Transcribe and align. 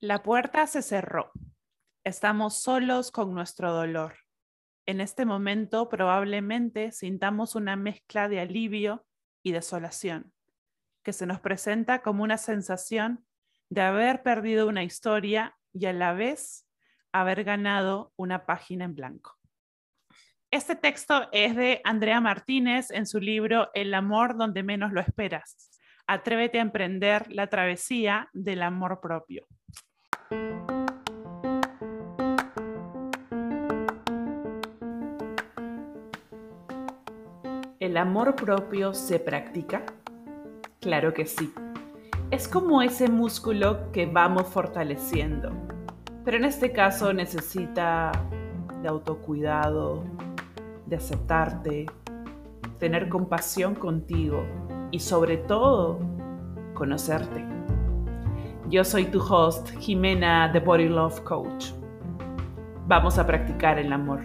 La 0.00 0.22
puerta 0.22 0.64
se 0.68 0.80
cerró. 0.80 1.32
Estamos 2.04 2.62
solos 2.62 3.10
con 3.10 3.34
nuestro 3.34 3.72
dolor. 3.72 4.14
En 4.86 5.00
este 5.00 5.24
momento 5.24 5.88
probablemente 5.88 6.92
sintamos 6.92 7.56
una 7.56 7.74
mezcla 7.74 8.28
de 8.28 8.38
alivio 8.38 9.04
y 9.42 9.50
desolación, 9.50 10.32
que 11.02 11.12
se 11.12 11.26
nos 11.26 11.40
presenta 11.40 12.00
como 12.00 12.22
una 12.22 12.38
sensación 12.38 13.26
de 13.70 13.80
haber 13.80 14.22
perdido 14.22 14.68
una 14.68 14.84
historia 14.84 15.58
y 15.72 15.86
a 15.86 15.92
la 15.92 16.12
vez 16.12 16.64
haber 17.10 17.42
ganado 17.42 18.12
una 18.14 18.46
página 18.46 18.84
en 18.84 18.94
blanco. 18.94 19.36
Este 20.52 20.76
texto 20.76 21.28
es 21.32 21.56
de 21.56 21.80
Andrea 21.82 22.20
Martínez 22.20 22.92
en 22.92 23.04
su 23.04 23.18
libro 23.18 23.72
El 23.74 23.92
amor 23.94 24.36
donde 24.36 24.62
menos 24.62 24.92
lo 24.92 25.00
esperas. 25.00 25.72
Atrévete 26.06 26.60
a 26.60 26.62
emprender 26.62 27.32
la 27.32 27.48
travesía 27.48 28.30
del 28.32 28.62
amor 28.62 29.00
propio. 29.00 29.48
¿El 37.88 37.96
amor 37.96 38.36
propio 38.36 38.92
se 38.92 39.18
practica? 39.18 39.82
Claro 40.78 41.14
que 41.14 41.24
sí. 41.24 41.50
Es 42.30 42.46
como 42.46 42.82
ese 42.82 43.08
músculo 43.08 43.90
que 43.92 44.04
vamos 44.04 44.46
fortaleciendo, 44.46 45.52
pero 46.22 46.36
en 46.36 46.44
este 46.44 46.70
caso 46.70 47.14
necesita 47.14 48.12
de 48.82 48.88
autocuidado, 48.88 50.04
de 50.84 50.96
aceptarte, 50.96 51.86
tener 52.78 53.08
compasión 53.08 53.74
contigo 53.74 54.44
y 54.90 55.00
sobre 55.00 55.38
todo 55.38 55.98
conocerte. 56.74 57.42
Yo 58.68 58.84
soy 58.84 59.06
tu 59.06 59.18
host, 59.18 59.70
Jimena, 59.78 60.52
The 60.52 60.60
Body 60.60 60.90
Love 60.90 61.22
Coach. 61.22 61.70
Vamos 62.86 63.18
a 63.18 63.26
practicar 63.26 63.78
el 63.78 63.90
amor. 63.94 64.20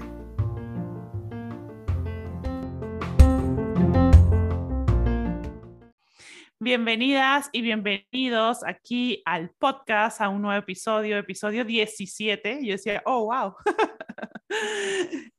Bienvenidas 6.63 7.49
y 7.51 7.61
bienvenidos 7.61 8.63
aquí 8.65 9.21
al 9.25 9.49
podcast, 9.49 10.21
a 10.21 10.29
un 10.29 10.41
nuevo 10.41 10.57
episodio, 10.57 11.17
episodio 11.17 11.65
17. 11.65 12.65
Yo 12.65 12.71
decía, 12.71 13.03
oh, 13.05 13.25
wow. 13.25 13.55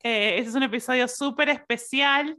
eh, 0.03 0.37
este 0.37 0.51
es 0.51 0.55
un 0.55 0.65
episodio 0.65 1.09
súper 1.09 1.49
especial 1.49 2.37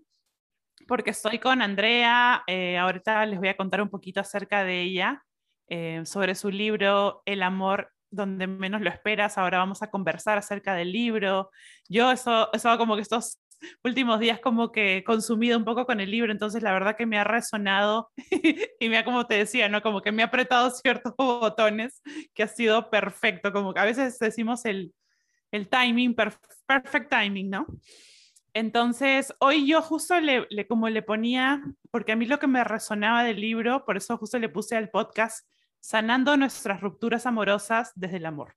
porque 0.88 1.10
estoy 1.10 1.40
con 1.40 1.64
Andrea. 1.64 2.44
Eh, 2.46 2.78
ahorita 2.78 3.26
les 3.26 3.40
voy 3.40 3.48
a 3.48 3.58
contar 3.58 3.82
un 3.82 3.90
poquito 3.90 4.20
acerca 4.20 4.64
de 4.64 4.84
ella. 4.84 5.24
Eh, 5.68 6.04
sobre 6.06 6.36
su 6.36 6.52
libro 6.52 7.24
El 7.26 7.42
amor 7.42 7.92
donde 8.12 8.46
menos 8.46 8.82
lo 8.82 8.92
esperas. 8.92 9.40
Ahora 9.40 9.58
vamos 9.58 9.82
a 9.82 9.90
conversar 9.90 10.38
acerca 10.38 10.76
del 10.76 10.92
libro. 10.92 11.50
Yo 11.90 12.12
eso, 12.12 12.54
eso 12.54 12.78
como 12.78 12.96
que 12.96 13.02
estos 13.02 13.40
últimos 13.84 14.20
días 14.20 14.40
como 14.40 14.72
que 14.72 15.04
consumido 15.06 15.58
un 15.58 15.66
poco 15.66 15.86
con 15.86 16.00
el 16.00 16.12
libro, 16.12 16.32
entonces 16.32 16.64
la 16.64 16.74
verdad 16.74 16.96
que 16.96 17.06
me 17.06 17.18
ha 17.18 17.24
resonado 17.24 18.12
y 18.80 18.90
me 18.90 18.98
ha, 18.98 19.06
como 19.06 19.26
te 19.28 19.36
decía, 19.36 19.70
¿no? 19.70 19.82
Como 19.82 20.02
que 20.02 20.12
me 20.12 20.24
ha 20.24 20.28
apretado 20.28 20.70
ciertos 20.72 21.14
botones 21.18 22.02
que 22.34 22.44
ha 22.44 22.48
sido 22.48 22.90
perfecto, 22.90 23.52
como 23.52 23.74
que 23.74 23.80
a 23.80 23.86
veces 23.86 24.20
decimos 24.20 24.66
el, 24.66 24.94
el 25.52 25.70
timing, 25.70 26.16
perfect 26.16 27.10
timing, 27.10 27.50
¿no? 27.50 27.68
Entonces, 28.56 29.36
hoy 29.40 29.68
yo 29.68 29.82
justo 29.82 30.18
le, 30.22 30.48
como 30.68 30.88
le 30.88 31.02
ponía, 31.02 31.62
porque 31.92 32.14
a 32.14 32.16
mí 32.16 32.26
lo 32.26 32.40
que 32.40 32.48
me 32.48 32.64
resonaba 32.64 33.26
del 33.26 33.42
libro, 33.42 33.84
por 33.84 33.98
eso 33.98 34.18
justo 34.18 34.40
le 34.40 34.48
puse 34.48 34.78
al 34.78 34.90
podcast, 34.90 35.46
sanando 35.82 36.38
nuestras 36.38 36.80
rupturas 36.80 37.26
amorosas 37.26 37.92
desde 37.96 38.16
el 38.16 38.26
amor. 38.26 38.56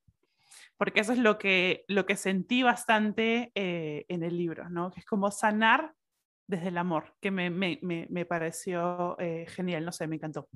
Porque 0.79 1.01
eso 1.01 1.13
es 1.13 1.19
lo 1.19 1.39
que, 1.39 1.85
lo 1.89 2.07
que 2.07 2.17
sentí 2.17 2.63
bastante 2.63 3.53
eh, 3.55 4.07
en 4.09 4.23
el 4.23 4.39
libro, 4.39 4.71
¿no? 4.71 4.91
Que 4.91 5.01
es 5.01 5.07
como 5.07 5.31
sanar 5.31 5.93
desde 6.47 6.69
el 6.69 6.79
amor, 6.79 7.15
que 7.21 7.31
me, 7.31 7.51
me, 7.51 7.79
me 7.83 8.25
pareció 8.25 9.19
eh, 9.19 9.45
genial, 9.49 9.85
no 9.85 9.93
sé, 9.93 10.07
me 10.07 10.17
encantó. 10.17 10.49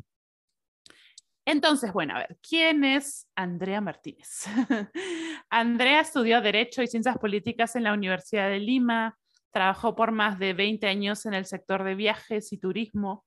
Entonces, 1.44 1.92
bueno, 1.92 2.14
a 2.14 2.20
ver, 2.20 2.38
¿quién 2.40 2.84
es 2.84 3.28
Andrea 3.34 3.80
Martínez? 3.80 4.46
Andrea 5.50 6.00
estudió 6.00 6.40
Derecho 6.40 6.82
y 6.82 6.86
Ciencias 6.86 7.18
Políticas 7.18 7.76
en 7.76 7.82
la 7.82 7.92
Universidad 7.92 8.48
de 8.48 8.60
Lima, 8.60 9.18
trabajó 9.50 9.94
por 9.94 10.12
más 10.12 10.38
de 10.38 10.54
20 10.54 10.86
años 10.86 11.26
en 11.26 11.34
el 11.34 11.44
sector 11.44 11.82
de 11.82 11.96
viajes 11.96 12.52
y 12.52 12.58
turismo, 12.58 13.26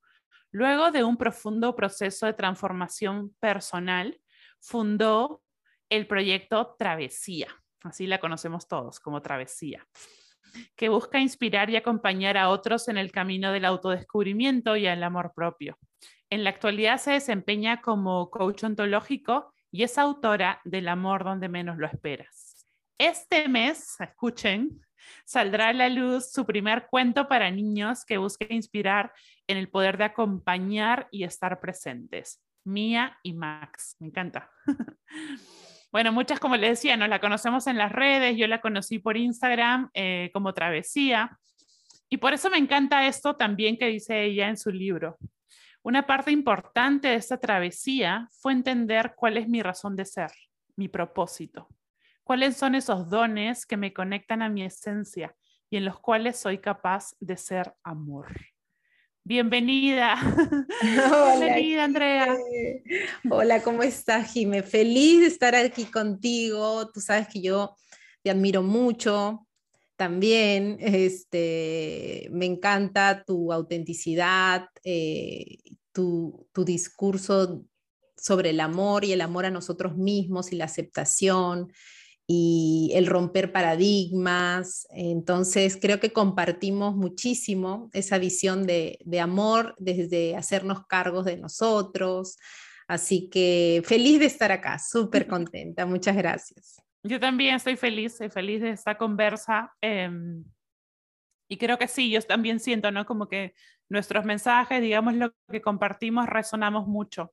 Luego 0.55 0.89
de 0.89 1.03
un 1.03 1.17
profundo 1.17 1.75
proceso 1.75 2.27
de 2.27 2.33
transformación 2.33 3.35
personal, 3.41 4.21
fundó 4.61 5.41
el 5.89 6.07
proyecto 6.07 6.75
Travesía, 6.77 7.47
así 7.83 8.07
la 8.07 8.19
conocemos 8.19 8.67
todos 8.67 8.99
como 8.99 9.21
Travesía, 9.21 9.85
que 10.75 10.89
busca 10.89 11.19
inspirar 11.19 11.69
y 11.69 11.75
acompañar 11.75 12.37
a 12.37 12.49
otros 12.49 12.87
en 12.87 12.97
el 12.97 13.11
camino 13.11 13.51
del 13.51 13.65
autodescubrimiento 13.65 14.75
y 14.75 14.87
el 14.87 15.03
amor 15.03 15.33
propio. 15.35 15.77
En 16.29 16.43
la 16.43 16.49
actualidad 16.49 16.97
se 16.97 17.11
desempeña 17.11 17.81
como 17.81 18.29
coach 18.29 18.63
ontológico 18.63 19.53
y 19.71 19.83
es 19.83 19.97
autora 19.97 20.61
del 20.63 20.87
amor 20.87 21.23
donde 21.23 21.49
menos 21.49 21.77
lo 21.77 21.85
esperas. 21.85 22.67
Este 22.97 23.47
mes, 23.49 23.99
escuchen, 23.99 24.81
saldrá 25.25 25.69
a 25.69 25.73
la 25.73 25.89
luz 25.89 26.31
su 26.31 26.45
primer 26.45 26.87
cuento 26.87 27.27
para 27.27 27.51
niños 27.51 28.05
que 28.05 28.17
busca 28.17 28.45
inspirar 28.49 29.13
en 29.47 29.57
el 29.57 29.69
poder 29.69 29.97
de 29.97 30.05
acompañar 30.05 31.07
y 31.11 31.23
estar 31.25 31.59
presentes. 31.59 32.41
Mía 32.63 33.17
y 33.21 33.33
Max, 33.33 33.95
me 33.99 34.07
encanta. 34.07 34.49
Bueno, 35.95 36.11
muchas, 36.11 36.41
como 36.41 36.57
les 36.57 36.71
decía, 36.71 36.97
nos 36.97 37.07
la 37.07 37.21
conocemos 37.21 37.67
en 37.67 37.77
las 37.77 37.89
redes, 37.89 38.35
yo 38.35 38.47
la 38.47 38.59
conocí 38.59 38.99
por 38.99 39.15
Instagram 39.15 39.89
eh, 39.93 40.29
como 40.33 40.53
Travesía, 40.53 41.39
y 42.09 42.17
por 42.17 42.33
eso 42.33 42.49
me 42.49 42.57
encanta 42.57 43.07
esto 43.07 43.37
también 43.37 43.77
que 43.77 43.87
dice 43.87 44.25
ella 44.25 44.49
en 44.49 44.57
su 44.57 44.71
libro. 44.71 45.17
Una 45.83 46.05
parte 46.05 46.31
importante 46.31 47.07
de 47.07 47.15
esta 47.15 47.39
travesía 47.39 48.27
fue 48.41 48.51
entender 48.51 49.13
cuál 49.15 49.37
es 49.37 49.47
mi 49.47 49.61
razón 49.61 49.95
de 49.95 50.03
ser, 50.03 50.31
mi 50.75 50.89
propósito 50.89 51.69
cuáles 52.25 52.57
son 52.57 52.75
esos 52.75 53.07
dones 53.07 53.65
que 53.65 53.77
me 53.77 53.93
conectan 53.93 54.41
a 54.41 54.49
mi 54.49 54.63
esencia 54.63 55.33
y 55.69 55.77
en 55.77 55.85
los 55.85 55.99
cuales 55.99 56.37
soy 56.37 56.57
capaz 56.57 57.15
de 57.19 57.37
ser 57.37 57.73
amor. 57.83 58.27
Bienvenida. 59.27 60.17
Bienvenida, 60.83 61.83
Andrea. 61.85 62.37
Hola, 63.27 63.63
¿cómo 63.63 63.81
estás, 63.81 64.31
Jime? 64.31 64.61
Feliz 64.61 65.21
de 65.21 65.25
estar 65.25 65.55
aquí 65.55 65.85
contigo. 65.85 66.91
Tú 66.91 67.01
sabes 67.01 67.27
que 67.27 67.41
yo 67.41 67.75
te 68.21 68.29
admiro 68.29 68.61
mucho. 68.61 69.47
También 69.95 70.77
este, 70.79 72.27
me 72.31 72.45
encanta 72.45 73.23
tu 73.25 73.51
autenticidad, 73.51 74.67
eh, 74.83 75.57
tu, 75.91 76.47
tu 76.53 76.63
discurso 76.63 77.65
sobre 78.15 78.51
el 78.51 78.59
amor 78.59 79.05
y 79.05 79.11
el 79.11 79.21
amor 79.21 79.47
a 79.47 79.49
nosotros 79.49 79.97
mismos 79.97 80.51
y 80.51 80.55
la 80.55 80.65
aceptación 80.65 81.73
y 82.27 82.91
el 82.95 83.05
romper 83.05 83.51
paradigmas. 83.51 84.87
Entonces, 84.89 85.77
creo 85.79 85.99
que 85.99 86.11
compartimos 86.11 86.95
muchísimo 86.95 87.89
esa 87.93 88.17
visión 88.17 88.65
de, 88.65 88.99
amor 89.21 89.75
desde 89.77 90.35
hacernos 90.35 90.85
cargos 90.87 91.25
de 91.25 91.37
nosotros. 91.37 92.37
Así 92.87 93.29
que 93.29 93.81
feliz 93.85 94.19
de 94.19 94.25
estar 94.25 94.51
acá, 94.51 94.79
súper 94.79 95.27
contenta. 95.27 95.85
Muchas 95.85 96.15
gracias. 96.15 96.81
Yo 97.03 97.19
también 97.19 97.55
estoy 97.55 97.75
feliz, 97.75 98.13
estoy 98.13 98.29
feliz 98.29 98.61
de 98.61 98.71
esta 98.71 98.97
conversa. 98.97 99.71
Em, 99.81 100.43
y 101.47 101.57
creo 101.57 101.77
que 101.77 101.87
sí, 101.87 102.09
yo 102.09 102.19
también 102.23 102.59
siento, 102.59 102.89
¿no? 102.91 103.05
Como 103.05 103.27
que 103.27 103.53
nuestros 103.87 104.25
mensajes, 104.25 104.81
digamos, 104.81 105.13
lo 105.13 105.31
que 105.51 105.61
compartimos, 105.61 106.27
resonamos 106.27 106.87
mucho. 106.87 107.29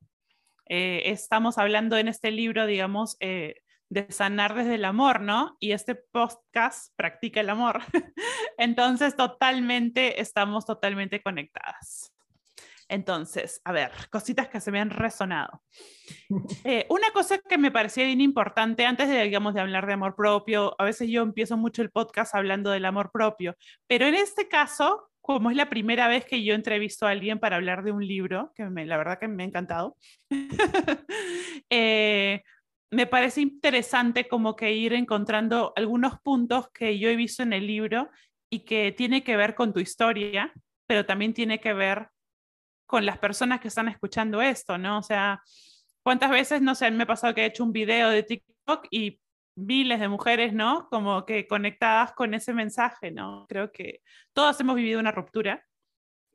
Eh, 0.69 1.01
estamos 1.05 1.57
hablando 1.57 1.97
en 1.97 2.07
este 2.07 2.29
libro, 2.29 2.67
digamos, 2.67 3.17
eh, 3.19 3.62
de 3.93 4.11
sanar 4.11 4.55
desde 4.55 4.75
el 4.75 4.85
amor, 4.85 5.21
¿no? 5.21 5.55
Y 5.59 5.71
este 5.71 5.93
podcast 5.93 6.91
practica 6.95 7.41
el 7.41 7.49
amor. 7.51 7.81
Entonces, 8.57 9.15
totalmente, 9.15 10.19
estamos 10.19 10.65
totalmente 10.65 11.21
conectadas. 11.21 12.11
Entonces, 12.89 13.61
a 13.63 13.71
ver, 13.71 13.91
cositas 14.11 14.49
que 14.49 14.59
se 14.59 14.71
me 14.71 14.79
han 14.79 14.89
resonado. 14.89 15.61
Eh, 16.65 16.85
una 16.89 17.11
cosa 17.11 17.37
que 17.37 17.57
me 17.57 17.71
parecía 17.71 18.05
bien 18.05 18.21
importante 18.21 18.85
antes 18.85 19.07
de, 19.07 19.23
digamos, 19.23 19.53
de 19.53 19.61
hablar 19.61 19.85
de 19.85 19.93
amor 19.93 20.15
propio, 20.15 20.75
a 20.79 20.83
veces 20.85 21.09
yo 21.09 21.21
empiezo 21.21 21.57
mucho 21.57 21.81
el 21.81 21.91
podcast 21.91 22.33
hablando 22.35 22.71
del 22.71 22.85
amor 22.85 23.11
propio, 23.11 23.55
pero 23.87 24.05
en 24.05 24.15
este 24.15 24.47
caso, 24.47 25.09
como 25.21 25.51
es 25.51 25.57
la 25.57 25.69
primera 25.69 26.07
vez 26.07 26.25
que 26.25 26.43
yo 26.43 26.55
entrevisto 26.55 27.05
a 27.05 27.11
alguien 27.11 27.39
para 27.39 27.57
hablar 27.57 27.83
de 27.83 27.91
un 27.91 28.05
libro, 28.05 28.51
que 28.55 28.65
me, 28.65 28.85
la 28.85 28.97
verdad 28.97 29.19
que 29.19 29.27
me 29.27 29.43
ha 29.43 29.45
encantado, 29.45 29.97
eh, 31.69 32.41
me 32.93 33.07
parece 33.07 33.41
interesante 33.41 34.27
como 34.27 34.55
que 34.55 34.73
ir 34.73 34.93
encontrando 34.93 35.73
algunos 35.75 36.19
puntos 36.21 36.69
que 36.73 36.99
yo 36.99 37.09
he 37.09 37.15
visto 37.15 37.43
en 37.43 37.53
el 37.53 37.67
libro 37.67 38.09
y 38.49 38.65
que 38.65 38.91
tiene 38.91 39.23
que 39.23 39.35
ver 39.35 39.55
con 39.55 39.73
tu 39.73 39.79
historia, 39.79 40.53
pero 40.87 41.05
también 41.05 41.33
tiene 41.33 41.59
que 41.59 41.73
ver 41.73 42.09
con 42.85 43.05
las 43.05 43.17
personas 43.17 43.59
que 43.59 43.69
están 43.69 43.87
escuchando 43.87 44.41
esto, 44.41 44.77
¿no? 44.77 44.99
O 44.99 45.03
sea, 45.03 45.41
¿Cuántas 46.03 46.31
veces, 46.31 46.61
no 46.61 46.75
sé, 46.75 46.91
me 46.91 47.03
ha 47.03 47.07
pasado 47.07 47.33
que 47.33 47.41
he 47.41 47.45
hecho 47.45 47.63
un 47.63 47.71
video 47.71 48.09
de 48.09 48.23
TikTok 48.23 48.87
y 48.91 49.21
miles 49.55 50.01
de 50.01 50.09
mujeres, 50.09 50.53
¿no? 50.53 50.89
Como 50.89 51.25
que 51.25 51.47
conectadas 51.47 52.11
con 52.11 52.33
ese 52.33 52.53
mensaje, 52.53 53.09
¿no? 53.09 53.45
Creo 53.47 53.71
que 53.71 54.01
todas 54.33 54.59
hemos 54.59 54.75
vivido 54.75 54.99
una 54.99 55.13
ruptura 55.13 55.65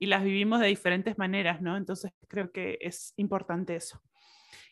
y 0.01 0.07
las 0.07 0.25
vivimos 0.25 0.61
de 0.61 0.69
diferentes 0.69 1.19
maneras, 1.19 1.61
¿no? 1.61 1.77
Entonces 1.77 2.13
creo 2.29 2.51
que 2.51 2.79
es 2.81 3.13
importante 3.17 3.77
eso. 3.77 4.01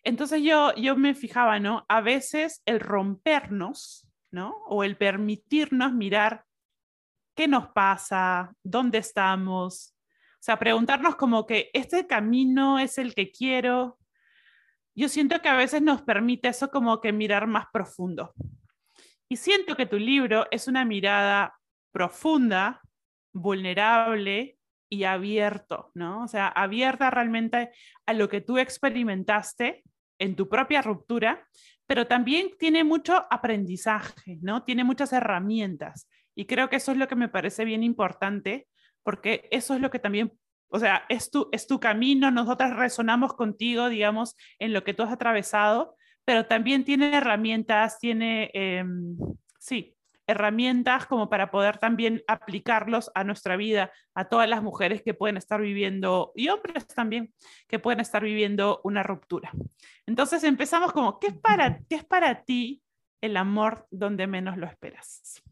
Entonces 0.07 0.41
yo, 0.41 0.73
yo 0.77 0.95
me 0.95 1.17
fijaba, 1.17 1.59
¿no? 1.59 1.85
A 1.89 2.01
veces 2.01 2.63
el 2.65 2.79
rompernos, 2.79 4.07
¿no? 4.31 4.51
O 4.69 4.85
el 4.85 4.97
permitirnos 4.97 5.93
mirar 5.93 6.45
qué 7.35 7.49
nos 7.49 7.71
pasa, 7.71 8.55
dónde 8.63 8.99
estamos. 8.99 9.97
O 10.35 10.43
sea, 10.47 10.61
preguntarnos 10.61 11.17
como 11.17 11.45
que 11.45 11.71
este 11.73 12.07
camino 12.07 12.79
es 12.79 12.99
el 12.99 13.17
que 13.17 13.33
quiero, 13.33 13.99
yo 14.95 15.09
siento 15.09 15.43
que 15.43 15.49
a 15.49 15.57
veces 15.57 15.83
nos 15.83 16.03
permite 16.03 16.47
eso 16.47 16.71
como 16.71 17.01
que 17.01 17.13
mirar 17.13 17.49
más 17.49 17.67
profundo. 17.73 18.33
Y 19.29 19.39
siento 19.39 19.75
que 19.75 19.87
tu 19.87 19.99
libro 19.99 20.47
es 20.53 20.69
una 20.69 20.85
mirada 20.85 21.59
profunda, 21.91 22.81
vulnerable 23.33 24.57
y 24.89 25.03
abierto, 25.03 25.91
¿no? 25.95 26.23
O 26.23 26.29
sea, 26.29 26.47
abierta 26.47 27.11
realmente 27.11 27.73
a 28.07 28.13
lo 28.13 28.29
que 28.29 28.41
tú 28.41 28.59
experimentaste 28.59 29.83
en 30.19 30.37
tu 30.37 30.49
propia 30.49 30.83
ruptura, 30.83 31.47
pero 31.87 32.07
también 32.07 32.51
tiene 32.59 32.85
mucho 32.85 33.27
aprendizaje, 33.31 34.39
¿no? 34.43 34.65
Tiene 34.65 34.85
muchas 34.85 35.13
herramientas. 35.13 36.09
Y 36.35 36.47
creo 36.47 36.69
que 36.69 36.77
eso 36.77 36.93
es 36.93 36.99
lo 36.99 37.09
que 37.09 37.17
me 37.17 37.29
parece 37.29 37.65
bien 37.65 37.83
importante, 37.83 38.69
porque 39.03 39.49
eso 39.51 39.75
es 39.75 39.81
lo 39.81 39.91
que 39.91 39.99
también 39.99 40.33
o 40.69 40.79
sea, 40.79 41.05
es 41.09 41.31
tu, 41.31 41.49
es 41.53 41.67
tu 41.67 41.81
camino, 41.81 42.31
nosotras 42.31 42.77
resonamos 42.77 43.35
contigo, 43.35 43.89
digamos, 43.89 44.37
en 44.59 44.73
lo 44.73 44.85
que 44.85 44.95
tú 44.95 45.03
has 45.05 45.13
atravesado, 45.13 45.97
pero 46.25 46.47
también 46.47 46.85
tiene 46.85 47.17
herramientas, 47.17 47.99
tiene, 47.99 48.51
em, 48.53 49.17
sí, 49.59 49.96
herramientas 50.27 51.07
como 51.07 51.29
para 51.29 51.51
poder 51.51 51.79
también 51.79 52.23
aplicarlos 52.27 53.11
a 53.15 53.25
nuestra 53.25 53.57
vida, 53.57 53.93
a 54.15 54.29
todas 54.29 54.49
las 54.49 54.63
mujeres 54.63 55.03
que 55.03 55.15
pueden 55.15 55.37
estar 55.37 55.61
viviendo, 55.61 56.33
y 56.35 56.49
hombres 56.49 56.87
también, 56.89 57.33
que 57.69 57.79
pueden 57.79 58.01
estar 58.01 58.23
viviendo 58.23 58.81
una 58.85 59.03
ruptura. 59.03 59.53
Entonces 60.07 60.43
empezamos 60.45 60.93
como, 60.93 61.19
¿qué 61.19 61.29
es 61.29 61.39
para, 61.39 61.81
qué 61.89 61.97
es 61.97 62.05
para 62.05 62.43
ti 62.45 62.83
el 63.21 63.37
amor 63.37 63.87
donde 63.91 64.27
menos 64.27 64.57
lo 64.57 64.67
esperas? 64.67 65.43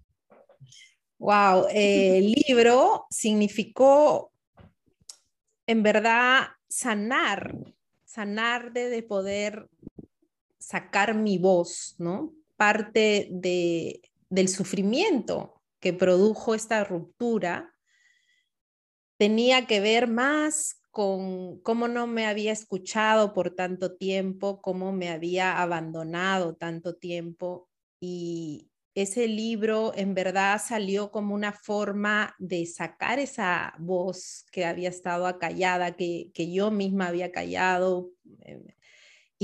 Wow, 1.19 1.67
el 1.71 2.33
libro 2.33 3.07
significó 3.09 4.33
en 5.67 5.83
verdad 5.83 6.49
sanar, 6.69 7.55
sanar 8.05 8.73
de, 8.73 9.03
poder 9.03 9.69
sacar 10.59 11.15
mi 11.15 11.39
voz, 11.39 11.95
¿no? 11.99 12.35
Parte 12.57 13.29
de, 13.31 14.03
del 14.35 14.49
sufrimiento 14.49 15.63
que 15.81 15.93
produjo 15.93 16.55
esta 16.55 16.83
ruptura 16.85 17.75
tenía 19.19 19.67
que 19.67 19.81
ver 19.81 20.09
más 20.09 20.81
con 20.91 21.61
cómo 21.61 21.89
no 21.89 22.07
me 22.07 22.27
había 22.27 22.53
escuchado 22.53 23.33
por 23.33 23.55
tanto 23.55 23.97
tiempo, 23.97 24.61
cómo 24.61 24.93
me 24.93 25.09
había 25.09 25.61
abandonado 25.61 26.55
tanto 26.55 26.97
tiempo 26.97 27.69
y, 28.01 28.71
ese 28.95 29.27
libro 29.27 29.93
en 29.97 30.15
verdad 30.15 30.61
salió 30.65 31.11
como 31.11 31.35
una 31.35 31.53
forma 31.53 32.35
de 32.39 32.65
sacar 32.65 33.19
esa 33.19 33.75
voz 33.79 34.47
que 34.53 34.65
había 34.65 34.89
estado 34.89 35.27
acallada, 35.27 35.97
que, 35.97 36.31
que 36.33 36.53
yo 36.53 36.71
misma 36.71 37.09
había 37.09 37.33
callado. 37.33 38.13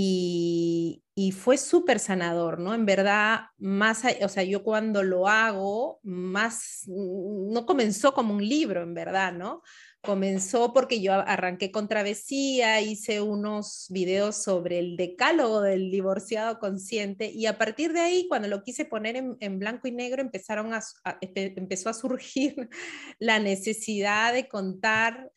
Y, 0.02 1.32
fue 1.32 1.58
súper 1.58 1.99
sanador, 1.99 2.58
¿no? 2.58 2.75
En 2.75 2.87
verdad, 2.87 3.41
más, 3.58 4.02
o 4.23 4.29
sea, 4.29 4.43
yo 4.43 4.62
cuando 4.62 5.02
lo 5.02 5.29
hago, 5.29 6.00
más, 6.02 6.85
no 6.87 7.67
comenzó 7.67 8.14
como 8.14 8.35
un 8.35 8.47
libro, 8.49 8.82
en 8.82 8.94
verdad, 8.94 9.32
¿no? 9.32 9.62
comenzó 10.02 10.73
porque 10.73 11.02
yo 11.02 11.12
arranqué 11.12 11.70
con 11.70 11.87
travesía, 11.87 12.81
hice 12.81 13.20
unos 13.20 13.87
videos 13.91 14.43
sobre 14.43 14.79
el 14.79 14.97
decálogo 14.97 15.61
del 15.61 15.91
divorciado 15.91 16.58
consciente 16.58 17.31
y 17.31 17.44
a 17.44 17.58
partir 17.58 17.93
de 17.93 18.00
ahí, 18.00 18.26
cuando 18.26 18.49
lo 18.49 18.62
quise 18.62 18.87
poner 18.87 19.17
en, 19.17 19.58
blanco 19.58 19.88
y 19.88 19.93
negro, 19.93 20.23
empezaron 20.23 20.73
a, 20.73 20.81
empezó 21.20 21.91
a 21.91 21.94
surgir 21.94 22.70
la 23.19 23.38
necesidad 23.41 24.32
de 24.32 24.49
contar 24.49 25.31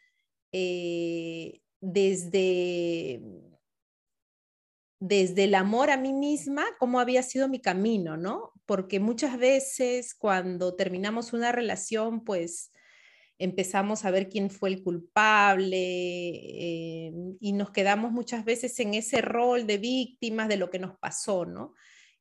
eh, 0.54 1.60
desde 1.82 3.22
desde 5.06 5.44
el 5.44 5.56
amor 5.56 5.90
a 5.90 5.98
mí 5.98 6.14
misma, 6.14 6.64
cómo 6.80 7.02
había 7.02 7.24
sido 7.24 7.50
mi 7.50 7.60
camino, 7.60 8.16
¿no? 8.16 8.54
Porque 8.66 9.02
muchas 9.02 9.38
veces 9.38 10.16
cuando 10.16 10.78
terminamos 10.78 11.34
una 11.34 11.52
relación, 11.52 12.24
pues 12.24 12.72
empezamos 13.38 14.06
a 14.06 14.12
ver 14.12 14.30
quién 14.30 14.50
fue 14.50 14.70
el 14.70 14.82
culpable 14.82 15.78
eh, 15.78 17.12
y 17.42 17.52
nos 17.52 17.72
quedamos 17.72 18.14
muchas 18.14 18.46
veces 18.46 18.80
en 18.80 18.94
ese 18.94 19.20
rol 19.20 19.68
de 19.68 19.78
víctimas 19.78 20.48
de 20.48 20.56
lo 20.56 20.70
que 20.70 20.80
nos 20.80 20.98
pasó, 20.98 21.46
¿no? 21.46 21.74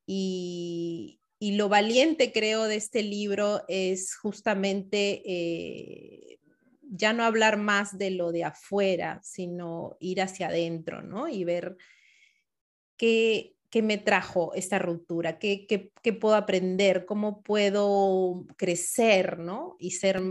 Y, 0.04 1.20
lo 1.40 1.68
valiente, 1.68 2.32
creo, 2.32 2.64
de 2.64 2.76
este 2.76 3.04
libro 3.04 3.62
es 3.68 4.16
justamente 4.16 5.22
eh, 5.24 6.40
ya 6.82 7.12
no 7.12 7.22
hablar 7.22 7.58
más 7.58 7.96
de 7.96 8.10
lo 8.10 8.32
de 8.32 8.42
afuera, 8.42 9.20
sino 9.22 9.96
ir 10.00 10.20
hacia 10.20 10.48
adentro, 10.48 11.02
¿no? 11.02 11.28
Y 11.28 11.44
ver 11.44 11.76
qué, 13.02 13.82
me 13.82 13.98
trajo 13.98 14.52
esta 14.54 14.78
ruptura, 14.78 15.38
qué, 15.38 15.90
puedo 16.20 16.36
aprender, 16.36 17.04
cómo 17.04 17.42
puedo 17.42 18.46
crecer, 18.56 19.38
¿no? 19.38 19.76
Y 19.80 19.92
ser 19.92 20.22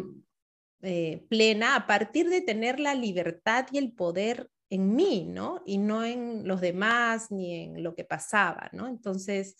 eh, 0.81 1.25
plena 1.29 1.75
a 1.75 1.85
partir 1.85 2.29
de 2.29 2.41
tener 2.41 2.79
la 2.79 2.95
libertad 2.95 3.67
y 3.73 3.77
el 3.77 3.91
poder 3.91 4.49
en 4.69 4.95
mí, 4.95 5.25
¿no? 5.27 5.61
Y 5.65 5.79
no 5.79 6.05
en 6.05 6.47
los 6.47 6.61
demás 6.61 7.29
ni 7.29 7.55
en 7.55 7.83
lo 7.83 7.93
que 7.93 8.05
pasaba, 8.05 8.69
¿no? 8.71 8.87
Entonces, 8.87 9.57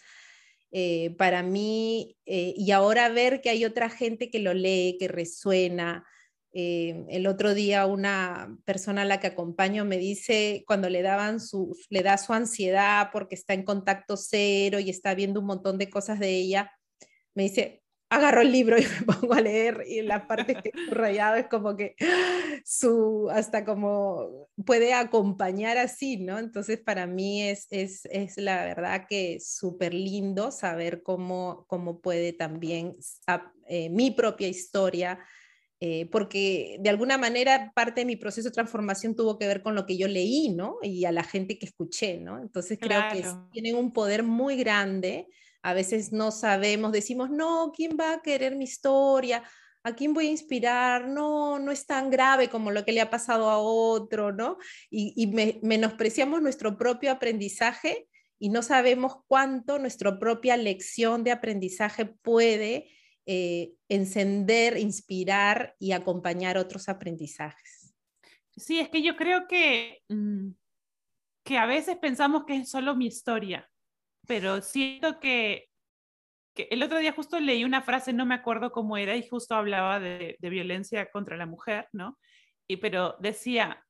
eh, 0.71 1.13
para 1.17 1.43
mí, 1.43 2.15
eh, 2.25 2.53
y 2.55 2.71
ahora 2.71 3.09
ver 3.09 3.41
que 3.41 3.49
hay 3.49 3.65
otra 3.65 3.89
gente 3.89 4.29
que 4.29 4.39
lo 4.39 4.53
lee, 4.53 4.95
que 4.97 5.09
resuena. 5.09 6.05
El 6.53 7.27
otro 7.27 7.53
día 7.53 7.85
una 7.85 8.57
persona 8.65 9.03
a 9.03 9.05
la 9.05 9.19
que 9.19 9.27
acompaño 9.27 9.85
me 9.85 9.97
dice 9.97 10.63
cuando 10.67 10.89
le 10.89 11.01
daban 11.01 11.39
su, 11.39 11.77
le 11.89 12.03
da 12.03 12.17
su 12.17 12.33
ansiedad 12.33 13.09
porque 13.13 13.35
está 13.35 13.53
en 13.53 13.63
contacto 13.63 14.17
cero 14.17 14.79
y 14.79 14.89
está 14.89 15.15
viendo 15.15 15.39
un 15.39 15.45
montón 15.45 15.77
de 15.77 15.89
cosas 15.89 16.19
de 16.19 16.29
ella, 16.29 16.71
me 17.33 17.43
dice, 17.43 17.81
agarro 18.11 18.41
el 18.41 18.51
libro 18.51 18.77
y 18.77 18.81
me 19.07 19.13
pongo 19.13 19.33
a 19.33 19.41
leer 19.41 19.83
y 19.87 20.01
la 20.01 20.27
parte 20.27 20.55
que 20.55 20.71
he 20.75 20.93
rayado 20.93 21.37
es 21.37 21.47
como 21.47 21.77
que 21.77 21.95
su, 22.65 23.29
hasta 23.31 23.63
como 23.65 24.49
puede 24.65 24.93
acompañar 24.93 25.77
así, 25.77 26.17
¿no? 26.17 26.37
Entonces 26.37 26.79
para 26.79 27.07
mí 27.07 27.41
es, 27.41 27.67
es, 27.71 28.05
es 28.11 28.37
la 28.37 28.65
verdad 28.65 29.07
que 29.09 29.39
súper 29.39 29.93
lindo 29.93 30.51
saber 30.51 31.01
cómo, 31.01 31.65
cómo 31.67 32.01
puede 32.01 32.33
también 32.33 32.97
eh, 33.67 33.89
mi 33.89 34.11
propia 34.11 34.49
historia, 34.49 35.19
eh, 35.81 36.07
porque 36.09 36.77
de 36.79 36.89
alguna 36.89 37.17
manera 37.17 37.73
parte 37.75 38.01
de 38.01 38.05
mi 38.05 38.15
proceso 38.15 38.47
de 38.47 38.53
transformación 38.53 39.15
tuvo 39.15 39.37
que 39.37 39.47
ver 39.47 39.61
con 39.61 39.75
lo 39.75 39.85
que 39.85 39.97
yo 39.97 40.07
leí, 40.07 40.47
¿no? 40.49 40.77
Y 40.81 41.03
a 41.03 41.11
la 41.11 41.23
gente 41.23 41.59
que 41.59 41.65
escuché, 41.65 42.17
¿no? 42.17 42.39
Entonces 42.39 42.79
creo 42.79 43.01
que 43.11 43.25
tienen 43.51 43.75
un 43.75 43.91
poder 43.91 44.23
muy 44.23 44.55
grande 44.55 45.27
a 45.63 45.73
veces 45.73 46.11
no 46.11 46.31
sabemos, 46.31 46.91
decimos, 46.91 47.29
no, 47.29 47.71
¿quién 47.75 47.97
va 47.99 48.13
a 48.13 48.21
querer 48.21 48.55
mi 48.55 48.63
historia? 48.63 49.43
¿A 49.83 49.95
quién 49.95 50.13
voy 50.13 50.27
a 50.27 50.31
inspirar? 50.31 51.07
No, 51.07 51.59
no 51.59 51.71
es 51.71 51.85
tan 51.85 52.09
grave 52.09 52.49
como 52.49 52.71
lo 52.71 52.83
que 52.83 52.91
le 52.91 53.01
ha 53.01 53.09
pasado 53.09 53.49
a 53.49 53.59
otro, 53.59 54.31
¿no? 54.31 54.57
Y, 54.89 55.31
menospreciamos 55.61 56.41
nuestro 56.41 56.77
propio 56.77 57.11
aprendizaje 57.11 58.07
y 58.39 58.49
no 58.49 58.63
sabemos 58.63 59.17
cuánto 59.27 59.77
nuestra 59.77 60.17
propia 60.17 60.57
lección 60.57 61.23
de 61.23 61.31
aprendizaje 61.31 62.05
puede 62.05 62.89
eh, 63.31 63.73
encender, 63.87 64.77
inspirar 64.77 65.75
y 65.79 65.93
acompañar 65.93 66.57
otros 66.57 66.89
aprendizajes. 66.89 67.93
Sí, 68.55 68.79
es 68.79 68.89
que 68.89 69.01
yo 69.01 69.15
creo 69.15 69.47
que, 69.47 70.01
mm, 70.09 70.49
que 71.43 71.57
a 71.57 71.65
veces 71.65 71.97
pensamos 71.97 72.43
que 72.45 72.57
es 72.57 72.69
solo 72.69 72.95
mi 72.95 73.07
historia 73.07 73.71
pero 74.27 74.61
siento 74.61 75.19
que, 75.19 75.67
el 76.55 76.83
otro 76.83 76.99
día 76.99 77.13
justo 77.13 77.39
leí 77.39 77.63
una 77.63 77.81
frase, 77.81 78.13
no 78.13 78.25
me 78.25 78.35
acuerdo 78.35 78.71
cómo 78.71 78.97
era, 78.97 79.15
y 79.15 79.27
justo 79.27 79.55
hablaba 79.55 79.99
de, 79.99 80.37
violencia 80.41 81.09
contra 81.11 81.37
la 81.37 81.45
mujer, 81.45 81.87
¿no? 81.91 82.19
Y, 82.67 82.77
pero 82.77 83.15
decía, 83.19 83.85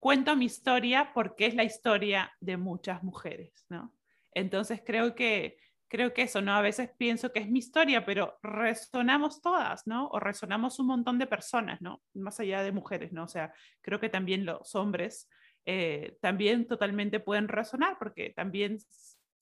cuento 0.00 0.34
mi 0.34 0.46
historia 0.46 1.12
porque 1.14 1.46
es 1.46 1.54
la 1.54 1.64
historia 1.64 2.32
de 2.40 2.56
muchas 2.56 3.02
mujeres, 3.02 3.64
¿no? 3.68 3.94
Entonces 4.32 4.82
creo 4.84 5.14
que, 5.14 5.58
creo 5.88 6.12
que 6.12 6.22
eso, 6.22 6.40
¿no? 6.42 6.54
A 6.54 6.62
veces 6.62 6.90
pienso 6.96 7.32
que 7.32 7.40
es 7.40 7.48
mi 7.48 7.60
historia, 7.60 8.04
pero 8.04 8.38
resonamos 8.42 9.40
todas, 9.40 9.86
¿no? 9.86 10.08
O 10.08 10.18
resonamos 10.18 10.78
un 10.78 10.86
montón 10.86 11.18
de 11.18 11.26
personas, 11.26 11.80
¿no? 11.80 12.02
Más 12.14 12.40
allá 12.40 12.62
de 12.62 12.72
mujeres, 12.72 13.12
¿no? 13.12 13.24
O 13.24 13.28
sea, 13.28 13.52
creo 13.82 14.00
que 14.00 14.08
también 14.08 14.44
los 14.44 14.74
hombres 14.74 15.28
eh, 15.64 16.16
también 16.20 16.66
totalmente 16.66 17.20
pueden 17.20 17.48
resonar 17.48 17.96
porque 17.98 18.30
también 18.30 18.78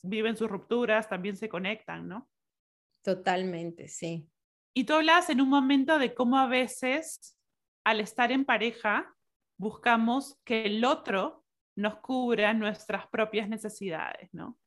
viven 0.02 0.36
sus 0.36 0.50
rupturas, 0.50 1.08
también 1.08 1.36
se 1.36 1.48
conectan, 1.48 2.08
¿no? 2.08 2.28
Totalmente, 3.02 3.88
sí. 3.88 4.28
Y 4.74 4.84
tú 4.84 4.94
hablas 4.94 5.30
en 5.30 5.40
un 5.40 5.48
momento 5.48 5.98
de 5.98 6.14
cómo 6.14 6.38
a 6.38 6.46
veces 6.46 7.38
al 7.84 8.00
estar 8.00 8.32
en 8.32 8.44
pareja 8.44 9.14
buscamos 9.58 10.40
que 10.44 10.64
el 10.64 10.84
otro 10.84 11.44
nos 11.76 11.96
cubra 11.96 12.54
nuestras 12.54 13.06
propias 13.08 13.48
necesidades, 13.48 14.32
¿no? 14.32 14.58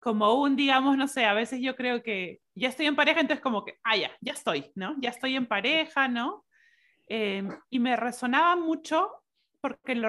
Como 0.00 0.34
un, 0.34 0.56
digamos, 0.56 0.96
no 0.96 1.06
sé, 1.06 1.26
a 1.26 1.34
veces 1.34 1.60
yo 1.60 1.76
creo 1.76 2.02
que 2.02 2.40
ya 2.54 2.68
estoy 2.68 2.86
en 2.86 2.96
pareja, 2.96 3.20
entonces 3.20 3.42
como 3.42 3.64
que, 3.64 3.78
ah, 3.84 3.96
ya, 3.96 4.10
ya 4.20 4.32
estoy, 4.32 4.72
¿no? 4.74 4.96
Ya 4.98 5.10
estoy 5.10 5.36
en 5.36 5.46
pareja, 5.46 6.08
¿no? 6.08 6.46
Em, 7.06 7.48
y 7.68 7.78
me 7.80 7.96
resonaba 7.96 8.56
mucho 8.56 9.10
porque 9.60 9.94
lo, 9.94 10.08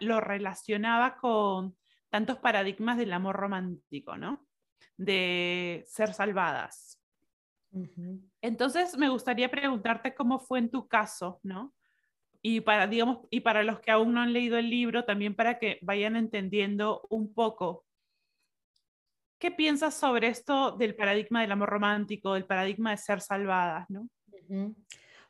lo 0.00 0.20
relacionaba 0.20 1.16
con 1.16 1.76
tantos 2.10 2.38
paradigmas 2.38 2.98
del 2.98 3.12
amor 3.12 3.36
romántico, 3.36 4.16
¿no? 4.16 4.46
De 4.96 5.84
ser 5.86 6.12
salvadas. 6.12 7.00
Entonces, 8.42 8.96
me 8.96 9.08
gustaría 9.08 9.50
preguntarte 9.50 10.14
cómo 10.14 10.40
fue 10.40 10.58
en 10.58 10.70
tu 10.70 10.88
caso, 10.88 11.38
¿no? 11.42 11.72
Y 12.42 12.60
para, 12.62 12.86
digamos, 12.86 13.18
y 13.30 13.40
para 13.40 13.62
los 13.62 13.80
que 13.80 13.90
aún 13.90 14.14
no 14.14 14.20
han 14.20 14.32
leído 14.32 14.56
el 14.58 14.70
libro, 14.70 15.04
también 15.04 15.34
para 15.34 15.58
que 15.58 15.78
vayan 15.82 16.16
entendiendo 16.16 17.06
un 17.10 17.32
poco. 17.32 17.84
¿Qué 19.40 19.50
piensas 19.50 19.94
sobre 19.94 20.28
esto 20.28 20.72
del 20.72 20.94
paradigma 20.94 21.40
del 21.40 21.52
amor 21.52 21.70
romántico, 21.70 22.34
del 22.34 22.44
paradigma 22.44 22.90
de 22.90 22.98
ser 22.98 23.22
salvadas, 23.22 23.88
¿no? 23.88 24.06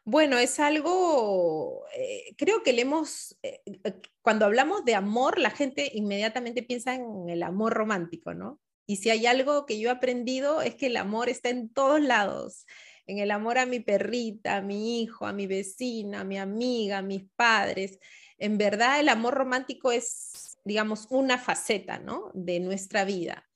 Bueno, 0.02 0.36
es 0.36 0.58
algo, 0.58 1.84
eh, 1.94 2.34
creo 2.36 2.64
que 2.64 2.72
le 2.72 2.82
hemos, 2.82 3.38
eh, 3.44 3.60
eh, 3.64 4.00
cuando 4.20 4.46
hablamos 4.46 4.84
de 4.84 4.96
amor, 4.96 5.38
la 5.38 5.50
gente 5.50 5.92
inmediatamente 5.94 6.64
piensa 6.64 6.96
en 6.96 7.28
el 7.28 7.44
amor 7.44 7.72
romántico, 7.74 8.34
¿no? 8.34 8.58
Y 8.84 8.96
si 8.96 9.10
hay 9.10 9.26
algo 9.26 9.64
que 9.64 9.78
yo 9.78 9.90
he 9.90 9.92
aprendido 9.92 10.60
es 10.60 10.74
que 10.74 10.86
el 10.86 10.96
amor 10.96 11.28
está 11.28 11.50
en 11.50 11.72
todos 11.72 12.00
lados, 12.00 12.66
en 13.06 13.18
el 13.18 13.30
amor 13.30 13.58
a 13.58 13.66
mi 13.66 13.78
perrita, 13.78 14.56
a 14.56 14.60
mi 14.60 15.02
hijo, 15.02 15.24
a 15.24 15.32
mi 15.32 15.46
vecina, 15.46 16.22
a 16.22 16.24
mi 16.24 16.36
amiga, 16.36 16.98
a 16.98 17.02
mis 17.02 17.22
padres. 17.36 18.00
En 18.38 18.58
verdad, 18.58 18.98
el 18.98 19.08
amor 19.08 19.34
romántico 19.34 19.92
es, 19.92 20.58
digamos, 20.64 21.06
una 21.10 21.38
faceta, 21.38 22.00
¿no? 22.00 22.32
De 22.34 22.58
nuestra 22.58 23.04
vida 23.04 23.46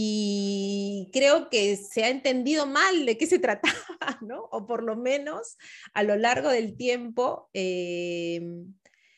y 0.00 1.10
creo 1.12 1.50
que 1.50 1.76
se 1.76 2.04
ha 2.04 2.08
entendido 2.08 2.66
mal 2.66 3.04
de 3.04 3.18
qué 3.18 3.26
se 3.26 3.38
trataba, 3.40 4.20
¿no? 4.20 4.44
O 4.52 4.64
por 4.64 4.84
lo 4.84 4.94
menos 4.94 5.56
a 5.92 6.04
lo 6.04 6.14
largo 6.14 6.50
del 6.50 6.76
tiempo 6.76 7.50
eh, 7.52 8.40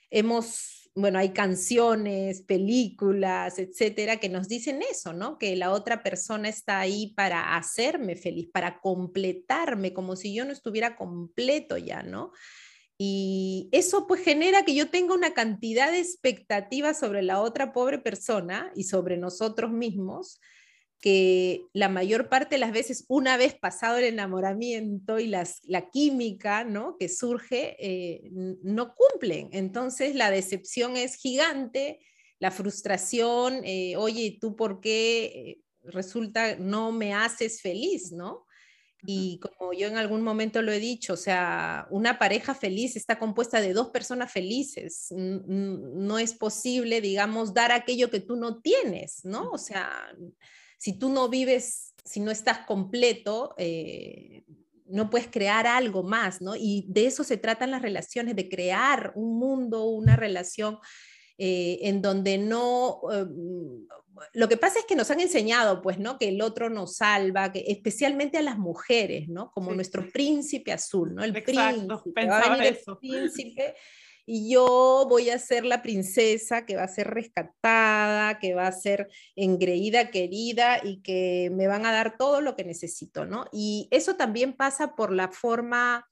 hemos, 0.08 0.90
bueno, 0.94 1.18
hay 1.18 1.34
canciones, 1.34 2.40
películas, 2.40 3.58
etcétera, 3.58 4.20
que 4.20 4.30
nos 4.30 4.48
dicen 4.48 4.80
eso, 4.90 5.12
¿no? 5.12 5.36
Que 5.36 5.54
la 5.54 5.70
otra 5.70 6.02
persona 6.02 6.48
está 6.48 6.80
ahí 6.80 7.12
para 7.14 7.58
hacerme 7.58 8.16
feliz, 8.16 8.48
para 8.50 8.80
completarme, 8.80 9.92
como 9.92 10.16
si 10.16 10.34
yo 10.34 10.46
no 10.46 10.52
estuviera 10.52 10.96
completo 10.96 11.76
ya, 11.76 12.02
¿no? 12.02 12.32
Y 12.96 13.68
eso 13.72 14.06
pues 14.06 14.22
genera 14.24 14.64
que 14.64 14.74
yo 14.74 14.88
tenga 14.88 15.12
una 15.12 15.34
cantidad 15.34 15.90
de 15.90 16.00
expectativas 16.00 16.98
sobre 16.98 17.20
la 17.20 17.42
otra 17.42 17.74
pobre 17.74 17.98
persona 17.98 18.72
y 18.74 18.84
sobre 18.84 19.18
nosotros 19.18 19.70
mismos, 19.70 20.40
que 21.00 21.66
la 21.72 21.88
mayor 21.88 22.28
parte 22.28 22.56
de 22.56 22.60
las 22.60 22.72
veces, 22.72 23.04
una 23.08 23.36
vez 23.36 23.54
pasado 23.54 23.96
el 23.96 24.04
enamoramiento 24.04 25.18
y 25.18 25.26
las, 25.26 25.60
la 25.64 25.88
química 25.88 26.64
¿no? 26.64 26.96
que 26.98 27.08
surge, 27.08 27.76
eh, 27.78 28.30
no 28.62 28.94
cumplen. 28.94 29.48
Entonces 29.52 30.14
la 30.14 30.30
decepción 30.30 30.96
es 30.96 31.14
gigante, 31.14 32.00
la 32.38 32.50
frustración, 32.50 33.62
eh, 33.64 33.96
oye, 33.96 34.38
¿tú 34.40 34.56
por 34.56 34.80
qué 34.80 35.24
eh, 35.24 35.60
resulta 35.84 36.56
no 36.56 36.92
me 36.92 37.14
haces 37.14 37.62
feliz? 37.62 38.12
¿no? 38.12 38.46
Y 39.02 39.40
como 39.40 39.72
yo 39.72 39.88
en 39.88 39.96
algún 39.96 40.20
momento 40.22 40.60
lo 40.60 40.72
he 40.72 40.80
dicho, 40.80 41.14
o 41.14 41.16
sea, 41.16 41.86
una 41.90 42.18
pareja 42.18 42.54
feliz 42.54 42.96
está 42.96 43.18
compuesta 43.18 43.62
de 43.62 43.72
dos 43.72 43.88
personas 43.88 44.30
felices. 44.30 45.08
No 45.16 46.18
es 46.18 46.34
posible, 46.34 47.00
digamos, 47.00 47.54
dar 47.54 47.72
aquello 47.72 48.10
que 48.10 48.20
tú 48.20 48.36
no 48.36 48.60
tienes, 48.60 49.24
¿no? 49.24 49.50
O 49.52 49.58
sea, 49.58 49.90
si 50.80 50.94
tú 50.94 51.10
no 51.10 51.28
vives, 51.28 51.94
si 52.04 52.20
no 52.20 52.30
estás 52.30 52.60
completo, 52.60 53.54
eh, 53.58 54.44
no 54.86 55.10
puedes 55.10 55.28
crear 55.28 55.66
algo 55.66 56.02
más, 56.02 56.40
¿no? 56.40 56.56
Y 56.56 56.86
de 56.88 57.04
eso 57.04 57.22
se 57.22 57.36
tratan 57.36 57.70
las 57.70 57.82
relaciones, 57.82 58.34
de 58.34 58.48
crear 58.48 59.12
un 59.14 59.38
mundo, 59.38 59.84
una 59.84 60.16
relación 60.16 60.78
eh, 61.36 61.80
en 61.82 62.00
donde 62.00 62.38
no... 62.38 63.02
Eh, 63.12 63.26
lo 64.32 64.48
que 64.48 64.56
pasa 64.56 64.78
es 64.78 64.86
que 64.86 64.96
nos 64.96 65.10
han 65.10 65.20
enseñado, 65.20 65.82
pues, 65.82 65.98
¿no? 65.98 66.18
Que 66.18 66.28
el 66.28 66.40
otro 66.40 66.70
nos 66.70 66.96
salva, 66.96 67.52
que 67.52 67.64
especialmente 67.68 68.38
a 68.38 68.42
las 68.42 68.58
mujeres, 68.58 69.28
¿no? 69.28 69.50
Como 69.50 69.74
nuestro 69.74 70.10
príncipe 70.10 70.72
azul, 70.72 71.14
¿no? 71.14 71.22
El 71.22 71.36
Exacto, 71.36 72.02
príncipe, 72.14 72.68
eso. 72.68 72.98
El 73.02 73.08
príncipe 73.10 73.74
y 74.32 74.48
yo 74.48 75.06
voy 75.08 75.28
a 75.30 75.40
ser 75.40 75.64
la 75.64 75.82
princesa 75.82 76.64
que 76.64 76.76
va 76.76 76.84
a 76.84 76.88
ser 76.88 77.08
rescatada, 77.08 78.38
que 78.38 78.54
va 78.54 78.68
a 78.68 78.72
ser 78.72 79.08
engreída, 79.34 80.12
querida 80.12 80.78
y 80.84 81.02
que 81.02 81.50
me 81.52 81.66
van 81.66 81.84
a 81.84 81.90
dar 81.90 82.16
todo 82.16 82.40
lo 82.40 82.54
que 82.54 82.62
necesito, 82.62 83.26
¿no? 83.26 83.46
Y 83.50 83.88
eso 83.90 84.14
también 84.14 84.52
pasa 84.52 84.94
por 84.94 85.12
la 85.12 85.32
forma, 85.32 86.08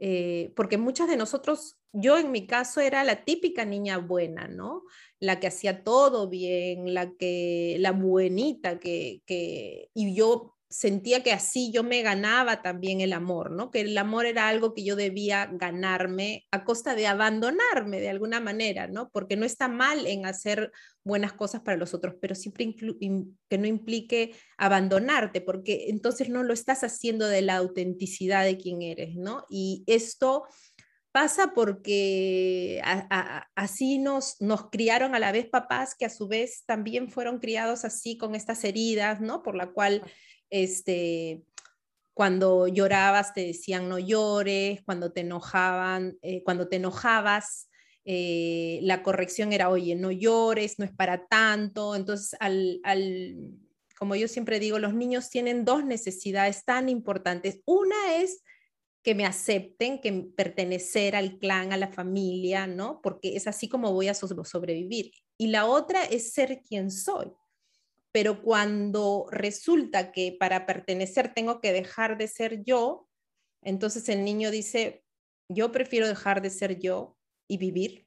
eh, 0.00 0.52
porque 0.56 0.78
muchas 0.78 1.06
de 1.06 1.16
nosotros, 1.16 1.78
yo 1.92 2.18
en 2.18 2.32
mi 2.32 2.48
caso 2.48 2.80
era 2.80 3.04
la 3.04 3.24
típica 3.24 3.64
niña 3.64 3.98
buena, 3.98 4.48
¿no? 4.48 4.82
La 5.20 5.38
que 5.38 5.46
hacía 5.46 5.84
todo 5.84 6.28
bien, 6.28 6.92
la 6.92 7.12
que, 7.12 7.76
la 7.78 7.92
buenita, 7.92 8.80
que, 8.80 9.22
que 9.26 9.90
y 9.94 10.12
yo 10.16 10.53
sentía 10.74 11.22
que 11.22 11.30
así 11.30 11.70
yo 11.72 11.84
me 11.84 12.02
ganaba 12.02 12.60
también 12.60 13.00
el 13.00 13.12
amor, 13.12 13.52
¿no? 13.52 13.70
Que 13.70 13.82
el 13.82 13.96
amor 13.96 14.26
era 14.26 14.48
algo 14.48 14.74
que 14.74 14.82
yo 14.82 14.96
debía 14.96 15.48
ganarme 15.52 16.46
a 16.50 16.64
costa 16.64 16.96
de 16.96 17.06
abandonarme 17.06 18.00
de 18.00 18.08
alguna 18.08 18.40
manera, 18.40 18.88
¿no? 18.88 19.08
Porque 19.10 19.36
no 19.36 19.46
está 19.46 19.68
mal 19.68 20.04
en 20.08 20.26
hacer 20.26 20.72
buenas 21.04 21.32
cosas 21.32 21.60
para 21.60 21.76
los 21.76 21.94
otros, 21.94 22.16
pero 22.20 22.34
siempre 22.34 22.74
que 22.74 23.58
no 23.58 23.66
implique 23.68 24.34
abandonarte, 24.58 25.40
porque 25.40 25.86
entonces 25.90 26.28
no 26.28 26.42
lo 26.42 26.52
estás 26.52 26.82
haciendo 26.82 27.28
de 27.28 27.42
la 27.42 27.56
autenticidad 27.56 28.44
de 28.44 28.56
quien 28.56 28.82
eres, 28.82 29.14
¿no? 29.14 29.44
Y 29.48 29.84
esto 29.86 30.42
pasa 31.12 31.52
porque 31.54 32.82
así 33.54 33.98
nos, 33.98 34.40
nos 34.40 34.70
criaron 34.70 35.14
a 35.14 35.20
la 35.20 35.30
vez 35.30 35.48
papás 35.48 35.94
que 35.94 36.06
a 36.06 36.10
su 36.10 36.26
vez 36.26 36.64
también 36.66 37.08
fueron 37.08 37.38
criados 37.38 37.84
así 37.84 38.18
con 38.18 38.34
estas 38.34 38.64
heridas, 38.64 39.20
¿no? 39.20 39.44
Por 39.44 39.54
la 39.54 39.68
cual 39.68 40.02
este, 40.54 41.42
cuando 42.14 42.68
llorabas 42.68 43.34
te 43.34 43.44
decían 43.44 43.88
no 43.88 43.98
llores, 43.98 44.82
cuando 44.84 45.12
te 45.12 45.22
enojaban, 45.22 46.16
eh, 46.22 46.44
cuando 46.44 46.68
te 46.68 46.76
enojabas, 46.76 47.68
eh, 48.04 48.78
la 48.82 49.02
corrección 49.02 49.52
era, 49.52 49.68
oye, 49.68 49.96
no 49.96 50.12
llores, 50.12 50.78
no 50.78 50.84
es 50.84 50.92
para 50.92 51.26
tanto. 51.26 51.96
Entonces, 51.96 52.36
al, 52.38 52.80
como 53.98 54.14
yo 54.14 54.28
siempre 54.28 54.60
digo, 54.60 54.78
los 54.78 54.94
niños 54.94 55.28
tienen 55.28 55.64
dos 55.64 55.84
necesidades 55.84 56.64
tan 56.64 56.88
importantes. 56.88 57.60
Una 57.64 58.16
es 58.18 58.44
que 59.02 59.16
me 59.16 59.26
acepten, 59.26 60.00
que 60.00 60.12
pertenecer 60.36 61.16
al 61.16 61.38
clan, 61.40 61.72
a 61.72 61.76
la 61.76 61.88
familia, 61.88 62.68
¿no? 62.68 63.00
Porque 63.02 63.34
es 63.34 63.48
así 63.48 63.68
como 63.68 63.92
voy 63.92 64.06
a 64.06 64.14
sobrevivir. 64.14 65.10
Y 65.36 65.48
la 65.48 65.66
otra 65.66 66.04
es 66.04 66.32
ser 66.32 66.62
quien 66.62 66.92
soy 66.92 67.32
pero 68.14 68.42
cuando 68.42 69.26
resulta 69.32 70.12
que 70.12 70.36
para 70.38 70.66
pertenecer 70.66 71.34
tengo 71.34 71.60
que 71.60 71.72
dejar 71.72 72.16
de 72.16 72.28
ser 72.28 72.62
yo, 72.62 73.08
entonces 73.60 74.08
el 74.08 74.24
niño 74.24 74.52
dice, 74.52 75.04
yo 75.48 75.72
prefiero 75.72 76.06
dejar 76.06 76.40
de 76.40 76.50
ser 76.50 76.78
yo 76.78 77.16
y 77.48 77.58
vivir 77.58 78.06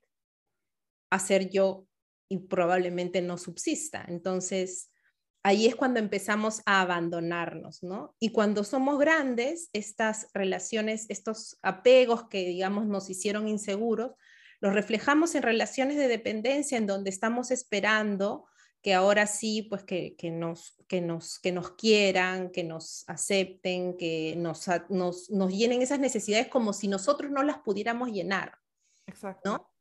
a 1.11 1.19
ser 1.19 1.49
yo 1.49 1.89
y 2.29 2.37
probablemente 2.37 3.21
no 3.21 3.37
subsista. 3.37 4.05
Entonces, 4.07 4.93
ahí 5.43 5.67
es 5.67 5.75
cuando 5.75 5.99
empezamos 5.99 6.61
a 6.65 6.79
abandonarnos, 6.79 7.83
¿no? 7.83 8.15
Y 8.17 8.31
cuando 8.31 8.63
somos 8.63 8.99
grandes, 8.99 9.69
estas 9.73 10.29
relaciones, 10.33 11.05
estos 11.09 11.59
apegos 11.61 12.29
que, 12.29 12.45
digamos, 12.45 12.87
nos 12.87 13.09
hicieron 13.09 13.49
inseguros, 13.49 14.11
los 14.61 14.73
reflejamos 14.73 15.35
en 15.35 15.43
relaciones 15.43 15.97
de 15.97 16.07
dependencia 16.07 16.77
en 16.77 16.87
donde 16.87 17.09
estamos 17.09 17.51
esperando 17.51 18.45
que 18.81 18.93
ahora 18.93 19.27
sí, 19.27 19.63
pues 19.63 19.83
que, 19.83 20.15
nos, 20.31 20.75
que, 20.87 21.01
nos, 21.01 21.39
que 21.39 21.51
nos 21.51 21.71
quieran, 21.71 22.51
que 22.51 22.63
nos 22.63 23.03
acepten, 23.07 23.97
que 23.97 24.35
nos, 24.37 24.65
nos, 24.89 25.29
nos, 25.29 25.53
llenen 25.53 25.81
esas 25.81 25.99
necesidades 25.99 26.47
como 26.47 26.73
si 26.73 26.87
nosotros 26.87 27.31
no 27.31 27.43
las 27.43 27.59
pudiéramos 27.59 28.09
llenar. 28.09 28.57
Exacto. 29.05 29.51
¿no? 29.51 29.71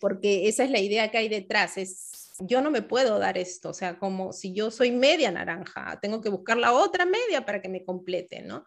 Porque 0.00 0.48
esa 0.48 0.64
es 0.64 0.70
la 0.70 0.80
idea 0.80 1.10
que 1.10 1.18
hay 1.18 1.28
detrás, 1.28 1.78
es 1.78 2.28
yo 2.40 2.60
no 2.60 2.70
me 2.70 2.82
puedo 2.82 3.18
dar 3.18 3.36
esto, 3.36 3.70
o 3.70 3.74
sea, 3.74 3.98
como 3.98 4.32
si 4.32 4.52
yo 4.52 4.70
soy 4.70 4.92
media 4.92 5.30
naranja, 5.30 5.98
tengo 6.00 6.20
que 6.20 6.28
buscar 6.28 6.56
la 6.56 6.72
otra 6.72 7.04
media 7.04 7.44
para 7.44 7.60
que 7.60 7.68
me 7.68 7.84
complete, 7.84 8.42
¿no? 8.42 8.64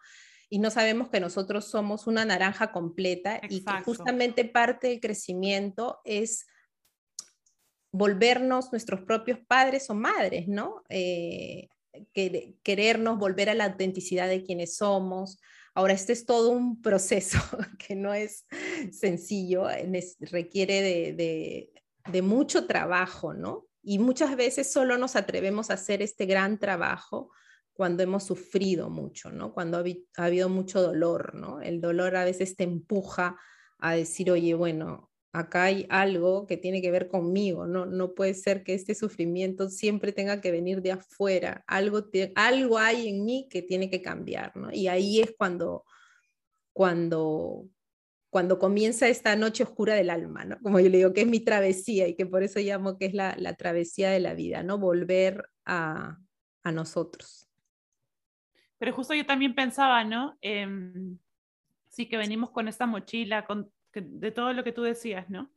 Y 0.50 0.58
no 0.58 0.70
sabemos 0.70 1.08
que 1.08 1.20
nosotros 1.20 1.64
somos 1.64 2.06
una 2.06 2.26
naranja 2.26 2.72
completa 2.72 3.40
y 3.48 3.64
que 3.64 3.82
justamente 3.84 4.44
parte 4.44 4.88
del 4.88 5.00
crecimiento 5.00 6.00
es 6.04 6.46
volvernos 7.92 8.72
nuestros 8.72 9.02
propios 9.02 9.38
padres 9.46 9.88
o 9.90 9.94
madres, 9.94 10.48
¿no? 10.48 10.82
Eh, 10.88 11.68
querernos 12.62 13.18
volver 13.18 13.50
a 13.50 13.54
la 13.54 13.66
autenticidad 13.66 14.28
de 14.28 14.42
quienes 14.42 14.76
somos. 14.76 15.38
Ahora, 15.74 15.92
este 15.92 16.12
es 16.12 16.24
todo 16.24 16.50
un 16.50 16.80
proceso 16.80 17.38
que 17.78 17.94
no 17.94 18.14
es 18.14 18.46
sencillo, 18.90 19.66
requiere 20.20 21.12
de, 21.12 21.70
de 22.10 22.22
mucho 22.22 22.66
trabajo, 22.66 23.34
¿no? 23.34 23.66
Y 23.82 23.98
muchas 23.98 24.36
veces 24.36 24.72
solo 24.72 24.96
nos 24.96 25.16
atrevemos 25.16 25.70
a 25.70 25.74
hacer 25.74 26.02
este 26.02 26.26
gran 26.26 26.58
trabajo 26.58 27.30
cuando 27.72 28.02
hemos 28.02 28.24
sufrido 28.24 28.90
mucho, 28.90 29.30
¿no? 29.30 29.52
Cuando 29.52 29.78
ha, 29.78 30.24
habido 30.24 30.48
mucho 30.48 30.82
dolor, 30.82 31.34
¿no? 31.34 31.60
El 31.60 31.80
dolor 31.80 32.16
a 32.16 32.24
veces 32.24 32.56
te 32.56 32.64
empuja 32.64 33.38
a 33.78 33.94
decir, 33.94 34.30
oye, 34.30 34.54
bueno, 34.54 35.10
acá 35.32 35.64
hay 35.64 35.86
algo 35.88 36.46
que 36.46 36.58
tiene 36.58 36.82
que 36.82 36.90
ver 36.90 37.08
conmigo, 37.08 37.66
no, 37.66 37.86
no 37.86 38.14
puede 38.14 38.34
ser 38.34 38.62
que 38.62 38.74
este 38.74 38.94
sufrimiento 38.94 39.70
siempre 39.70 40.12
tenga 40.12 40.40
que 40.40 40.50
venir 40.50 40.82
de 40.82 40.92
afuera, 40.92 41.64
algo, 41.66 42.04
algo 42.34 42.78
hay 42.78 43.08
en 43.08 43.24
mí 43.24 43.48
que 43.50 43.62
tiene 43.62 43.88
que 43.88 44.02
cambiar, 44.02 44.54
¿no? 44.56 44.70
Y 44.70 44.88
ahí 44.88 45.20
es 45.20 45.34
cuando, 45.36 45.84
cuando, 46.74 47.66
cuando 48.28 48.58
comienza 48.58 49.08
esta 49.08 49.34
noche 49.34 49.62
oscura 49.62 49.94
del 49.94 50.10
alma, 50.10 50.44
¿no? 50.44 50.58
Como 50.60 50.80
yo 50.80 50.90
le 50.90 50.98
digo, 50.98 51.14
que 51.14 51.22
es 51.22 51.26
mi 51.26 51.40
travesía 51.40 52.06
y 52.08 52.14
que 52.14 52.26
por 52.26 52.42
eso 52.42 52.60
llamo 52.60 52.98
que 52.98 53.06
es 53.06 53.14
la, 53.14 53.34
la 53.38 53.54
travesía 53.54 54.10
de 54.10 54.20
la 54.20 54.34
vida, 54.34 54.62
¿no? 54.62 54.76
Volver 54.76 55.48
a, 55.64 56.18
a 56.62 56.72
nosotros. 56.72 57.48
Pero 58.76 58.92
justo 58.92 59.14
yo 59.14 59.24
también 59.24 59.54
pensaba, 59.54 60.04
¿no? 60.04 60.36
sí 61.88 62.08
que 62.08 62.16
venimos 62.16 62.50
con 62.50 62.68
esta 62.68 62.86
mochila, 62.86 63.44
con, 63.44 63.70
de 64.00 64.30
todo 64.30 64.52
lo 64.52 64.64
que 64.64 64.72
tú 64.72 64.82
decías, 64.82 65.28
¿no? 65.30 65.50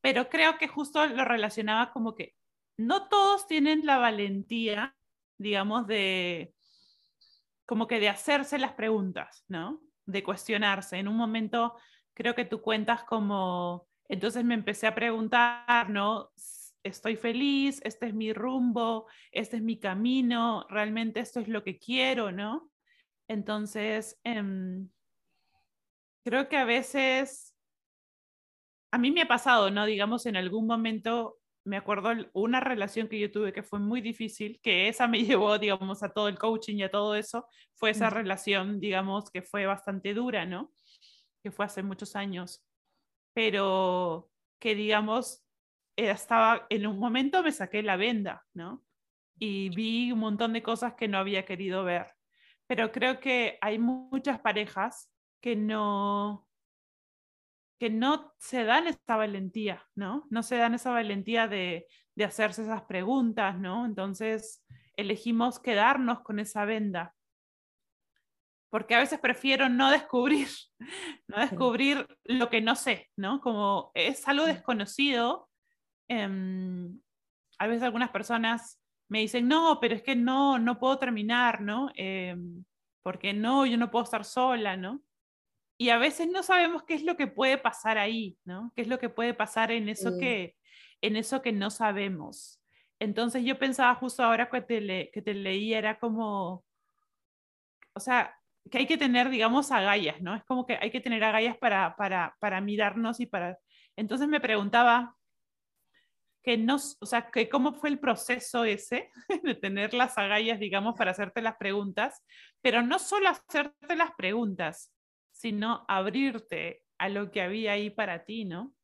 Pero 0.00 0.28
creo 0.28 0.58
que 0.58 0.68
justo 0.68 1.04
lo 1.06 1.24
relacionaba 1.24 1.92
como 1.92 2.14
que 2.14 2.34
no 2.76 3.08
todos 3.08 3.46
tienen 3.46 3.84
la 3.84 3.98
valentía, 3.98 4.96
digamos, 5.38 5.86
de 5.86 6.54
como 7.66 7.86
que 7.86 8.00
de 8.00 8.08
hacerse 8.08 8.58
las 8.58 8.72
preguntas, 8.72 9.44
¿no? 9.48 9.80
De 10.04 10.22
cuestionarse. 10.22 10.98
En 10.98 11.08
un 11.08 11.16
momento 11.16 11.76
creo 12.14 12.34
que 12.34 12.44
tú 12.44 12.60
cuentas 12.60 13.04
como, 13.04 13.86
entonces 14.08 14.44
me 14.44 14.54
empecé 14.54 14.86
a 14.86 14.94
preguntar, 14.94 15.88
¿no? 15.88 16.30
Estoy 16.82 17.16
feliz, 17.16 17.80
este 17.84 18.06
es 18.06 18.14
mi 18.14 18.32
rumbo, 18.32 19.06
este 19.30 19.58
es 19.58 19.62
mi 19.62 19.78
camino, 19.78 20.66
realmente 20.68 21.20
esto 21.20 21.40
es 21.40 21.48
lo 21.48 21.62
que 21.62 21.78
quiero, 21.78 22.32
¿no? 22.32 22.70
Entonces, 23.28 24.18
em, 24.24 24.88
creo 26.24 26.48
que 26.48 26.56
a 26.56 26.64
veces, 26.64 27.54
a 28.90 28.98
mí 28.98 29.10
me 29.10 29.22
ha 29.22 29.28
pasado, 29.28 29.70
¿no? 29.70 29.86
Digamos, 29.86 30.26
en 30.26 30.36
algún 30.36 30.66
momento, 30.66 31.38
me 31.64 31.76
acuerdo 31.76 32.10
una 32.32 32.60
relación 32.60 33.08
que 33.08 33.18
yo 33.18 33.30
tuve 33.30 33.52
que 33.52 33.62
fue 33.62 33.78
muy 33.78 34.00
difícil, 34.00 34.60
que 34.62 34.88
esa 34.88 35.06
me 35.08 35.22
llevó, 35.24 35.58
digamos, 35.58 36.02
a 36.02 36.12
todo 36.12 36.28
el 36.28 36.38
coaching 36.38 36.76
y 36.76 36.82
a 36.82 36.90
todo 36.90 37.14
eso, 37.14 37.46
fue 37.74 37.90
esa 37.90 38.10
relación, 38.10 38.80
digamos, 38.80 39.30
que 39.30 39.42
fue 39.42 39.66
bastante 39.66 40.14
dura, 40.14 40.46
¿no? 40.46 40.72
que 41.42 41.50
fue 41.50 41.64
hace 41.64 41.82
muchos 41.82 42.16
años, 42.16 42.64
pero 43.34 44.30
que 44.60 44.74
digamos, 44.74 45.44
estaba, 45.96 46.66
en 46.68 46.86
un 46.86 46.98
momento 46.98 47.42
me 47.42 47.52
saqué 47.52 47.82
la 47.82 47.96
venda, 47.96 48.44
¿no? 48.54 48.84
Y 49.38 49.70
vi 49.70 50.12
un 50.12 50.18
montón 50.18 50.52
de 50.52 50.62
cosas 50.62 50.94
que 50.94 51.08
no 51.08 51.18
había 51.18 51.46
querido 51.46 51.82
ver. 51.84 52.12
Pero 52.66 52.92
creo 52.92 53.20
que 53.20 53.58
hay 53.60 53.78
muchas 53.78 54.40
parejas 54.40 55.10
que 55.40 55.56
no, 55.56 56.46
que 57.80 57.90
no 57.90 58.32
se 58.38 58.64
dan 58.64 58.86
esa 58.86 59.16
valentía, 59.16 59.84
¿no? 59.96 60.26
No 60.30 60.44
se 60.44 60.56
dan 60.56 60.74
esa 60.74 60.92
valentía 60.92 61.48
de, 61.48 61.86
de 62.14 62.24
hacerse 62.24 62.62
esas 62.62 62.82
preguntas, 62.82 63.58
¿no? 63.58 63.86
Entonces 63.86 64.62
elegimos 64.96 65.58
quedarnos 65.58 66.20
con 66.20 66.38
esa 66.38 66.64
venda 66.64 67.14
porque 68.70 68.94
a 68.94 69.00
veces 69.00 69.18
prefiero 69.18 69.68
no 69.68 69.90
descubrir, 69.90 70.48
no 71.28 71.38
descubrir 71.38 72.06
lo 72.24 72.48
que 72.48 72.60
no 72.60 72.76
sé, 72.76 73.10
¿no? 73.16 73.40
Como 73.40 73.90
es 73.94 74.26
algo 74.28 74.46
desconocido. 74.46 75.48
Em, 76.08 77.00
a 77.58 77.66
veces 77.66 77.82
algunas 77.82 78.10
personas 78.10 78.80
me 79.08 79.20
dicen, 79.20 79.48
no, 79.48 79.78
pero 79.80 79.96
es 79.96 80.02
que 80.02 80.14
no, 80.14 80.58
no 80.58 80.78
puedo 80.78 80.98
terminar, 80.98 81.60
¿no? 81.60 81.90
Em, 81.96 82.64
porque 83.02 83.32
no, 83.32 83.66
yo 83.66 83.76
no 83.76 83.90
puedo 83.90 84.04
estar 84.04 84.24
sola, 84.24 84.76
¿no? 84.76 85.02
Y 85.80 85.88
a 85.88 85.96
veces 85.96 86.28
no 86.30 86.42
sabemos 86.42 86.82
qué 86.82 86.92
es 86.92 87.04
lo 87.04 87.16
que 87.16 87.26
puede 87.26 87.56
pasar 87.56 87.96
ahí, 87.96 88.36
¿no? 88.44 88.70
¿Qué 88.76 88.82
es 88.82 88.88
lo 88.88 88.98
que 88.98 89.08
puede 89.08 89.32
pasar 89.32 89.72
en 89.72 89.88
eso, 89.88 90.18
que, 90.18 90.54
en 91.00 91.16
eso 91.16 91.40
que 91.40 91.52
no 91.52 91.70
sabemos? 91.70 92.60
Entonces 92.98 93.44
yo 93.46 93.58
pensaba 93.58 93.94
justo 93.94 94.22
ahora 94.22 94.50
que 94.50 94.60
te, 94.60 95.10
que 95.10 95.22
te 95.22 95.32
leí, 95.32 95.72
era 95.72 95.98
como, 95.98 96.66
o 97.94 97.98
sea, 98.00 98.38
que 98.70 98.76
hay 98.76 98.86
que 98.86 98.98
tener, 98.98 99.30
digamos, 99.30 99.72
agallas, 99.72 100.20
¿no? 100.20 100.34
Es 100.34 100.44
como 100.44 100.66
que 100.66 100.78
hay 100.78 100.90
que 100.90 101.00
tener 101.00 101.24
agallas 101.24 101.56
para, 101.56 101.96
para, 101.96 102.36
para 102.40 102.60
mirarnos 102.60 103.18
y 103.18 103.24
para... 103.24 103.58
Entonces 103.96 104.28
me 104.28 104.38
preguntaba 104.38 105.16
que 106.42 106.58
no, 106.58 106.76
o 106.76 107.06
sea, 107.06 107.30
que 107.30 107.48
cómo 107.48 107.72
fue 107.72 107.88
el 107.88 107.98
proceso 107.98 108.64
ese 108.64 109.10
de 109.44 109.54
tener 109.54 109.94
las 109.94 110.18
agallas, 110.18 110.60
digamos, 110.60 110.94
para 110.98 111.12
hacerte 111.12 111.40
las 111.40 111.56
preguntas, 111.56 112.22
pero 112.60 112.82
no 112.82 112.98
solo 112.98 113.30
hacerte 113.30 113.96
las 113.96 114.10
preguntas, 114.12 114.92
sino 115.40 115.84
abrirte 115.88 116.84
a 116.98 117.08
lo 117.08 117.30
que 117.30 117.40
había 117.40 117.72
ahí 117.72 117.90
para 117.90 118.24
ti, 118.24 118.44
¿no? 118.44 118.74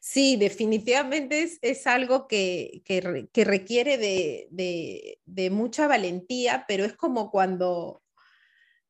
Sí, 0.00 0.36
definitivamente 0.36 1.42
es, 1.42 1.58
es 1.60 1.86
algo 1.86 2.26
que, 2.26 2.82
que, 2.86 3.28
que 3.32 3.44
requiere 3.44 3.98
de, 3.98 4.48
de, 4.50 5.18
de, 5.26 5.50
mucha 5.50 5.86
valentía, 5.86 6.64
pero 6.66 6.86
es 6.86 6.94
como 6.94 7.30
cuando 7.30 8.02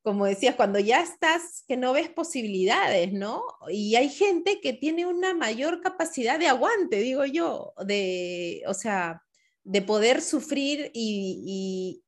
como 0.03 0.27
decías, 0.27 0.55
cuando 0.55 0.79
ya 0.79 1.01
estás, 1.01 1.65
que 1.67 1.79
no 1.79 1.95
ves 1.95 2.11
posibilidades, 2.11 3.11
¿no? 3.15 3.43
Y 3.71 3.95
hay 3.97 4.11
gente 4.11 4.61
que 4.61 4.75
tiene 4.75 5.07
una 5.07 5.33
mayor 5.33 5.81
capacidad 5.81 6.39
de 6.39 6.47
aguante, 6.47 6.99
digo 6.99 7.25
yo, 7.25 7.73
de, 7.87 8.63
o 8.67 8.75
sea, 8.75 9.23
de 9.63 9.81
poder 9.81 10.21
sufrir 10.21 10.91
y, 10.93 12.03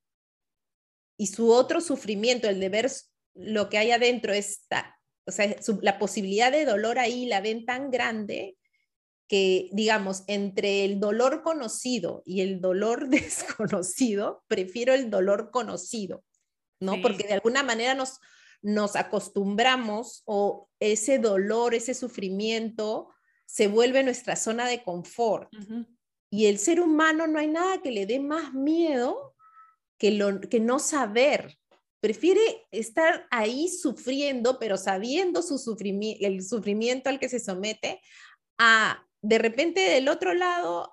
y, 1.16 1.26
su 1.26 1.50
otro 1.50 1.80
sufrimiento, 1.80 2.48
el 2.48 2.60
de 2.60 2.68
ver 2.68 2.90
lo 3.36 3.68
que 3.68 3.78
hay 3.78 3.90
adentro, 3.90 4.32
está, 4.32 4.98
o 5.26 5.30
sea, 5.30 5.54
la 5.82 5.98
posibilidad 5.98 6.50
de 6.50 6.64
dolor 6.64 6.98
ahí 6.98 7.26
la 7.26 7.40
ven 7.40 7.64
tan 7.64 7.90
grande 7.90 8.56
que, 9.28 9.68
digamos, 9.72 10.24
entre 10.28 10.84
el 10.84 11.00
dolor 11.00 11.42
conocido 11.42 12.22
y 12.24 12.40
el 12.40 12.60
dolor 12.60 13.08
desconocido, 13.08 14.44
prefiero 14.48 14.94
el 14.94 15.10
dolor 15.10 15.50
conocido 15.50 16.24
¿no? 16.80 17.00
Porque 17.02 17.26
de 17.26 17.34
alguna 17.34 17.62
manera 17.62 17.94
nos, 17.94 18.20
nos 18.62 18.96
acostumbramos 18.96 20.22
o 20.26 20.68
ese 20.80 21.18
dolor, 21.18 21.74
ese 21.74 21.94
sufrimiento 21.94 23.08
se 23.46 23.68
vuelve 23.68 24.02
nuestra 24.02 24.36
zona 24.36 24.66
de 24.66 24.82
confort. 24.82 25.52
Y 26.30 26.46
el 26.46 26.58
ser 26.58 26.80
humano 26.80 27.26
no 27.26 27.38
hay 27.38 27.48
nada 27.48 27.80
que 27.80 27.92
le 27.92 28.06
dé 28.06 28.20
más 28.20 28.52
miedo 28.52 29.34
que, 29.98 30.10
lo, 30.10 30.40
que 30.40 30.60
no 30.60 30.78
saber. 30.78 31.58
Prefiere 32.06 32.68
estar 32.70 33.26
ahí 33.32 33.68
sufriendo, 33.68 34.60
pero 34.60 34.76
sabiendo 34.76 35.42
su 35.42 35.58
sufrimiento, 35.58 36.24
el 36.24 36.44
sufrimiento 36.44 37.10
al 37.10 37.18
que 37.18 37.28
se 37.28 37.40
somete, 37.40 38.00
a 38.58 39.04
de 39.22 39.38
repente 39.38 39.80
del 39.80 40.08
otro 40.08 40.32
lado, 40.32 40.92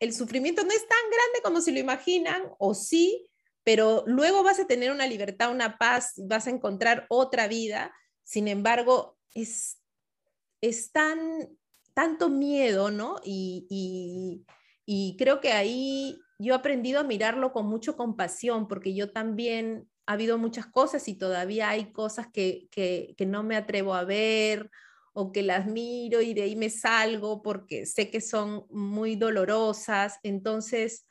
el 0.00 0.12
sufrimiento 0.12 0.62
no 0.62 0.70
es 0.70 0.86
tan 0.86 0.98
grande 1.10 1.40
como 1.42 1.62
se 1.62 1.72
lo 1.72 1.78
imaginan, 1.78 2.42
o 2.58 2.74
sí, 2.74 3.26
pero 3.64 4.04
luego 4.06 4.42
vas 4.42 4.60
a 4.60 4.66
tener 4.66 4.90
una 4.90 5.06
libertad, 5.06 5.50
una 5.50 5.78
paz, 5.78 6.12
vas 6.18 6.46
a 6.46 6.50
encontrar 6.50 7.06
otra 7.08 7.48
vida. 7.48 7.94
Sin 8.22 8.46
embargo, 8.46 9.16
es, 9.34 9.80
es 10.60 10.92
tan, 10.92 11.56
tanto 11.94 12.28
miedo, 12.28 12.90
¿no? 12.90 13.16
Y, 13.24 14.44
creo 15.16 15.40
que 15.40 15.52
ahí 15.52 16.20
yo 16.38 16.52
he 16.52 16.56
aprendido 16.58 17.00
a 17.00 17.04
mirarlo 17.04 17.50
con 17.50 17.64
mucha 17.64 17.94
compasión, 17.94 18.68
porque 18.68 18.94
yo 18.94 19.10
también 19.10 19.88
ha 20.10 20.14
habido 20.14 20.38
muchas 20.38 20.66
cosas 20.66 21.06
y 21.06 21.14
todavía 21.14 21.68
hay 21.68 21.92
cosas 21.92 22.26
que, 22.32 22.66
que, 22.72 23.14
no 23.26 23.44
me 23.44 23.54
atrevo 23.54 23.94
a 23.94 24.02
ver 24.02 24.68
o 25.12 25.30
que 25.30 25.44
las 25.44 25.66
miro 25.66 26.20
y 26.20 26.34
de 26.34 26.42
ahí 26.42 26.56
me 26.56 26.68
salgo 26.68 27.42
porque 27.42 27.86
sé 27.86 28.10
que 28.10 28.20
son 28.20 28.66
muy 28.70 29.14
dolorosas. 29.14 30.18
Entonces, 30.24 31.06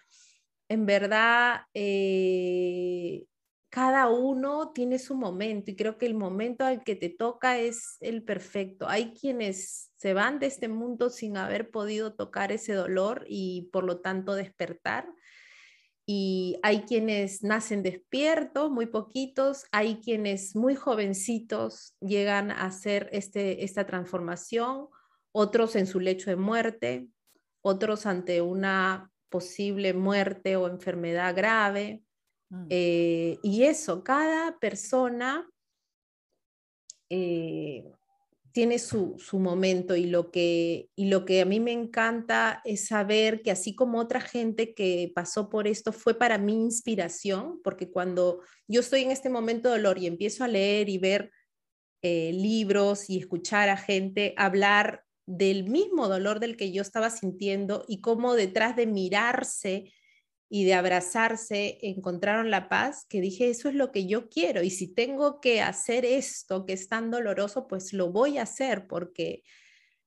en 0.68 0.86
verdad, 0.86 1.62
eh, 1.74 3.24
cada 3.70 4.10
uno 4.10 4.74
tiene 4.74 5.00
su 5.00 5.16
momento 5.16 5.72
y 5.72 5.78
creo 5.78 5.98
que 5.98 6.06
el 6.06 6.16
momento 6.16 6.66
al 6.66 6.84
que 6.84 6.98
te 6.98 7.08
toca 7.08 7.58
es 7.58 7.96
el 8.02 8.26
perfecto. 8.26 8.90
Hay 8.90 9.14
quienes 9.14 9.94
se 9.96 10.14
van 10.14 10.40
de 10.40 10.48
este 10.48 10.68
mundo 10.68 11.10
sin 11.10 11.38
haber 11.38 11.72
podido 11.72 12.16
tocar 12.16 12.52
ese 12.52 12.74
dolor 12.74 13.24
y 13.30 13.70
por 13.72 13.86
lo 13.86 14.02
tanto 14.02 14.36
despertar. 14.36 15.08
Y 16.12 16.58
hay 16.63 16.86
quienes 16.86 17.43
nacen 17.43 17.84
despiertos, 17.84 18.72
muy 18.72 18.88
poquitos, 18.88 19.67
hay 19.72 19.98
quienes 19.98 20.56
muy 20.56 20.74
jovencitos 20.74 21.95
llegan 22.02 22.50
a 22.50 22.65
hacer 22.65 23.12
este, 23.12 23.63
esta 23.63 23.86
transformación, 23.86 24.88
otros 25.32 25.76
en 25.76 25.86
su 25.86 26.00
lecho 26.00 26.32
de 26.32 26.36
muerte, 26.36 27.10
otros 27.62 28.08
ante 28.08 28.41
una 28.41 29.12
posible 29.30 29.93
muerte 29.93 30.56
o 30.56 30.67
enfermedad 30.67 31.36
grave. 31.36 32.02
Mm. 32.50 32.65
Eh, 32.72 33.38
y 33.43 33.65
eso, 33.65 34.04
cada 34.04 34.58
persona 34.58 35.48
eh, 37.12 37.86
tiene 38.60 38.78
su, 38.78 39.15
momento 39.32 39.95
y 39.95 40.08
lo, 40.08 40.32
que, 40.32 40.89
y 40.93 41.06
lo 41.06 41.24
que 41.24 41.39
a 41.39 41.45
mí 41.45 41.62
me 41.62 41.72
encanta 41.72 42.62
es 42.65 42.88
saber 42.88 43.41
que 43.41 43.52
así 43.52 43.74
como 43.74 44.00
otra 44.00 44.19
gente 44.19 44.74
que 44.74 45.13
pasó 45.15 45.50
por 45.50 45.65
esto 45.65 45.93
fue 45.93 46.13
para 46.19 46.38
mí 46.38 46.56
inspiración, 46.56 47.62
porque 47.63 47.89
cuando 47.89 48.41
yo 48.67 48.82
estoy 48.82 49.04
en 49.04 49.12
este 49.12 49.30
momento 49.30 49.69
de 49.69 49.78
dolor 49.78 49.98
y 49.98 50.08
empiezo 50.08 50.43
a 50.43 50.50
leer 50.50 50.89
y 50.89 50.98
ver 50.98 51.32
eh, 52.02 52.34
libros 52.34 53.10
y 53.10 53.19
escuchar 53.19 53.69
a 53.69 53.78
gente 53.78 54.34
hablar 54.36 55.06
del 55.26 55.63
mismo 55.63 56.10
dolor 56.10 56.41
del 56.41 56.58
que 56.58 56.74
yo 56.74 56.82
estaba 56.82 57.10
sintiendo 57.12 57.86
y 57.88 58.02
cómo 58.02 58.36
detrás 58.36 58.76
de 58.76 58.88
mirarse 58.88 59.93
y 60.52 60.66
de 60.66 60.74
abrazarse 60.74 61.78
encontraron 61.84 62.50
la 62.50 62.70
paz, 62.70 63.06
que 63.08 63.22
dije, 63.22 63.50
eso 63.50 63.70
es 63.70 63.76
lo 63.76 63.92
que 63.92 64.08
yo 64.08 64.30
quiero. 64.30 64.64
Y 64.64 64.72
si 64.72 64.88
tengo 64.88 65.40
que 65.40 65.62
hacer 65.62 66.06
esto 66.06 66.66
que 66.66 66.74
es 66.74 66.90
tan 66.90 67.12
doloroso, 67.12 67.68
pues 67.68 67.94
lo 67.94 68.12
voy 68.12 68.40
a 68.40 68.44
hacer 68.44 68.88
porque 68.88 69.44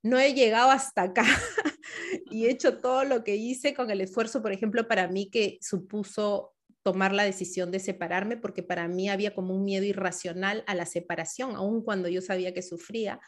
no 0.02 0.18
he 0.18 0.34
llegado 0.34 0.72
hasta 0.72 1.02
acá 1.02 1.24
y 2.30 2.46
he 2.46 2.50
hecho 2.50 2.78
todo 2.78 3.04
lo 3.04 3.22
que 3.22 3.36
hice 3.36 3.72
con 3.72 3.88
el 3.92 4.00
esfuerzo, 4.00 4.42
por 4.42 4.50
ejemplo, 4.50 4.88
para 4.88 5.06
mí 5.06 5.30
que 5.30 5.58
supuso 5.60 6.54
tomar 6.82 7.12
la 7.12 7.22
decisión 7.22 7.70
de 7.70 7.78
separarme, 7.78 8.36
porque 8.36 8.64
para 8.64 8.88
mí 8.88 9.08
había 9.08 9.36
como 9.36 9.54
un 9.54 9.64
miedo 9.64 9.84
irracional 9.84 10.64
a 10.66 10.74
la 10.74 10.86
separación, 10.86 11.54
aun 11.54 11.84
cuando 11.84 12.08
yo 12.08 12.20
sabía 12.20 12.52
que 12.52 12.62
sufría. 12.62 13.20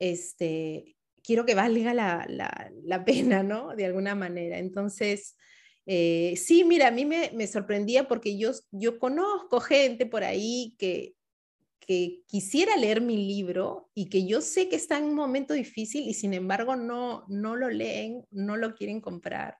Este, 0.00 0.96
quiero 1.22 1.46
que 1.46 1.54
valga 1.54 1.94
la, 1.94 2.26
la, 2.28 2.72
la 2.82 3.04
pena, 3.04 3.44
¿no? 3.44 3.76
De 3.76 3.86
alguna 3.86 4.16
manera. 4.16 4.58
Entonces, 4.58 5.36
eh, 5.92 6.36
sí, 6.36 6.62
mira, 6.62 6.86
a 6.86 6.90
mí 6.92 7.04
me, 7.04 7.32
me, 7.34 7.48
sorprendía 7.48 8.06
porque 8.06 8.38
yo, 8.38 8.52
yo 8.70 9.00
conozco 9.00 9.58
gente 9.58 10.06
por 10.06 10.22
ahí 10.22 10.76
que, 10.78 11.16
que 11.80 12.22
quisiera 12.28 12.76
leer 12.76 13.00
mi 13.00 13.16
libro 13.16 13.90
y 13.92 14.08
que 14.08 14.24
yo 14.24 14.40
sé 14.40 14.68
que 14.68 14.76
está 14.76 14.98
en 14.98 15.06
un 15.06 15.16
momento 15.16 15.52
difícil 15.52 16.08
y 16.08 16.14
sin 16.14 16.32
embargo 16.32 16.76
no, 16.76 17.24
no 17.26 17.56
lo 17.56 17.68
leen, 17.70 18.24
no 18.30 18.56
lo 18.56 18.76
quieren 18.76 19.00
comprar. 19.00 19.58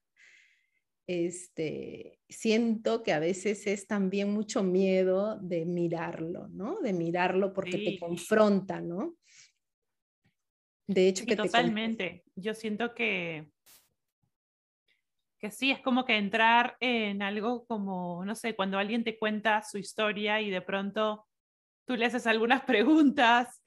Este, 1.05 2.21
siento 2.29 3.03
que 3.03 3.11
a 3.11 3.19
veces 3.19 3.67
es 3.67 3.85
también 3.85 4.31
mucho 4.31 4.63
miedo 4.63 5.37
de 5.41 5.65
mirarlo, 5.65 6.47
¿no? 6.47 6.79
De 6.79 6.93
mirarlo 6.93 7.51
porque 7.51 7.77
te 7.77 7.99
confronta, 7.99 8.79
¿no? 8.79 9.17
De 10.87 11.09
hecho, 11.09 11.25
que 11.25 11.35
totalmente. 11.35 12.23
Yo 12.35 12.53
siento 12.53 12.95
que 12.95 13.50
que 15.41 15.49
sí, 15.49 15.71
es 15.71 15.79
como 15.79 16.05
que 16.05 16.17
entrar 16.17 16.77
en 16.79 17.23
algo 17.23 17.65
como, 17.65 18.23
no 18.23 18.35
sé, 18.35 18.55
cuando 18.55 18.77
alguien 18.77 19.03
te 19.03 19.17
cuenta 19.17 19.63
su 19.63 19.79
historia 19.79 20.39
y 20.39 20.51
de 20.51 20.61
pronto 20.61 21.25
tú 21.85 21.95
le 21.95 22.05
haces 22.05 22.27
algunas 22.27 22.61
preguntas 22.65 23.63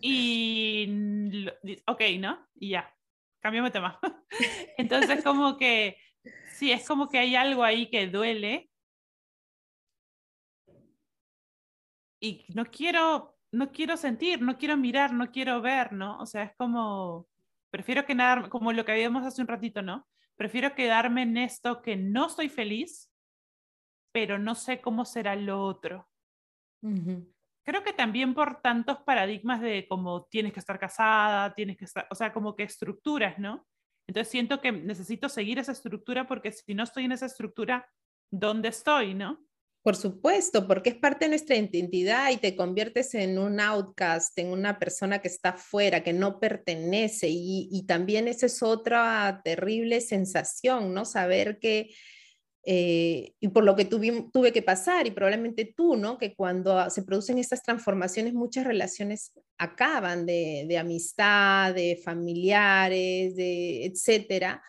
y, 0.00 1.48
ok, 1.88 2.00
¿no? 2.20 2.48
Y 2.54 2.70
ya, 2.70 2.94
cambiamos 3.40 3.72
tema. 3.72 3.98
Entonces, 4.78 5.24
como 5.24 5.56
que, 5.56 5.98
sí, 6.54 6.70
es 6.70 6.86
como 6.86 7.08
que 7.08 7.18
hay 7.18 7.34
algo 7.34 7.64
ahí 7.64 7.90
que 7.90 8.06
duele 8.06 8.70
y 12.20 12.44
no 12.54 12.64
quiero, 12.66 13.36
no 13.50 13.72
quiero 13.72 13.96
sentir, 13.96 14.40
no 14.40 14.56
quiero 14.56 14.76
mirar, 14.76 15.12
no 15.12 15.32
quiero 15.32 15.60
ver, 15.60 15.92
¿no? 15.92 16.18
O 16.20 16.26
sea, 16.26 16.44
es 16.44 16.52
como, 16.56 17.26
prefiero 17.70 18.06
que 18.06 18.14
nada, 18.14 18.48
como 18.48 18.72
lo 18.72 18.84
que 18.84 18.92
habíamos 18.92 19.26
hace 19.26 19.40
un 19.42 19.48
ratito, 19.48 19.82
¿no? 19.82 20.06
Prefiero 20.36 20.74
quedarme 20.74 21.22
en 21.22 21.36
esto 21.36 21.82
que 21.82 21.96
no 21.96 22.26
estoy 22.26 22.48
feliz, 22.48 23.12
pero 24.12 24.38
no 24.38 24.54
sé 24.54 24.80
cómo 24.80 25.04
será 25.04 25.36
lo 25.36 25.62
otro. 25.64 26.08
Creo 27.64 27.84
que 27.84 27.92
también 27.92 28.34
por 28.34 28.60
tantos 28.60 28.98
paradigmas 29.04 29.60
de 29.60 29.86
como 29.88 30.24
tienes 30.24 30.52
que 30.52 30.60
estar 30.60 30.78
casada, 30.78 31.54
tienes 31.54 31.76
que 31.76 31.84
estar, 31.84 32.06
o 32.10 32.14
sea, 32.14 32.32
como 32.32 32.56
que 32.56 32.64
estructuras, 32.64 33.38
¿no? 33.38 33.66
Entonces 34.08 34.30
siento 34.30 34.60
que 34.60 34.72
necesito 34.72 35.28
seguir 35.28 35.58
esa 35.58 35.72
estructura 35.72 36.26
porque 36.26 36.50
si 36.50 36.74
no 36.74 36.82
estoy 36.82 37.04
en 37.04 37.12
esa 37.12 37.26
estructura, 37.26 37.88
¿dónde 38.30 38.68
estoy, 38.68 39.14
no? 39.14 39.38
Por 39.82 39.96
supuesto, 39.96 40.68
porque 40.68 40.90
es 40.90 40.94
parte 40.94 41.24
de 41.24 41.30
nuestra 41.30 41.56
identidad 41.56 42.30
y 42.30 42.36
te 42.36 42.54
conviertes 42.54 43.14
en 43.14 43.36
un 43.36 43.58
outcast, 43.58 44.38
en 44.38 44.52
una 44.52 44.78
persona 44.78 45.18
que 45.20 45.26
está 45.26 45.54
fuera, 45.54 46.04
que 46.04 46.12
no 46.12 46.38
pertenece. 46.38 47.26
Y, 47.28 47.84
también 47.88 48.28
esa 48.28 48.46
es 48.46 48.62
otra 48.62 49.40
terrible 49.44 50.00
sensación, 50.00 50.94
¿no? 50.94 51.04
Saber 51.04 51.58
que, 51.58 51.90
eh, 52.64 53.34
y 53.40 53.48
por 53.48 53.64
lo 53.64 53.74
que 53.74 53.84
tuve, 53.84 54.52
que 54.52 54.62
pasar, 54.62 55.08
y 55.08 55.10
probablemente 55.10 55.74
tú, 55.76 55.96
¿no? 55.96 56.16
Que 56.16 56.36
cuando 56.36 56.88
se 56.88 57.02
producen 57.02 57.38
estas 57.38 57.64
transformaciones, 57.64 58.34
muchas 58.34 58.64
relaciones 58.64 59.32
acaban 59.58 60.26
de, 60.26 60.64
de 60.68 60.78
amistad, 60.78 61.74
de 61.74 62.00
familiares, 62.04 63.34
de 63.34 63.86
etcétera 63.86 64.62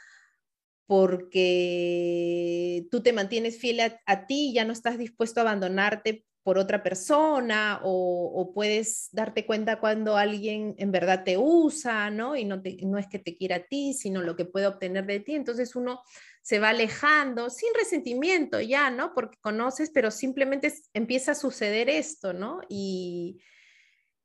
porque 0.85 2.85
tú 2.91 3.01
te 3.01 3.13
mantienes 3.13 3.57
fiel 3.57 3.79
a, 4.05 4.27
ti 4.27 4.53
ya 4.53 4.65
no 4.65 4.73
estás 4.73 4.97
dispuesto 4.97 5.39
a 5.39 5.43
abandonarte 5.43 6.25
por 6.43 6.57
otra 6.57 6.83
persona 6.83 7.79
o, 7.83 8.51
puedes 8.53 9.09
darte 9.13 9.45
cuenta 9.45 9.79
cuando 9.79 10.17
alguien 10.17 10.75
en 10.77 10.91
verdad 10.91 11.23
te 11.23 11.37
usa, 11.37 12.09
¿no? 12.09 12.35
Y 12.35 12.43
no, 12.43 12.61
no 12.83 12.97
es 12.97 13.07
que 13.07 13.19
te 13.19 13.37
quiera 13.37 13.57
a 13.57 13.63
ti, 13.63 13.93
sino 13.93 14.21
lo 14.21 14.35
que 14.35 14.45
puede 14.45 14.67
obtener 14.67 15.05
de 15.05 15.21
ti. 15.21 15.35
Entonces 15.35 15.75
uno 15.75 16.01
se 16.41 16.59
va 16.59 16.69
alejando 16.69 17.49
sin 17.49 17.73
resentimiento 17.73 18.59
ya, 18.59 18.91
¿no? 18.91 19.13
Porque 19.13 19.37
conoces, 19.39 19.89
pero 19.89 20.11
simplemente 20.11 20.73
empieza 20.93 21.31
a 21.31 21.35
suceder 21.35 21.89
esto, 21.89 22.33
¿no? 22.33 22.59
Y, 22.67 23.39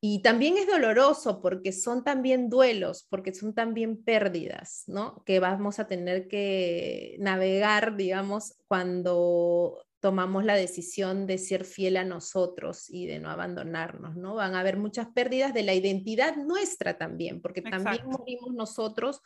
y 0.01 0.23
también 0.23 0.57
es 0.57 0.67
doloroso 0.67 1.41
porque 1.41 1.73
son 1.73 2.05
también 2.05 2.49
duelos, 2.49 3.07
porque 3.11 3.35
son 3.35 3.53
también 3.53 4.03
pérdidas, 4.05 4.85
¿no? 4.87 5.25
Que 5.25 5.41
vamos 5.41 5.81
a 5.81 5.89
tener 5.89 6.29
que 6.29 7.17
navegar, 7.19 7.97
digamos, 7.97 8.55
cuando 8.69 9.85
tomamos 10.01 10.45
la 10.45 10.55
decisión 10.55 11.27
de 11.27 11.39
ser 11.39 11.65
fiel 11.65 11.97
a 11.97 12.05
nosotros 12.05 12.89
y 12.89 13.07
de 13.07 13.19
no 13.19 13.31
abandonarnos, 13.31 14.17
¿no? 14.17 14.37
Van 14.37 14.55
a 14.55 14.61
haber 14.61 14.77
muchas 14.77 15.09
pérdidas 15.09 15.53
de 15.53 15.65
la 15.65 15.75
identidad 15.75 16.37
nuestra 16.37 16.97
también, 16.97 17.43
porque 17.43 17.63
también 17.63 18.07
morimos 18.07 18.55
nosotros 18.55 19.21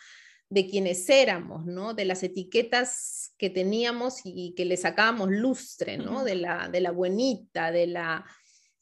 de 0.48 0.66
quienes 0.66 1.08
éramos, 1.10 1.66
¿no? 1.66 1.92
De 1.92 2.06
las 2.06 2.22
etiquetas 2.22 3.34
que 3.36 3.50
teníamos 3.50 4.20
y 4.24 4.54
que 4.54 4.64
le 4.64 4.78
sacábamos 4.78 5.30
lustre, 5.30 5.98
¿no? 5.98 6.24
De 6.24 6.36
la, 6.36 6.68
de 6.68 6.80
la 6.80 6.92
buenita, 6.92 7.70
de 7.70 7.88
la 7.88 8.24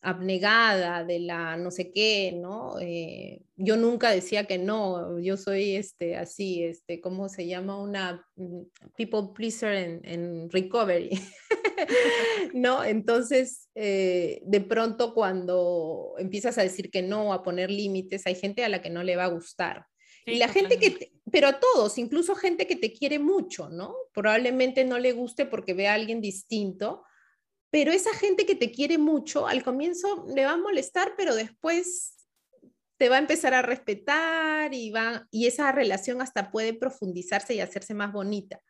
abnegada, 0.03 1.05
de 1.05 1.21
la 1.21 1.57
no 1.57 1.71
sé 1.71 1.93
qué, 1.93 2.33
¿no? 2.35 2.79
Eh, 2.81 3.43
yo 3.57 3.77
nunca 3.77 4.11
decía 4.11 4.45
que 4.45 4.57
no, 4.57 5.21
yo 5.21 5.37
soy 5.37 5.77
este, 5.77 6.17
así, 6.17 6.65
este, 6.65 7.01
¿cómo 7.01 7.29
se 7.29 7.47
llama? 7.47 7.81
Una 7.81 8.27
mm, 8.37 8.63
people 8.97 9.35
pleaser 9.35 10.01
en, 10.03 10.49
recovery, 10.51 11.11
¿no? 12.55 12.83
Entonces, 12.83 13.69
eh, 13.75 14.41
de 14.45 14.61
pronto 14.63 15.13
cuando 15.13 16.15
empiezas 16.19 16.57
a 16.57 16.63
decir 16.63 16.91
que 16.91 17.03
no, 17.03 17.35
a 17.35 17.43
poner 17.43 17.71
límites, 17.71 18.27
hay 18.27 18.35
gente 18.35 18.65
a 18.65 18.71
la 18.71 18.81
que 18.81 18.91
no 18.91 19.03
le 19.03 19.17
va 19.17 19.25
a 19.25 19.29
gustar. 19.29 19.85
y 20.25 20.37
la 20.37 20.49
gente 20.49 20.79
que, 20.79 21.13
pero 21.31 21.49
a 21.49 21.61
todos, 21.61 21.99
incluso 21.99 22.35
gente 22.35 22.67
que 22.67 22.77
te 22.77 22.93
quiere 22.93 23.19
mucho, 23.19 23.69
¿no? 23.69 23.95
Probablemente 24.15 24.85
no 24.85 24.99
le 24.99 25.13
guste 25.13 25.45
porque 25.45 25.75
ve 25.75 25.89
a 25.89 25.95
alguien 25.95 26.23
distinto, 26.23 27.03
pero 27.71 27.93
esa 27.93 28.13
gente 28.15 28.47
que 28.47 28.57
te 28.57 28.73
quiere 28.73 28.99
mucho, 28.99 29.47
al 29.47 29.63
comienzo 29.63 30.27
le 30.35 30.45
va 30.45 30.53
a 30.53 30.57
molestar, 30.57 31.15
pero 31.17 31.35
después 31.35 32.17
te 32.97 33.09
va 33.09 33.17
a 33.17 33.21
empezar 33.21 33.55
a 33.55 33.63
respetar 33.63 34.75
y, 34.75 34.91
va, 34.91 35.27
y 35.31 35.47
esa 35.47 35.73
relación 35.73 36.21
hasta 36.21 36.51
puede 36.51 36.75
profundizarse 36.75 37.55
y 37.55 37.61
hacerse 37.61 37.95
más 37.95 38.13
bonita. 38.13 38.61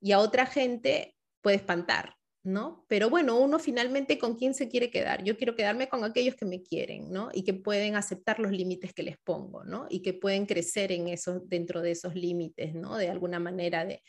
Y 0.00 0.12
a 0.12 0.18
otra 0.18 0.46
gente 0.46 1.14
puede 1.42 1.58
espantar, 1.58 2.16
¿no? 2.42 2.84
Pero 2.88 3.10
bueno, 3.10 3.38
uno 3.38 3.58
finalmente 3.58 4.18
con 4.18 4.36
quién 4.36 4.54
se 4.54 4.68
quiere 4.68 4.90
quedar. 4.90 5.22
Yo 5.22 5.36
quiero 5.36 5.54
quedarme 5.54 5.88
con 5.88 6.02
aquellos 6.02 6.34
que 6.34 6.46
me 6.46 6.62
quieren, 6.62 7.12
¿no? 7.12 7.28
Y 7.32 7.44
que 7.44 7.54
pueden 7.54 7.94
aceptar 7.94 8.40
los 8.40 8.50
límites 8.50 8.94
que 8.94 9.02
les 9.02 9.18
pongo, 9.18 9.62
¿no? 9.62 9.86
Y 9.90 10.00
que 10.00 10.14
pueden 10.14 10.46
crecer 10.46 10.90
en 10.92 11.08
eso, 11.08 11.40
dentro 11.44 11.82
de 11.82 11.92
esos 11.92 12.14
límites, 12.14 12.74
¿no? 12.74 12.96
De 12.96 13.08
alguna 13.08 13.38
manera 13.38 13.84
de, 13.84 14.02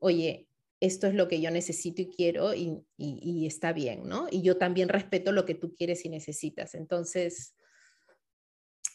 oye, 0.00 0.45
esto 0.80 1.06
es 1.06 1.14
lo 1.14 1.28
que 1.28 1.40
yo 1.40 1.50
necesito 1.50 2.02
y 2.02 2.08
quiero 2.08 2.52
y, 2.54 3.46
está 3.46 3.72
bien, 3.72 4.06
¿no? 4.06 4.26
Y 4.30 4.42
yo 4.42 4.58
también 4.58 4.88
respeto 4.88 5.32
lo 5.32 5.44
que 5.46 5.54
tú 5.54 5.74
quieres 5.74 6.04
y 6.04 6.08
necesitas. 6.08 6.74
Entonces, 6.74 7.54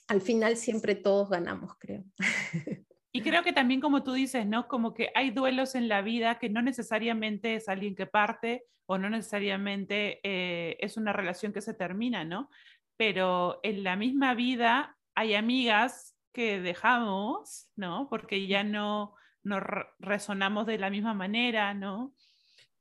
al 0.08 0.22
final 0.22 0.58
siempre 0.58 0.96
todos 0.96 1.30
ganamos, 1.30 1.74
creo. 1.80 2.04
Y 3.14 3.24
creo 3.24 3.44
que 3.44 3.52
también 3.52 3.82
como 3.82 4.04
tú 4.04 4.14
dices, 4.14 4.46
¿no? 4.48 4.70
Como 4.70 4.94
que 4.94 5.12
hay 5.14 5.32
duelos 5.32 5.76
en 5.76 5.90
la 5.90 6.02
vida 6.02 6.40
que 6.40 6.48
no 6.48 6.62
necesariamente 6.62 7.56
es 7.56 7.68
alguien 7.68 7.94
que 7.94 8.06
parte 8.06 8.64
o 8.86 8.98
no 8.98 9.10
necesariamente 9.10 10.22
eh, 10.24 10.78
es 10.80 10.96
una 10.96 11.12
relación 11.12 11.52
que 11.52 11.60
se 11.60 11.74
termina, 11.74 12.24
¿no? 12.24 12.50
Pero 12.96 13.60
en 13.64 13.84
la 13.84 13.98
misma 13.98 14.34
vida 14.34 14.98
hay 15.14 15.34
amigas 15.34 16.16
que 16.32 16.62
dejamos, 16.62 17.68
¿no? 17.76 18.08
Porque 18.10 18.48
ya 18.48 18.64
no, 18.64 19.16
no 19.44 19.60
resonamos 20.00 20.66
de 20.66 20.78
la 20.78 20.90
misma 20.90 21.14
manera, 21.14 21.74
¿no? 21.74 22.14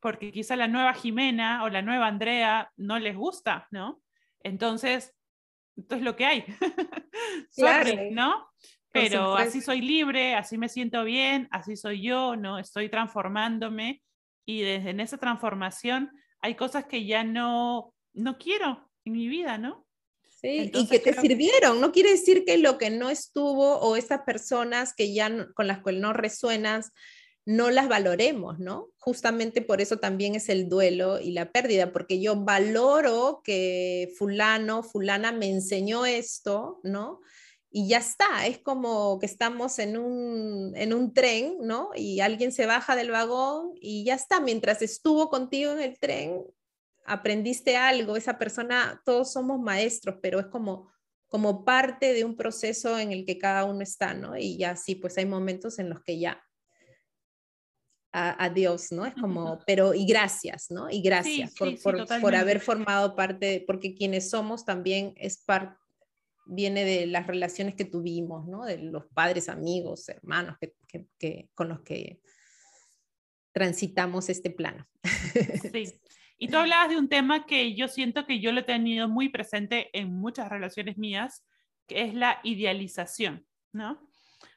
Porque 0.01 0.33
quizá 0.33 0.57
la 0.57 0.69
nueva 0.69 0.95
Jimena 0.95 1.65
o 1.65 1.69
la 1.69 1.83
nueva 1.83 2.07
Andrea 2.07 2.73
no 2.77 2.99
les 2.99 3.17
gusta, 3.17 3.69
¿no? 3.71 4.03
Entonces, 4.43 5.15
esto 5.77 5.97
es 5.97 6.03
lo 6.03 6.17
que 6.17 6.27
hay. 6.27 6.45
Claro. 7.55 7.91
¿no? 8.13 8.49
Pero 8.93 9.37
así 9.37 9.61
soy 9.61 9.81
libre, 9.81 10.35
así 10.35 10.59
me 10.59 10.69
siento 10.69 11.05
bien, 11.05 11.49
así 11.51 11.77
soy 11.77 12.03
yo, 12.03 12.35
¿no? 12.35 12.59
Estoy 12.59 12.89
transformándome 12.89 14.03
y 14.45 14.63
desde 14.63 14.91
en 14.91 15.01
esa 15.01 15.19
transformación 15.19 16.11
hay 16.41 16.55
cosas 16.55 16.87
que 16.87 17.05
ya 17.05 17.23
no, 17.23 17.95
no 18.15 18.39
quiero 18.39 18.91
en 19.05 19.13
mi 19.13 19.29
vida, 19.29 19.59
¿no? 19.59 19.87
Sí, 20.41 20.71
y 20.73 20.87
que 20.87 20.99
te 20.99 21.13
sirvieron. 21.13 21.81
No 21.81 21.93
quiere 21.93 22.13
decir 22.13 22.45
que 22.47 22.57
lo 22.57 22.79
que 22.79 22.89
no 22.89 23.11
estuvo 23.11 23.77
o 23.79 23.97
esas 23.97 24.23
personas 24.23 24.95
que 24.95 25.13
ya 25.13 25.49
con 25.55 25.67
las 25.67 25.81
cuales 25.81 26.01
no 26.01 26.15
resuenas, 26.15 26.93
no 27.45 27.71
las 27.71 27.89
valoremos, 27.89 28.59
¿no? 28.59 28.89
Justamente 28.99 29.61
por 29.61 29.81
eso 29.81 29.99
también 29.99 30.35
es 30.35 30.49
el 30.49 30.69
duelo 30.69 31.21
y 31.21 31.33
la 31.33 31.53
pérdida, 31.53 31.93
porque 31.93 32.21
yo 32.21 32.37
valoro 32.37 33.43
que 33.45 34.13
fulano, 34.17 34.83
fulana 34.83 35.33
me 35.33 35.51
enseñó 35.51 36.07
esto, 36.07 36.81
¿no? 36.85 37.21
Y 37.71 37.89
ya 37.89 37.99
está, 37.99 38.47
es 38.47 38.59
como 38.59 39.19
que 39.19 39.27
estamos 39.27 39.79
en 39.79 39.97
un, 39.97 40.73
en 40.75 40.93
un 40.93 41.13
tren, 41.13 41.59
¿no? 41.61 41.91
Y 41.95 42.21
alguien 42.21 42.53
se 42.53 42.67
baja 42.67 42.97
del 42.97 43.11
vagón 43.11 43.73
y 43.81 44.05
ya 44.05 44.15
está, 44.15 44.41
mientras 44.41 44.81
estuvo 44.83 45.29
contigo 45.29 45.73
en 45.73 45.81
el 45.81 45.99
tren, 45.99 46.45
aprendiste 47.11 47.77
algo, 47.77 48.17
esa 48.17 48.39
persona, 48.39 49.03
todos 49.05 49.33
somos 49.33 49.61
maestros, 49.61 50.19
pero 50.23 50.39
es 50.39 50.47
como, 50.47 50.93
como 51.27 51.65
parte 51.65 52.13
de 52.13 52.25
un 52.25 52.37
proceso 52.37 52.99
en 52.99 53.11
el 53.11 53.25
que 53.27 53.37
cada 53.37 53.65
uno 53.65 53.81
está, 53.83 54.15
¿no? 54.15 54.37
Y 54.37 54.57
ya 54.57 54.77
sí, 54.77 54.95
pues 54.95 55.19
hay 55.19 55.27
momentos 55.27 55.81
en 55.81 55.91
los 55.91 56.03
que 56.03 56.21
ya, 56.21 56.41
adiós, 58.13 58.93
¿no? 58.93 59.07
Es 59.07 59.15
como, 59.15 59.59
pero 59.67 59.93
y 59.93 60.07
gracias, 60.07 60.71
¿no? 60.71 60.89
Y 60.89 61.03
gracias 61.03 61.53
por, 61.55 61.81
por, 61.83 62.21
por, 62.21 62.35
haber 62.37 62.61
formado 62.61 63.17
parte, 63.17 63.65
porque 63.67 63.95
quienes 63.95 64.31
somos 64.31 64.65
también 64.65 65.13
es 65.17 65.39
parte 65.39 65.77
viene 66.47 66.85
de 66.85 67.07
las 67.07 67.27
relaciones 67.29 67.75
que 67.77 67.85
tuvimos, 67.85 68.47
¿no? 68.47 68.65
De 68.65 68.79
los 68.79 69.07
padres, 69.07 69.49
amigos, 69.49 70.09
hermanos 70.09 70.57
que, 70.61 70.75
que, 70.89 71.07
que, 71.19 71.49
con 71.55 71.69
los 71.69 71.81
que 71.83 72.21
transitamos 73.53 74.29
este 74.29 74.51
plano. 74.51 74.87
Sí. 75.73 75.93
Y 76.43 76.49
tú 76.49 76.57
hablabas 76.57 76.89
de 76.89 76.97
un 76.97 77.11
tema 77.11 77.45
que 77.45 77.75
yo 77.75 77.87
siento 77.87 78.25
que 78.25 78.41
yo 78.41 78.51
lo 78.51 78.61
he 78.61 78.63
tenido 78.63 79.11
muy 79.11 79.29
presente 79.29 79.91
en 79.93 80.19
muchas 80.19 80.49
relaciones 80.49 80.97
mías, 80.97 81.47
que 81.87 82.01
es 82.01 82.15
la 82.15 82.41
idealización, 82.45 83.47
¿no? 83.73 84.01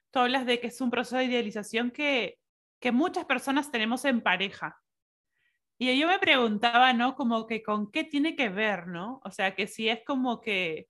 Tú 0.10 0.20
hablas 0.20 0.46
de 0.46 0.62
que 0.62 0.68
es 0.68 0.80
un 0.80 0.90
proceso 0.90 1.18
de 1.18 1.26
idealización 1.26 1.92
que, 1.92 2.40
que 2.80 2.94
muchas 2.94 3.26
personas 3.26 3.70
tenemos 3.70 4.06
en 4.06 4.22
pareja. 4.22 4.78
Y 5.78 6.00
yo 6.00 6.08
me 6.08 6.20
preguntaba, 6.20 6.94
¿no? 6.94 7.16
Como 7.16 7.46
que 7.48 7.62
con 7.62 7.92
qué 7.92 8.06
tiene 8.06 8.38
que 8.38 8.48
ver, 8.48 8.88
¿no? 8.88 9.20
O 9.26 9.32
sea, 9.32 9.54
que 9.54 9.68
si 9.68 9.90
es 9.90 10.06
como 10.06 10.40
que, 10.40 10.88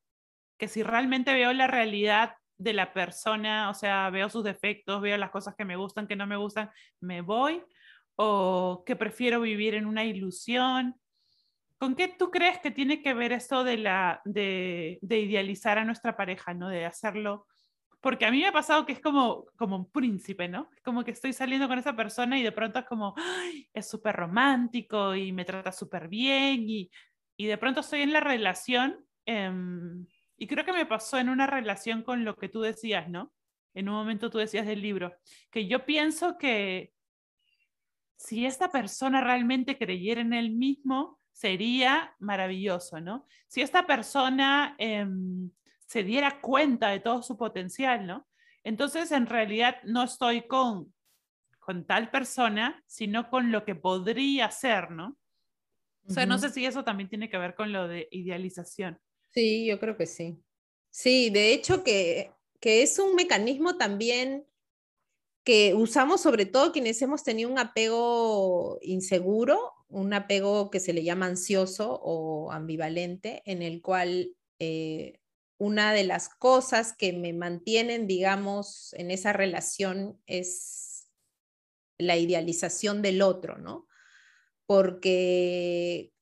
que 0.59 0.67
si 0.67 0.83
realmente 0.83 1.33
veo 1.33 1.53
la 1.53 1.65
realidad 1.65 2.35
de 2.57 2.73
la 2.73 2.93
persona, 2.93 3.71
o 3.71 3.73
sea, 3.73 4.11
veo 4.11 4.29
sus 4.29 4.43
defectos, 4.43 5.01
veo 5.01 5.17
las 5.17 5.31
cosas 5.31 5.55
que 5.55 5.65
me 5.65 5.75
gustan, 5.75 6.05
que 6.05 6.15
no 6.15 6.27
me 6.27 6.37
gustan, 6.37 6.69
me 6.99 7.21
voy, 7.21 7.63
o 8.15 8.83
que 8.85 8.95
prefiero 8.95 9.41
vivir 9.41 9.75
en 9.75 9.85
una 9.85 10.03
ilusión. 10.03 10.95
¿Con 11.77 11.95
qué 11.95 12.07
tú 12.07 12.31
crees 12.31 12.59
que 12.59 12.71
tiene 12.71 13.01
que 13.01 13.13
ver 13.13 13.31
esto 13.33 13.63
de, 13.63 13.77
la, 13.77 14.21
de, 14.25 14.99
idealizar 15.01 15.77
a 15.77 15.85
nuestra 15.85 16.15
pareja, 16.15 16.53
¿no? 16.53 16.69
De 16.69 16.85
hacerlo. 16.85 17.47
Porque 17.99 18.25
a 18.25 18.31
mí 18.31 18.39
me 18.39 18.47
ha 18.47 18.53
pasado 18.53 18.85
que 18.85 18.93
es 18.93 18.99
como, 18.99 19.45
como 19.57 19.77
un 19.77 19.91
príncipe, 19.91 20.47
¿no? 20.47 20.69
Es 20.75 20.81
como 20.81 21.03
que 21.03 21.11
estoy 21.11 21.33
saliendo 21.33 21.67
con 21.67 21.79
esa 21.79 21.95
persona 21.95 22.37
y 22.37 22.43
de 22.43 22.51
pronto 22.51 22.79
es 22.79 22.85
como, 22.85 23.15
es 23.73 23.89
súper 23.89 24.15
romántico 24.15 25.15
y 25.15 25.31
me 25.31 25.45
trata 25.45 25.71
súper 25.71 26.07
bien 26.07 26.69
y, 26.69 26.91
y, 27.37 27.47
de 27.47 27.57
pronto 27.57 27.81
estoy 27.81 28.01
en 28.01 28.13
la 28.13 28.19
relación. 28.19 29.05
Em, 29.25 30.05
y 30.37 30.47
creo 30.47 30.65
que 30.65 30.73
me 30.73 30.85
pasó 30.85 31.17
en 31.17 31.29
una 31.29 31.47
relación 31.47 32.03
con 32.03 32.25
lo 32.25 32.35
que 32.35 32.49
tú 32.49 32.61
decías, 32.61 33.09
¿no? 33.09 33.33
En 33.73 33.89
un 33.89 33.95
momento 33.95 34.29
tú 34.29 34.37
decías 34.37 34.67
del 34.67 34.81
libro, 34.81 35.15
que 35.49 35.67
yo 35.67 35.85
pienso 35.85 36.37
que 36.37 36.93
si 38.17 38.45
esta 38.45 38.71
persona 38.71 39.21
realmente 39.21 39.77
creyera 39.77 40.21
en 40.21 40.33
él 40.33 40.51
mismo, 40.51 41.19
sería 41.31 42.15
maravilloso, 42.19 43.01
¿no? 43.01 43.25
Si 43.47 43.61
esta 43.61 43.85
persona 43.85 44.75
em, 44.77 45.49
se 45.85 46.03
diera 46.03 46.39
cuenta 46.41 46.89
de 46.89 46.99
todo 46.99 47.21
su 47.23 47.37
potencial, 47.37 48.07
¿no? 48.07 48.27
Entonces, 48.63 49.11
en 49.11 49.25
realidad, 49.25 49.77
no 49.83 50.03
estoy 50.03 50.47
con, 50.47 50.93
con 51.59 51.85
tal 51.85 52.11
persona, 52.11 52.81
sino 52.87 53.29
con 53.29 53.51
lo 53.51 53.65
que 53.65 53.75
podría 53.75 54.49
ser, 54.51 54.91
¿no? 54.91 55.17
O 56.07 56.11
sea, 56.11 56.25
no 56.25 56.37
sé 56.37 56.49
si 56.49 56.65
eso 56.65 56.83
también 56.83 57.09
tiene 57.09 57.29
que 57.29 57.37
ver 57.37 57.55
con 57.55 57.71
lo 57.71 57.87
de 57.87 58.09
idealización. 58.11 58.99
Sí, 59.31 59.65
yo 59.65 59.79
creo 59.79 59.95
que 59.95 60.05
sí. 60.05 60.37
Sí, 60.89 61.29
de 61.29 61.53
hecho 61.53 61.83
que, 61.83 62.31
que 62.59 62.83
es 62.83 62.99
un 62.99 63.15
mecanismo 63.15 63.77
también 63.77 64.45
que 65.43 65.73
usamos 65.73 66.21
sobre 66.21 66.45
todo 66.45 66.71
quienes 66.71 67.01
hemos 67.01 67.23
tenido 67.23 67.49
un 67.49 67.59
apego 67.59 68.79
inseguro, 68.81 69.73
un 69.89 70.13
apego 70.13 70.71
que 70.71 70.79
se 70.79 70.93
le 70.93 71.03
llama 71.03 71.27
ansioso 71.27 71.99
o 72.01 72.51
ambivalente, 72.51 73.43
en 73.45 73.61
el 73.61 73.81
cual 73.81 74.35
eh, 74.59 75.19
una 75.57 75.93
de 75.93 76.03
las 76.03 76.29
cosas 76.29 76.93
que 76.93 77.13
me 77.13 77.33
mantienen, 77.33 78.07
digamos, 78.07 78.93
en 78.93 79.11
esa 79.11 79.33
relación 79.33 80.21
es 80.25 81.07
la 81.97 82.17
idealización 82.17 83.01
del 83.01 83.21
otro, 83.21 83.57
¿no? 83.57 83.87
Porque 84.65 86.13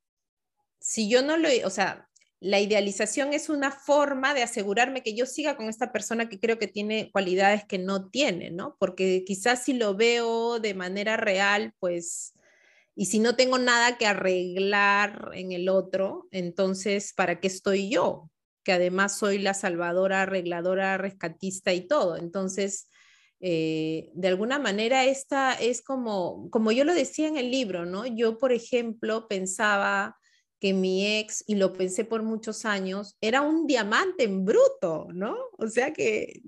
si 0.80 1.10
yo 1.10 1.22
no 1.22 1.38
lo, 1.38 1.48
o 1.66 1.70
sea, 1.70 2.11
la 2.42 2.60
idealización 2.60 3.34
es 3.34 3.50
una 3.50 3.70
forma 3.70 4.34
de 4.34 4.42
asegurarme 4.42 5.04
que 5.04 5.14
yo 5.14 5.28
siga 5.28 5.56
con 5.56 5.70
esta 5.70 5.92
persona 5.92 6.28
que 6.28 6.40
creo 6.40 6.58
que 6.58 6.68
tiene 6.68 7.12
cualidades 7.12 7.66
que 7.66 7.78
no 7.78 8.10
tiene, 8.10 8.50
¿no? 8.50 8.76
Porque 8.80 9.24
quizás 9.26 9.64
si 9.64 9.74
lo 9.74 9.96
veo 9.96 10.60
de 10.60 10.74
manera 10.74 11.18
real, 11.18 11.76
pues, 11.80 12.34
y 12.96 13.06
si 13.06 13.20
no 13.20 13.36
tengo 13.36 13.60
nada 13.60 14.00
que 14.00 14.08
arreglar 14.08 15.30
en 15.36 15.52
el 15.52 15.70
otro, 15.70 16.28
entonces, 16.32 17.14
¿para 17.14 17.40
qué 17.40 17.46
estoy 17.46 17.92
yo? 17.92 18.32
Que 18.64 18.74
además 18.74 19.20
soy 19.20 19.38
la 19.38 19.54
salvadora, 19.54 20.24
arregladora, 20.24 20.98
rescatista 20.98 21.74
y 21.74 21.88
todo. 21.88 22.18
Entonces, 22.18 22.90
eh, 23.40 24.10
de 24.16 24.28
alguna 24.28 24.58
manera, 24.58 25.06
esta 25.06 25.54
es 25.54 25.84
como, 25.84 26.50
como 26.50 26.72
yo 26.72 26.86
lo 26.86 26.96
decía 26.96 27.28
en 27.28 27.38
el 27.38 27.52
libro, 27.52 27.86
¿no? 27.86 28.08
Yo, 28.08 28.40
por 28.40 28.52
ejemplo, 28.52 29.28
pensaba 29.28 30.18
que 30.62 30.74
mi 30.74 31.18
ex, 31.18 31.44
y 31.48 31.56
lo 31.56 31.74
pensé 31.74 32.06
por 32.06 32.22
muchos 32.22 32.66
años, 32.66 33.18
era 33.20 33.42
un 33.42 33.66
diamante 33.66 34.24
en 34.24 34.46
bruto, 34.46 35.08
¿no? 35.12 35.36
O 35.58 35.68
sea 35.68 35.92
que, 35.92 36.44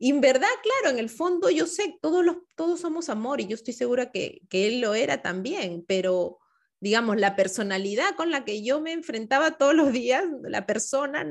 en 0.00 0.20
verdad, 0.20 0.48
claro, 0.60 0.96
en 0.96 0.98
el 0.98 1.08
fondo 1.08 1.48
yo 1.48 1.66
sé, 1.66 1.96
todos, 2.02 2.24
los, 2.24 2.38
todos 2.56 2.80
somos 2.80 3.08
amor 3.08 3.40
y 3.40 3.46
yo 3.46 3.54
estoy 3.54 3.74
segura 3.74 4.10
que, 4.10 4.42
que 4.50 4.66
él 4.66 4.80
lo 4.80 4.94
era 4.94 5.22
también, 5.22 5.84
pero 5.86 6.40
digamos, 6.80 7.16
la 7.16 7.36
personalidad 7.36 8.16
con 8.16 8.30
la 8.32 8.44
que 8.44 8.64
yo 8.64 8.80
me 8.80 8.92
enfrentaba 8.92 9.56
todos 9.56 9.74
los 9.74 9.92
días, 9.92 10.24
la 10.42 10.66
persona 10.66 11.24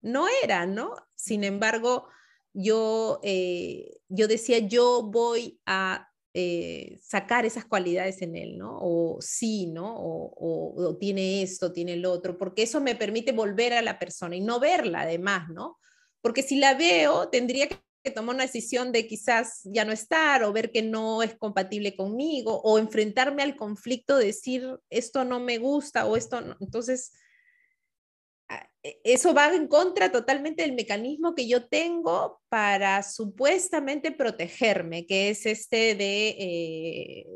no 0.00 0.26
era, 0.44 0.66
¿no? 0.66 0.94
Sin 1.16 1.42
embargo, 1.42 2.06
yo, 2.52 3.18
eh, 3.24 3.98
yo 4.08 4.28
decía, 4.28 4.60
yo 4.60 5.02
voy 5.02 5.60
a 5.66 6.11
eh, 6.34 6.98
sacar 7.02 7.44
esas 7.44 7.66
cualidades 7.66 8.22
en 8.22 8.36
él, 8.36 8.56
¿no? 8.56 8.78
O 8.80 9.18
sí, 9.20 9.66
¿no? 9.66 9.94
O, 9.94 10.96
tiene 10.98 11.42
esto, 11.42 11.72
tiene 11.72 11.92
el 11.92 12.06
otro, 12.06 12.38
porque 12.38 12.62
eso 12.62 12.80
me 12.80 12.94
permite 12.94 13.32
volver 13.32 13.74
a 13.74 13.82
la 13.82 13.98
persona 13.98 14.34
y 14.36 14.40
no 14.40 14.58
verla 14.58 15.02
además, 15.02 15.50
¿no? 15.50 15.78
Porque 16.22 16.42
si 16.42 16.56
la 16.56 16.74
veo, 16.74 17.28
tendría 17.28 17.68
que 17.68 18.10
tomar 18.10 18.34
una 18.36 18.44
decisión 18.44 18.92
de 18.92 19.06
quizás 19.06 19.60
ya 19.64 19.84
no 19.84 19.92
estar 19.92 20.42
o 20.42 20.52
ver 20.52 20.70
que 20.70 20.82
no 20.82 21.22
es 21.22 21.34
compatible 21.36 21.94
conmigo 21.94 22.60
o 22.62 22.78
enfrentarme 22.78 23.42
al 23.42 23.54
conflicto, 23.54 24.16
decir 24.16 24.66
esto 24.88 25.24
no 25.24 25.38
me 25.38 25.58
gusta 25.58 26.06
o 26.06 26.16
esto. 26.16 26.40
Entonces, 26.60 27.12
eso 28.82 29.32
va 29.32 29.54
en 29.54 29.68
contra 29.68 30.10
totalmente 30.10 30.62
del 30.62 30.72
mecanismo 30.72 31.34
que 31.34 31.46
yo 31.46 31.68
tengo 31.68 32.40
para 32.48 33.02
supuestamente 33.04 34.10
protegerme, 34.10 35.06
que 35.06 35.30
es 35.30 35.46
este 35.46 35.94
de 35.94 36.28
eh, 36.38 37.26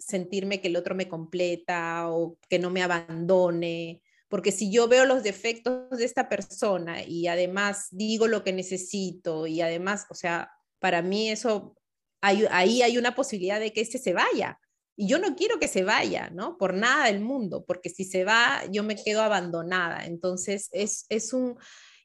sentirme 0.00 0.60
que 0.60 0.68
el 0.68 0.76
otro 0.76 0.94
me 0.94 1.08
completa 1.08 2.10
o 2.10 2.36
que 2.48 2.58
no 2.58 2.70
me 2.70 2.82
abandone. 2.82 4.02
Porque 4.28 4.52
si 4.52 4.70
yo 4.70 4.88
veo 4.88 5.06
los 5.06 5.22
defectos 5.22 5.90
de 5.90 6.04
esta 6.04 6.28
persona 6.28 7.02
y 7.02 7.26
además 7.28 7.88
digo 7.90 8.26
lo 8.28 8.44
que 8.44 8.52
necesito 8.52 9.46
y 9.46 9.62
además, 9.62 10.06
o 10.10 10.14
sea, 10.14 10.50
para 10.78 11.02
mí 11.02 11.30
eso, 11.30 11.76
ahí 12.20 12.82
hay 12.82 12.98
una 12.98 13.14
posibilidad 13.14 13.58
de 13.58 13.72
que 13.72 13.80
este 13.80 13.98
se 13.98 14.12
vaya 14.12 14.58
y 15.00 15.06
yo 15.06 15.18
no 15.18 15.34
quiero 15.34 15.58
que 15.58 15.66
se 15.66 15.82
vaya, 15.82 16.28
¿no? 16.28 16.58
Por 16.58 16.74
nada 16.74 17.06
del 17.06 17.20
mundo, 17.20 17.64
porque 17.64 17.88
si 17.88 18.04
se 18.04 18.22
va, 18.22 18.60
yo 18.70 18.82
me 18.82 19.02
quedo 19.02 19.22
abandonada. 19.22 20.04
Entonces, 20.04 20.68
es, 20.72 21.06
es 21.08 21.32
un... 21.32 21.56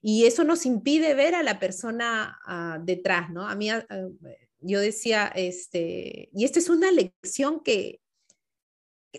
Y 0.01 0.25
eso 0.25 0.45
nos 0.45 0.65
impide 0.65 1.13
ver 1.13 1.35
a 1.35 1.43
la 1.43 1.59
persona 1.59 2.39
ah, 2.45 2.79
detrás, 2.81 3.31
¿no? 3.31 3.49
A 3.49 3.55
mí, 3.55 3.69
ah, 3.69 3.85
yo 4.61 4.79
decía, 4.79 5.27
este, 5.35 6.29
y 6.33 6.45
esta 6.45 6.59
es 6.59 6.69
una 6.69 6.89
lección 6.89 7.61
que, 7.65 7.99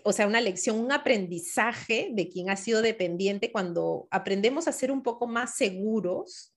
o 0.03 0.11
sea, 0.11 0.25
una 0.25 0.41
lección, 0.41 0.79
un 0.79 0.91
aprendizaje 0.91 2.09
de 2.13 2.29
quien 2.29 2.49
ha 2.49 2.55
sido 2.55 2.81
dependiente 2.81 3.51
cuando 3.51 4.07
aprendemos 4.09 4.67
a 4.67 4.71
ser 4.71 4.91
un 4.91 5.03
poco 5.03 5.27
más 5.27 5.55
seguros. 5.55 6.51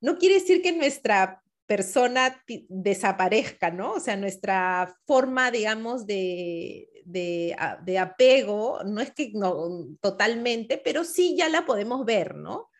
No 0.00 0.18
quiere 0.18 0.40
decir 0.40 0.60
que 0.60 0.72
nuestra 0.72 1.40
persona 1.66 2.42
desaparezca, 2.68 3.70
¿no? 3.70 3.92
O 3.94 4.00
sea, 4.00 4.16
nuestra 4.16 4.96
forma, 5.06 5.50
digamos, 5.50 6.06
de, 6.06 6.88
de, 7.04 7.56
de 7.84 7.98
apego, 7.98 8.82
no 8.84 9.00
es 9.00 9.12
que 9.12 9.32
no, 9.34 9.86
totalmente, 10.00 10.78
pero 10.78 11.04
sí 11.04 11.36
ya 11.36 11.48
la 11.48 11.66
podemos 11.66 12.04
ver, 12.04 12.36
¿no? 12.36 12.70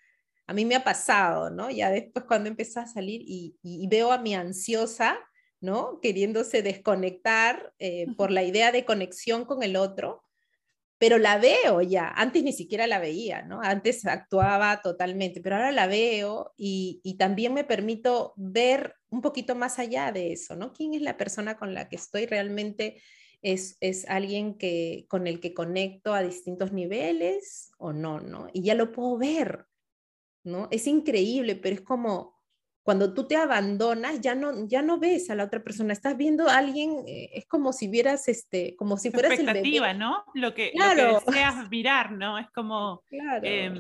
A 0.47 0.55
mí 0.55 0.65
me 0.65 0.77
ha 0.77 0.85
pasado, 0.85 1.51
¿no? 1.51 1.71
Ya 1.71 1.91
después 1.91 2.25
cuando 2.27 2.49
empecé 2.49 2.81
a 2.81 2.87
salir 2.87 3.21
y, 3.23 3.57
y 3.63 3.87
veo 3.89 4.13
a 4.13 4.19
mi 4.19 4.35
ansiosa, 4.35 5.19
¿no? 5.61 6.01
Queriéndose 6.01 6.63
desconectar 6.63 7.75
eh, 7.79 8.07
por 8.17 8.31
la 8.31 8.43
idea 8.43 8.73
de 8.73 8.85
conexión 8.85 9.45
con 9.45 9.63
el 9.63 9.77
otro, 9.77 10.23
pero 10.99 11.19
la 11.19 11.39
veo 11.39 11.83
ya, 11.83 12.09
antes 12.09 12.43
ni 12.43 12.53
siquiera 12.53 12.87
la 12.87 12.99
veía, 12.99 13.43
¿no? 13.43 13.61
Antes 13.61 14.07
actuaba 14.07 14.81
totalmente, 14.83 15.41
pero 15.41 15.57
ahora 15.57 15.73
la 15.73 15.87
veo 15.87 16.55
y, 16.57 17.01
y, 17.03 17.17
también 17.19 17.53
me 17.53 17.65
permito 17.65 18.33
ver 18.37 18.95
un 19.11 19.21
poquito 19.21 19.55
más 19.55 19.79
allá 19.79 20.11
de 20.13 20.33
eso, 20.33 20.57
¿no? 20.57 20.73
¿Quién 20.73 20.95
es 20.95 21.03
la 21.03 21.17
persona 21.17 21.57
con 21.59 21.75
la 21.75 21.89
que 21.89 21.97
estoy 21.97 22.27
realmente? 22.27 23.03
¿Es, 23.43 23.77
es 23.81 24.09
alguien 24.09 24.57
que, 24.57 25.05
con 25.09 25.27
el 25.27 25.41
que 25.41 25.53
conecto 25.53 26.15
a 26.15 26.23
distintos 26.23 26.73
niveles 26.73 27.71
o 27.79 27.93
no, 27.93 28.21
no? 28.21 28.49
Y 28.55 28.63
ya 28.63 28.75
lo 28.75 28.93
puedo 28.93 29.19
ver, 29.19 29.67
¿no? 30.45 30.69
Es 30.71 30.87
increíble, 30.87 31.57
pero 31.57 31.75
es 31.75 31.83
como, 31.83 32.36
cuando 32.87 33.13
tú 33.13 33.27
te 33.27 33.35
abandonas, 33.35 34.21
ya 34.21 34.37
no, 34.37 34.69
ya 34.69 34.81
no 34.81 35.01
ves 35.01 35.29
a 35.29 35.35
la 35.35 35.43
otra 35.43 35.61
persona, 35.61 35.93
estás 35.93 36.17
viendo 36.17 36.49
a 36.49 36.57
alguien, 36.57 37.03
eh, 37.09 37.31
es 37.33 37.45
como 37.49 37.73
si 37.73 37.89
vieras, 37.89 38.29
este, 38.29 38.77
como 38.77 38.97
si 38.97 39.11
fueras 39.11 39.33
expectativa, 39.33 39.91
el 39.91 39.99
¿no? 39.99 40.25
Lo 40.35 40.55
que, 40.55 40.71
claro. 40.71 41.15
lo 41.15 41.19
que 41.19 41.33
deseas 41.33 41.69
mirar, 41.69 42.13
¿no? 42.13 42.39
Es 42.39 42.49
como... 42.53 43.03
Claro. 43.11 43.41
Eh, 43.43 43.75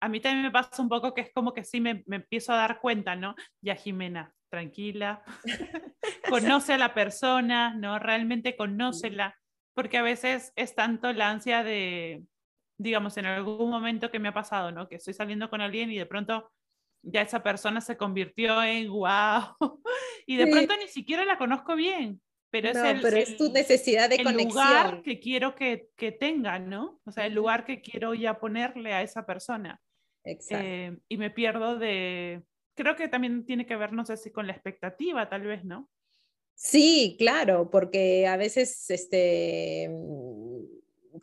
a 0.00 0.08
mí 0.08 0.18
también 0.18 0.42
me 0.42 0.50
pasa 0.50 0.82
un 0.82 0.88
poco 0.88 1.14
que 1.14 1.20
es 1.20 1.30
como 1.32 1.54
que 1.54 1.62
sí 1.62 1.80
me, 1.80 2.02
me 2.06 2.16
empiezo 2.16 2.52
a 2.52 2.56
dar 2.56 2.80
cuenta, 2.80 3.14
¿no? 3.14 3.36
Ya 3.60 3.76
Jimena, 3.76 4.34
tranquila, 4.50 5.22
conoce 6.28 6.72
a 6.72 6.78
la 6.78 6.92
persona, 6.92 7.72
¿no? 7.74 8.00
Realmente 8.00 8.56
conócela, 8.56 9.38
porque 9.74 9.98
a 9.98 10.02
veces 10.02 10.52
es 10.56 10.74
tanto 10.74 11.12
la 11.12 11.30
ansia 11.30 11.62
de, 11.62 12.24
digamos, 12.78 13.16
en 13.16 13.26
algún 13.26 13.70
momento 13.70 14.10
que 14.10 14.18
me 14.18 14.26
ha 14.26 14.34
pasado, 14.34 14.72
¿no? 14.72 14.88
Que 14.88 14.96
estoy 14.96 15.14
saliendo 15.14 15.48
con 15.50 15.60
alguien 15.60 15.92
y 15.92 15.98
de 15.98 16.06
pronto 16.06 16.50
ya 17.06 17.22
esa 17.22 17.42
persona 17.42 17.80
se 17.80 17.96
convirtió 17.96 18.62
en 18.62 18.88
wow. 18.90 19.56
Y 20.26 20.36
de 20.36 20.48
pronto 20.48 20.74
ni 20.76 20.88
siquiera 20.88 21.24
la 21.24 21.38
conozco 21.38 21.76
bien, 21.76 22.20
pero 22.50 22.70
es, 22.70 22.76
el, 22.76 23.00
pero 23.00 23.16
es 23.16 23.36
tu 23.36 23.52
necesidad 23.52 24.08
de 24.08 24.16
el 24.16 24.24
conexión. 24.24 24.50
lugar 24.54 25.02
que 25.02 25.20
quiero 25.20 25.54
que, 25.54 25.90
que 25.96 26.10
tenga, 26.10 26.58
¿no? 26.58 27.00
O 27.04 27.12
sea, 27.12 27.26
el 27.26 27.34
lugar 27.34 27.64
que 27.64 27.80
quiero 27.80 28.12
ya 28.12 28.40
ponerle 28.40 28.92
a 28.92 29.02
esa 29.02 29.24
persona. 29.24 29.80
Exacto. 30.24 30.66
Eh, 30.66 30.98
y 31.08 31.16
me 31.16 31.30
pierdo 31.30 31.78
de, 31.78 32.42
creo 32.74 32.96
que 32.96 33.08
también 33.08 33.44
tiene 33.46 33.66
que 33.66 33.76
ver, 33.76 33.92
no 33.92 34.04
sé 34.04 34.16
si 34.16 34.32
con 34.32 34.48
la 34.48 34.52
expectativa, 34.52 35.28
tal 35.28 35.42
vez, 35.42 35.64
¿no? 35.64 35.88
Sí, 36.54 37.16
claro, 37.18 37.70
porque 37.70 38.26
a 38.26 38.36
veces 38.36 38.90
este, 38.90 39.90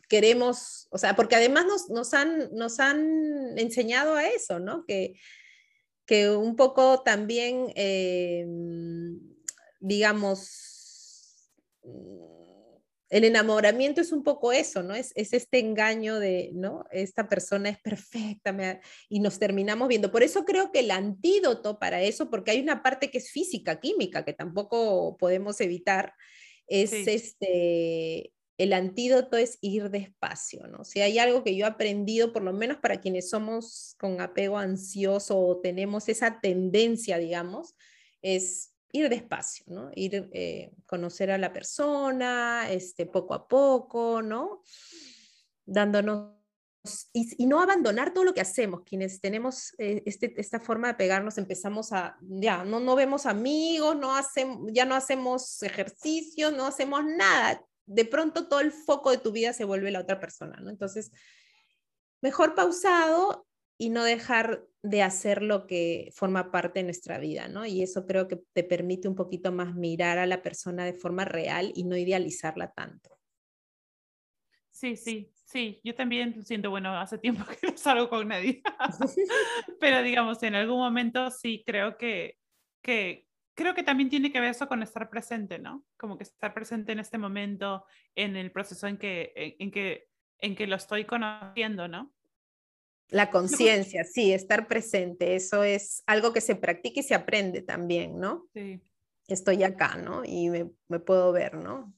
queremos, 0.08 0.86
o 0.90 0.98
sea, 0.98 1.14
porque 1.16 1.36
además 1.36 1.66
nos, 1.66 1.90
nos, 1.90 2.14
han, 2.14 2.54
nos 2.54 2.80
han 2.80 3.58
enseñado 3.58 4.14
a 4.14 4.26
eso, 4.26 4.60
¿no? 4.60 4.84
Que 4.86 5.14
que 6.06 6.30
un 6.30 6.56
poco 6.56 7.02
también, 7.02 7.72
eh, 7.74 8.46
digamos, 9.80 10.74
el 13.14 13.22
enamoramiento 13.22 14.00
es 14.00 14.10
un 14.10 14.24
poco 14.24 14.50
eso, 14.50 14.82
¿no? 14.82 14.94
Es, 14.94 15.12
es, 15.14 15.32
este 15.32 15.60
engaño 15.60 16.18
de, 16.18 16.50
¿no? 16.52 16.84
Esta 16.90 17.28
persona 17.28 17.68
es 17.68 17.80
perfecta 17.80 18.52
me, 18.52 18.80
y 19.08 19.20
nos 19.20 19.38
terminamos 19.38 19.86
viendo. 19.86 20.10
Por 20.10 20.24
eso 20.24 20.44
creo 20.44 20.72
que 20.72 20.80
el 20.80 20.90
antídoto 20.90 21.78
para 21.78 22.02
eso, 22.02 22.28
porque 22.28 22.50
hay 22.50 22.60
una 22.60 22.82
parte 22.82 23.10
que 23.10 23.18
es 23.18 23.30
física, 23.30 23.78
química, 23.78 24.24
que 24.24 24.32
tampoco 24.32 25.16
podemos 25.16 25.60
evitar, 25.60 26.12
es 26.66 26.90
sí. 26.90 27.04
este, 27.06 28.33
el 28.56 28.72
antídoto 28.72 29.36
es 29.36 29.58
ir 29.60 29.90
despacio, 29.90 30.66
¿no? 30.68 30.84
Si 30.84 31.00
hay 31.00 31.18
algo 31.18 31.42
que 31.42 31.56
yo 31.56 31.66
he 31.66 31.68
aprendido, 31.68 32.32
por 32.32 32.42
lo 32.42 32.52
menos 32.52 32.78
para 32.78 33.00
quienes 33.00 33.28
somos 33.28 33.96
con 33.98 34.20
apego 34.20 34.58
ansioso 34.58 35.38
o 35.38 35.60
tenemos 35.60 36.08
esa 36.08 36.40
tendencia, 36.40 37.18
digamos, 37.18 37.74
es 38.22 38.72
ir 38.92 39.08
despacio, 39.08 39.64
¿no? 39.68 39.90
Ir 39.94 40.30
eh, 40.32 40.72
conocer 40.86 41.32
a 41.32 41.38
la 41.38 41.52
persona, 41.52 42.70
este, 42.70 43.06
poco 43.06 43.34
a 43.34 43.48
poco, 43.48 44.22
¿no? 44.22 44.62
Dándonos 45.66 46.34
y, 47.12 47.46
no 47.46 47.60
abandonar 47.60 48.12
todo 48.12 48.24
lo 48.24 48.34
que 48.34 48.42
hacemos. 48.42 48.82
Quienes 48.84 49.20
tenemos 49.20 49.74
eh, 49.78 50.02
este, 50.06 50.32
esta 50.40 50.60
forma 50.60 50.88
de 50.88 50.94
pegarnos, 50.94 51.38
empezamos 51.38 51.92
a, 51.92 52.18
ya, 52.20 52.62
no, 52.62 52.78
no 52.78 52.94
vemos 52.94 53.26
amigos, 53.26 53.96
no 53.96 54.14
ya 54.70 54.84
no 54.84 54.94
hacemos 54.94 55.62
ejercicio, 55.62 56.52
no 56.52 56.66
hacemos 56.66 57.04
nada 57.04 57.64
de 57.86 58.04
pronto 58.04 58.48
todo 58.48 58.60
el 58.60 58.72
foco 58.72 59.10
de 59.10 59.18
tu 59.18 59.32
vida 59.32 59.52
se 59.52 59.64
vuelve 59.64 59.90
la 59.90 60.00
otra 60.00 60.20
persona, 60.20 60.58
¿no? 60.60 60.70
Entonces, 60.70 61.10
mejor 62.22 62.54
pausado 62.54 63.46
y 63.76 63.90
no 63.90 64.04
dejar 64.04 64.64
de 64.82 65.02
hacer 65.02 65.42
lo 65.42 65.66
que 65.66 66.10
forma 66.14 66.50
parte 66.50 66.80
de 66.80 66.84
nuestra 66.84 67.18
vida, 67.18 67.48
¿no? 67.48 67.66
Y 67.66 67.82
eso 67.82 68.06
creo 68.06 68.28
que 68.28 68.40
te 68.52 68.64
permite 68.64 69.08
un 69.08 69.14
poquito 69.14 69.50
más 69.52 69.74
mirar 69.74 70.18
a 70.18 70.26
la 70.26 70.42
persona 70.42 70.84
de 70.84 70.94
forma 70.94 71.24
real 71.24 71.72
y 71.74 71.84
no 71.84 71.96
idealizarla 71.96 72.72
tanto. 72.72 73.18
Sí, 74.70 74.96
sí, 74.96 75.30
sí, 75.44 75.80
yo 75.84 75.94
también 75.94 76.44
siento, 76.44 76.68
bueno, 76.70 76.98
hace 76.98 77.16
tiempo 77.18 77.44
que 77.60 77.68
no 77.68 77.76
salgo 77.76 78.08
con 78.08 78.28
nadie, 78.28 78.62
pero 79.80 80.02
digamos, 80.02 80.42
en 80.42 80.54
algún 80.54 80.78
momento 80.78 81.30
sí 81.30 81.62
creo 81.64 81.96
que, 81.96 82.38
que, 82.82 83.23
creo 83.54 83.74
que 83.74 83.82
también 83.82 84.10
tiene 84.10 84.32
que 84.32 84.40
ver 84.40 84.50
eso 84.50 84.68
con 84.68 84.82
estar 84.82 85.08
presente, 85.08 85.58
¿no? 85.58 85.84
Como 85.96 86.18
que 86.18 86.24
estar 86.24 86.52
presente 86.52 86.92
en 86.92 86.98
este 86.98 87.18
momento, 87.18 87.84
en 88.14 88.36
el 88.36 88.52
proceso 88.52 88.86
en 88.86 88.98
que, 88.98 89.56
en, 89.58 89.70
que, 89.70 90.08
en 90.38 90.54
que 90.54 90.66
lo 90.66 90.76
estoy 90.76 91.04
conociendo, 91.04 91.88
¿no? 91.88 92.12
La 93.08 93.30
conciencia, 93.30 94.04
sí, 94.04 94.32
estar 94.32 94.66
presente, 94.66 95.34
eso 95.36 95.62
es 95.62 96.02
algo 96.06 96.32
que 96.32 96.40
se 96.40 96.56
practica 96.56 97.00
y 97.00 97.04
se 97.04 97.14
aprende 97.14 97.62
también, 97.62 98.18
¿no? 98.18 98.48
Sí. 98.54 98.80
Estoy 99.28 99.62
acá, 99.62 99.96
¿no? 99.96 100.22
Y 100.24 100.50
me, 100.50 100.70
me 100.88 100.98
puedo 100.98 101.32
ver, 101.32 101.54
¿no? 101.54 101.94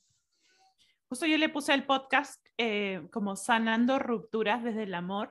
Justo 1.08 1.26
yo 1.26 1.38
le 1.38 1.48
puse 1.48 1.72
el 1.72 1.86
podcast 1.86 2.44
eh, 2.58 3.06
como 3.12 3.36
sanando 3.36 3.98
rupturas 3.98 4.64
desde 4.64 4.82
el 4.82 4.94
amor, 4.94 5.30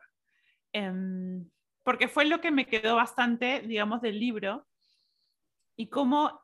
eh, 0.71 0.91
porque 1.83 2.07
fue 2.07 2.25
lo 2.25 2.39
que 2.39 2.51
me 2.51 2.65
quedó 2.65 2.95
bastante, 2.95 3.61
digamos, 3.61 4.01
del 4.01 4.19
libro, 4.19 4.65
y 5.75 5.89
cómo, 5.89 6.41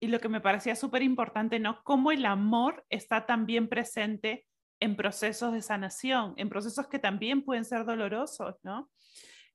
y 0.00 0.08
lo 0.08 0.20
que 0.20 0.28
me 0.28 0.40
parecía 0.40 0.76
súper 0.76 1.02
importante, 1.02 1.58
¿no? 1.58 1.82
Cómo 1.84 2.12
el 2.12 2.26
amor 2.26 2.84
está 2.88 3.26
también 3.26 3.68
presente 3.68 4.46
en 4.80 4.96
procesos 4.96 5.52
de 5.52 5.62
sanación, 5.62 6.34
en 6.36 6.48
procesos 6.48 6.86
que 6.86 6.98
también 6.98 7.42
pueden 7.44 7.64
ser 7.64 7.84
dolorosos, 7.84 8.56
¿no? 8.62 8.90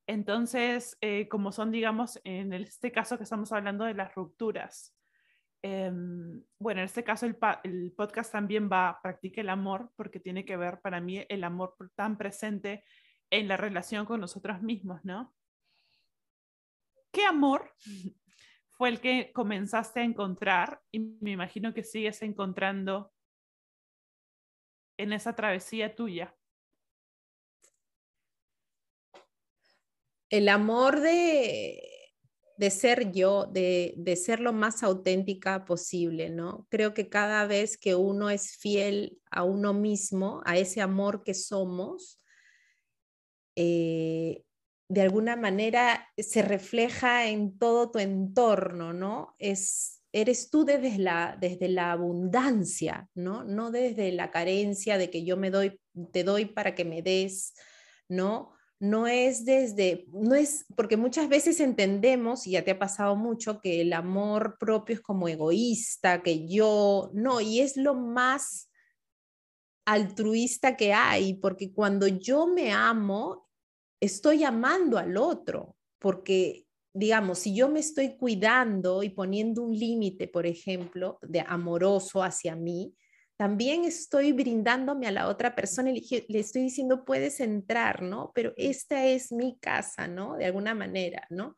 Entonces, 0.05 0.97
eh, 0.99 1.29
como 1.29 1.51
son, 1.51 1.71
digamos, 1.71 2.19
en 2.25 2.51
este 2.53 2.91
caso 2.91 3.17
que 3.17 3.23
estamos 3.23 3.51
hablando 3.53 3.85
de 3.85 3.93
las 3.93 4.13
rupturas. 4.13 4.93
Eh, 5.61 5.89
bueno, 6.59 6.81
en 6.81 6.85
este 6.85 7.05
caso 7.05 7.25
el, 7.25 7.37
el, 7.63 7.93
podcast 7.95 8.33
también 8.33 8.69
va 8.69 8.89
a 8.89 9.01
practicar 9.01 9.45
el 9.45 9.49
amor 9.49 9.91
porque 9.95 10.19
tiene 10.19 10.43
que 10.43 10.57
ver 10.57 10.81
para 10.81 10.99
mí 10.99 11.25
el 11.29 11.43
amor 11.45 11.77
tan 11.95 12.17
presente 12.17 12.83
en 13.29 13.47
la 13.47 13.55
relación 13.55 14.05
con 14.05 14.19
nosotros 14.19 14.61
mismos, 14.61 14.99
¿no? 15.05 15.33
¿Qué 17.13 17.23
amor 17.23 17.73
fue 18.77 18.89
el 18.89 18.99
que 18.99 19.31
comenzaste 19.33 19.99
a 19.99 20.03
encontrar 20.03 20.81
y 20.91 20.99
me 20.99 21.31
imagino 21.31 21.73
que 21.73 21.83
sigues 21.83 22.21
encontrando 22.21 23.11
en 24.97 25.13
esa 25.13 25.35
travesía 25.35 25.95
tuya? 25.95 26.35
El 30.29 30.49
amor 30.49 30.99
de, 30.99 31.81
de 32.57 32.69
ser 32.71 33.11
yo, 33.11 33.45
de, 33.45 33.93
de, 33.97 34.15
ser 34.15 34.39
lo 34.39 34.53
más 34.53 34.81
auténtica 34.81 35.65
posible, 35.65 36.29
¿no? 36.29 36.65
Creo 36.69 36.93
que 36.95 37.09
cada 37.09 37.45
vez 37.45 37.77
que 37.77 37.93
uno 37.93 38.31
es 38.31 38.57
fiel 38.57 39.19
a 39.29 39.43
uno 39.43 39.73
mismo, 39.73 40.41
a 40.45 40.57
ese 40.57 40.81
amor 40.81 41.23
que 41.23 41.35
somos, 41.35 42.19
eh, 43.55 44.43
de 44.89 45.01
alguna 45.01 45.35
manera 45.35 46.07
se 46.17 46.41
refleja 46.41 47.27
en 47.27 47.57
todo 47.57 47.91
tu 47.91 47.99
entorno, 47.99 48.93
¿no? 48.93 49.35
Es, 49.39 50.01
eres 50.11 50.49
tú 50.49 50.65
desde 50.65 50.97
la, 50.97 51.37
desde 51.39 51.69
la 51.69 51.91
abundancia, 51.91 53.09
¿no? 53.15 53.43
No 53.43 53.71
desde 53.71 54.11
la 54.11 54.31
carencia 54.31 54.97
de 54.97 55.09
que 55.09 55.23
yo 55.23 55.37
me 55.37 55.49
doy, 55.49 55.79
te 56.11 56.23
doy 56.23 56.45
para 56.45 56.75
que 56.75 56.85
me 56.85 57.01
des, 57.01 57.53
¿no? 58.09 58.53
no 58.83 59.07
es 59.07 59.45
desde, 59.45 60.05
no 60.11 60.35
es, 60.35 60.65
porque 60.75 60.97
muchas 60.97 61.29
veces 61.29 61.61
entendemos, 61.61 62.45
y 62.45 62.51
ya 62.51 62.65
te 62.65 62.71
ha 62.71 62.79
pasado 62.79 63.15
mucho, 63.15 63.61
que 63.61 63.79
el 63.79 63.93
amor 63.93 64.57
propio 64.59 64.95
es 64.95 65.01
como 65.01 65.29
egoísta, 65.29 66.21
que 66.21 66.45
yo, 66.49 67.09
no, 67.13 67.39
y 67.39 67.61
es 67.61 67.77
lo 67.77 67.95
más 67.95 68.69
altruista 69.85 70.75
que 70.75 70.91
hay, 70.91 71.35
porque 71.35 71.71
cuando 71.71 72.07
yo 72.07 72.45
me 72.45 72.73
amo, 72.73 73.49
estoy 74.03 74.43
amando 74.43 74.97
al 74.97 75.17
otro, 75.17 75.75
porque 75.99 76.65
digamos, 76.93 77.39
si 77.39 77.55
yo 77.55 77.69
me 77.69 77.79
estoy 77.79 78.17
cuidando 78.17 79.01
y 79.01 79.09
poniendo 79.09 79.63
un 79.63 79.73
límite, 79.73 80.27
por 80.27 80.45
ejemplo, 80.45 81.17
de 81.21 81.41
amoroso 81.41 82.21
hacia 82.21 82.55
mí, 82.55 82.93
también 83.35 83.83
estoy 83.83 84.31
brindándome 84.31 85.07
a 85.07 85.11
la 85.11 85.27
otra 85.27 85.55
persona 85.55 85.89
y 85.89 86.25
le, 86.27 86.39
estoy 86.39 86.63
diciendo, 86.63 87.03
puedes 87.03 87.39
entrar, 87.39 88.03
¿no? 88.03 88.31
Pero 88.35 88.53
esta 88.57 89.07
es 89.07 89.31
mi 89.31 89.57
casa, 89.57 90.07
¿no? 90.07 90.37
De 90.37 90.45
alguna 90.45 90.75
manera, 90.75 91.25
¿no? 91.31 91.57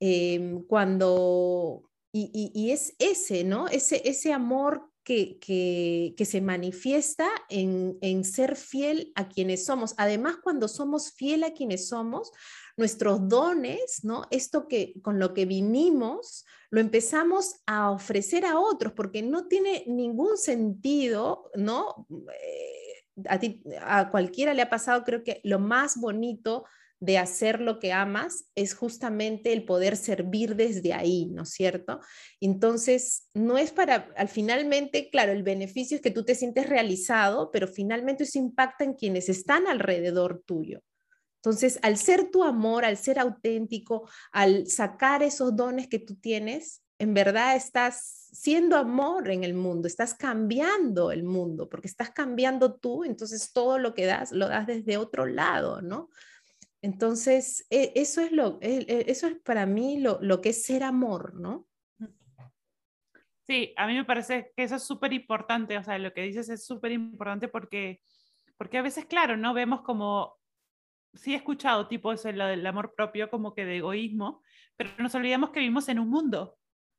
Em, 0.00 0.64
cuando, 0.66 1.88
y, 2.12 2.70
es 2.72 2.94
ese, 2.98 3.44
¿no? 3.44 3.68
Ese, 3.68 4.02
ese 4.08 4.32
amor 4.32 4.90
que, 5.08 6.24
se 6.24 6.40
manifiesta 6.42 7.28
en, 7.48 7.96
en 8.02 8.24
ser 8.24 8.56
fiel 8.56 9.12
a 9.14 9.28
quienes 9.28 9.64
somos. 9.64 9.94
Además, 9.96 10.36
cuando 10.42 10.68
somos 10.68 11.12
fiel 11.12 11.44
a 11.44 11.52
quienes 11.52 11.88
somos, 11.88 12.30
nuestros 12.76 13.28
dones, 13.28 14.04
¿no? 14.04 14.24
Esto 14.30 14.68
que 14.68 14.94
con 15.02 15.18
lo 15.18 15.34
que 15.34 15.46
vinimos, 15.46 16.44
lo 16.70 16.80
empezamos 16.80 17.56
a 17.66 17.90
ofrecer 17.90 18.44
a 18.44 18.60
otros, 18.60 18.92
porque 18.92 19.22
no 19.22 19.48
tiene 19.48 19.84
ningún 19.86 20.36
sentido, 20.36 21.50
¿no? 21.54 22.06
Eh, 22.40 23.24
a, 23.28 23.40
ti, 23.40 23.62
a 23.82 24.10
cualquiera 24.10 24.54
le 24.54 24.62
ha 24.62 24.70
pasado, 24.70 25.02
creo 25.04 25.24
que 25.24 25.40
lo 25.42 25.58
más 25.58 25.96
bonito 25.96 26.66
de 27.00 27.18
hacer 27.18 27.60
lo 27.60 27.78
que 27.78 27.92
amas 27.92 28.46
es 28.54 28.74
justamente 28.74 29.52
el 29.52 29.64
poder 29.64 29.96
servir 29.96 30.56
desde 30.56 30.92
ahí, 30.92 31.26
¿no 31.26 31.42
es 31.42 31.50
cierto? 31.50 32.00
Entonces, 32.40 33.28
no 33.34 33.56
es 33.56 33.70
para, 33.70 34.08
al 34.16 34.28
finalmente, 34.28 35.08
claro, 35.10 35.32
el 35.32 35.44
beneficio 35.44 35.96
es 35.96 36.02
que 36.02 36.10
tú 36.10 36.24
te 36.24 36.34
sientes 36.34 36.68
realizado, 36.68 37.50
pero 37.52 37.68
finalmente 37.68 38.24
eso 38.24 38.38
impacta 38.38 38.84
en 38.84 38.94
quienes 38.94 39.28
están 39.28 39.66
alrededor 39.66 40.42
tuyo. 40.44 40.82
Entonces, 41.36 41.78
al 41.82 41.96
ser 41.96 42.30
tu 42.30 42.42
amor, 42.42 42.84
al 42.84 42.96
ser 42.96 43.20
auténtico, 43.20 44.08
al 44.32 44.66
sacar 44.66 45.22
esos 45.22 45.54
dones 45.54 45.86
que 45.86 46.00
tú 46.00 46.16
tienes, 46.16 46.82
en 46.98 47.14
verdad 47.14 47.54
estás 47.54 48.28
siendo 48.32 48.76
amor 48.76 49.30
en 49.30 49.44
el 49.44 49.54
mundo, 49.54 49.86
estás 49.86 50.14
cambiando 50.14 51.12
el 51.12 51.22
mundo, 51.22 51.68
porque 51.68 51.86
estás 51.86 52.10
cambiando 52.10 52.74
tú, 52.74 53.04
entonces 53.04 53.52
todo 53.52 53.78
lo 53.78 53.94
que 53.94 54.06
das 54.06 54.32
lo 54.32 54.48
das 54.48 54.66
desde 54.66 54.96
otro 54.96 55.26
lado, 55.26 55.80
¿no? 55.80 56.10
Entonces, 56.82 57.66
e, 57.70 57.92
eso 57.96 58.20
es, 58.20 58.32
lo, 58.32 58.58
e, 58.60 58.84
e, 58.88 59.10
eso 59.10 59.26
es 59.26 59.36
para 59.40 59.66
mí 59.66 60.00
lo, 60.00 60.18
lo 60.20 60.40
que 60.40 60.50
es 60.50 60.64
ser 60.64 60.82
amor, 60.82 61.34
¿no? 61.34 61.66
Sí, 63.42 63.72
a 63.76 63.86
mí 63.86 63.94
me 63.94 64.04
parece 64.04 64.52
que 64.54 64.64
eso 64.64 64.76
es 64.76 64.82
súper 64.82 65.12
importante, 65.14 65.78
o 65.78 65.82
sea, 65.82 65.98
lo 65.98 66.12
que 66.12 66.22
dices 66.22 66.50
es 66.50 66.66
súper 66.66 66.92
importante 66.92 67.48
porque, 67.48 68.00
porque 68.58 68.76
a 68.76 68.82
veces, 68.82 69.06
claro, 69.06 69.38
¿no? 69.38 69.54
Vemos 69.54 69.80
como 69.80 70.36
sí 71.14 71.32
he 71.32 71.36
escuchado 71.36 71.88
tipo 71.88 72.12
eso, 72.12 72.30
lo 72.32 72.46
del 72.46 72.66
amor 72.66 72.94
propio 72.94 73.30
como 73.30 73.54
que 73.54 73.64
de 73.64 73.78
egoísmo, 73.78 74.42
pero 74.76 74.90
nos 74.98 75.14
olvidamos 75.14 75.50
que 75.50 75.60
vivimos 75.60 75.88
en 75.88 75.98
un 75.98 76.10
mundo, 76.10 76.57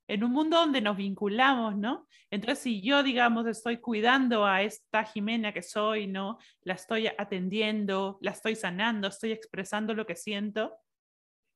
en 0.10 0.24
un 0.24 0.32
mundo 0.32 0.57
donde 0.57 0.82
nos 0.82 0.97
vinculamos, 0.97 1.78
¿no? 1.78 2.07
Entonces, 2.32 2.60
si 2.60 2.82
yo, 2.82 3.03
digamos, 3.03 3.45
estoy 3.47 3.78
cuidando 3.78 4.45
a 4.45 4.64
esta 4.64 5.03
Jimena 5.03 5.53
que 5.53 5.62
soy, 5.62 6.07
¿no? 6.07 6.39
La 6.64 6.74
estoy 6.74 7.07
atendiendo, 7.07 8.18
la 8.22 8.32
estoy 8.32 8.55
sanando, 8.55 9.07
estoy 9.07 9.32
expresando 9.32 9.93
lo 9.93 10.05
que 10.05 10.16
siento, 10.16 10.76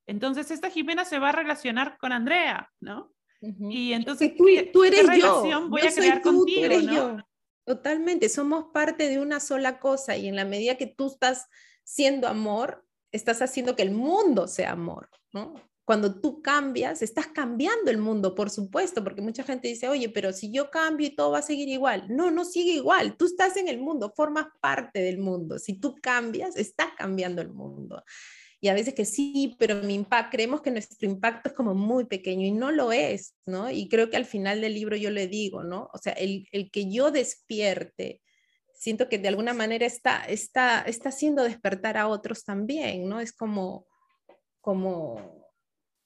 entonces 0.06 0.50
esta 0.50 0.70
Jimena 0.70 1.04
se 1.04 1.18
va 1.18 1.30
a 1.30 1.32
relacionar 1.32 1.98
con 1.98 2.12
Andrea, 2.12 2.70
¿no? 2.80 3.12
Y 3.40 3.92
entonces, 3.92 4.34
tú, 4.36 4.46
tú 4.72 4.84
eres 4.84 5.08
¿qué 5.10 5.20
yo. 5.20 5.68
voy 5.68 5.82
a 5.82 5.92
crear 5.92 6.22
contigo, 6.22 6.80
¿no? 6.80 7.28
Totalmente, 7.66 8.28
somos 8.28 8.66
parte 8.72 9.08
de 9.08 9.18
una 9.18 9.40
sola 9.40 9.80
cosa 9.80 10.16
y 10.16 10.28
en 10.28 10.36
la 10.36 10.44
medida 10.44 10.76
que 10.76 10.86
tú 10.86 11.08
estás 11.08 11.48
siendo 11.82 12.28
amor, 12.28 12.86
estás 13.10 13.42
haciendo 13.42 13.74
que 13.74 13.82
el 13.82 13.90
mundo 13.90 14.46
sea 14.46 14.72
amor, 14.72 15.10
¿no? 15.32 15.54
Cuando 15.84 16.20
tú 16.20 16.40
cambias, 16.40 17.02
estás 17.02 17.26
cambiando 17.26 17.90
el 17.90 17.98
mundo, 17.98 18.34
por 18.34 18.48
supuesto, 18.48 19.04
porque 19.04 19.20
mucha 19.20 19.42
gente 19.42 19.68
dice, 19.68 19.88
oye, 19.88 20.08
pero 20.08 20.32
si 20.32 20.50
yo 20.50 20.70
cambio 20.70 21.06
y 21.08 21.14
todo 21.14 21.32
va 21.32 21.38
a 21.38 21.42
seguir 21.42 21.68
igual. 21.68 22.06
No, 22.08 22.30
no 22.30 22.44
sigue 22.44 22.72
igual. 22.72 23.16
Tú 23.16 23.26
estás 23.26 23.56
en 23.56 23.68
el 23.68 23.78
mundo, 23.78 24.12
formas 24.16 24.46
parte 24.60 25.00
del 25.00 25.18
mundo. 25.18 25.58
Si 25.58 25.74
tú 25.74 25.94
cambias, 26.00 26.56
estás 26.56 26.88
cambiando 26.96 27.42
el 27.42 27.50
mundo. 27.50 28.02
Y 28.60 28.68
a 28.68 28.74
veces 28.74 28.94
que 28.94 29.04
sí, 29.04 29.56
pero 29.58 29.82
mi 29.82 29.92
impacto, 29.92 30.30
creemos 30.32 30.62
que 30.62 30.70
nuestro 30.70 31.06
impacto 31.06 31.50
es 31.50 31.54
como 31.54 31.74
muy 31.74 32.06
pequeño 32.06 32.46
y 32.46 32.52
no 32.52 32.72
lo 32.72 32.92
es, 32.92 33.34
¿no? 33.44 33.70
Y 33.70 33.90
creo 33.90 34.08
que 34.08 34.16
al 34.16 34.24
final 34.24 34.62
del 34.62 34.72
libro 34.72 34.96
yo 34.96 35.10
le 35.10 35.28
digo, 35.28 35.62
¿no? 35.64 35.90
O 35.92 35.98
sea, 35.98 36.14
el, 36.14 36.48
el 36.50 36.70
que 36.70 36.90
yo 36.90 37.10
despierte 37.10 38.22
siento 38.72 39.08
que 39.08 39.18
de 39.18 39.28
alguna 39.28 39.54
manera 39.54 39.86
está, 39.86 40.24
está, 40.24 40.82
está 40.82 41.08
haciendo 41.10 41.42
despertar 41.42 41.96
a 41.96 42.08
otros 42.08 42.44
también, 42.44 43.08
¿no? 43.08 43.20
Es 43.20 43.32
como, 43.32 43.86
como, 44.60 45.43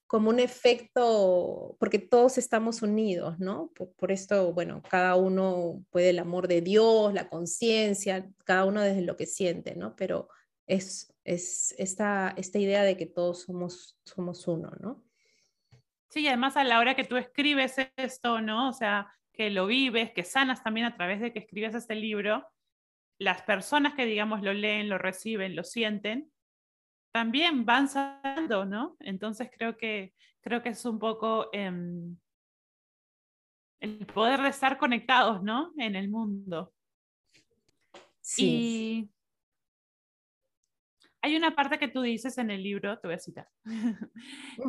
como 0.08 0.30
un 0.30 0.40
efecto, 0.40 1.76
porque 1.78 1.98
todos 1.98 2.38
estamos 2.38 2.80
unidos, 2.80 3.38
¿no? 3.38 3.70
Por, 3.98 4.10
esto, 4.10 4.54
bueno, 4.54 4.82
cada 4.88 5.16
uno 5.16 5.84
puede 5.90 6.10
el 6.10 6.18
amor 6.18 6.48
de 6.48 6.62
Dios, 6.62 7.12
la 7.12 7.28
conciencia, 7.28 8.26
cada 8.44 8.64
uno 8.64 8.80
desde 8.80 9.02
lo 9.02 9.18
que 9.18 9.26
siente, 9.26 9.76
¿no? 9.76 9.94
Pero 9.96 10.30
es, 10.66 11.14
es 11.24 11.74
esta, 11.76 12.32
esta 12.38 12.58
idea 12.58 12.84
de 12.84 12.96
que 12.96 13.04
todos 13.04 13.42
somos, 13.42 13.98
somos 14.02 14.48
uno, 14.48 14.72
¿no? 14.80 15.04
Sí, 16.08 16.26
además 16.26 16.56
a 16.56 16.64
la 16.64 16.78
hora 16.78 16.96
que 16.96 17.04
tú 17.04 17.18
escribes 17.18 17.76
esto, 17.96 18.40
¿no? 18.40 18.70
O 18.70 18.72
sea, 18.72 19.12
que 19.34 19.50
lo 19.50 19.66
vives, 19.66 20.10
que 20.12 20.24
sanas 20.24 20.64
también 20.64 20.86
a 20.86 20.96
través 20.96 21.20
de 21.20 21.34
que 21.34 21.40
escribes 21.40 21.74
este 21.74 21.94
libro, 21.94 22.48
las 23.18 23.42
personas 23.42 23.92
que, 23.92 24.06
digamos, 24.06 24.40
lo 24.40 24.54
leen, 24.54 24.88
lo 24.88 24.96
reciben, 24.96 25.54
lo 25.54 25.64
sienten, 25.64 26.32
también 27.12 27.64
van 27.64 27.88
sanando, 27.88 28.64
¿no? 28.64 28.96
Entonces 29.00 29.50
creo 29.56 29.76
que, 29.76 30.14
creo 30.40 30.62
que 30.62 30.70
es 30.70 30.84
un 30.84 30.98
poco 30.98 31.48
em, 31.52 32.16
el 33.80 34.06
poder 34.06 34.42
de 34.42 34.48
estar 34.48 34.78
conectados, 34.78 35.42
¿no? 35.42 35.72
En 35.76 35.96
el 35.96 36.08
mundo. 36.08 36.72
Sí. 38.20 38.44
Y 38.46 39.10
hay 41.22 41.36
una 41.36 41.54
parte 41.54 41.78
que 41.78 41.88
tú 41.88 42.02
dices 42.02 42.38
en 42.38 42.50
el 42.50 42.62
libro, 42.62 42.98
te 42.98 43.08
voy 43.08 43.16
a 43.16 43.18
citar. 43.18 43.48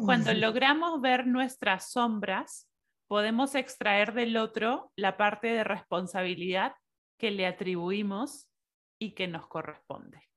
Cuando 0.05 0.33
logramos 0.33 0.99
ver 1.01 1.27
nuestras 1.27 1.91
sombras, 1.91 2.67
podemos 3.07 3.55
extraer 3.55 4.13
del 4.13 4.37
otro 4.37 4.91
la 4.95 5.17
parte 5.17 5.47
de 5.47 5.63
responsabilidad 5.63 6.73
que 7.17 7.31
le 7.31 7.45
atribuimos 7.47 8.49
y 8.99 9.13
que 9.13 9.27
nos 9.27 9.47
corresponde. 9.47 10.28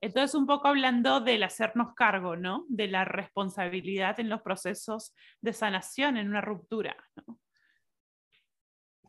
Entonces, 0.00 0.34
un 0.34 0.46
poco 0.46 0.68
hablando 0.68 1.20
del 1.20 1.42
hacernos 1.42 1.94
cargo, 1.94 2.36
¿no? 2.36 2.64
De 2.68 2.86
la 2.86 3.04
responsabilidad 3.04 4.20
en 4.20 4.28
los 4.28 4.42
procesos 4.42 5.14
de 5.40 5.52
sanación, 5.52 6.16
en 6.16 6.28
una 6.28 6.40
ruptura. 6.40 6.96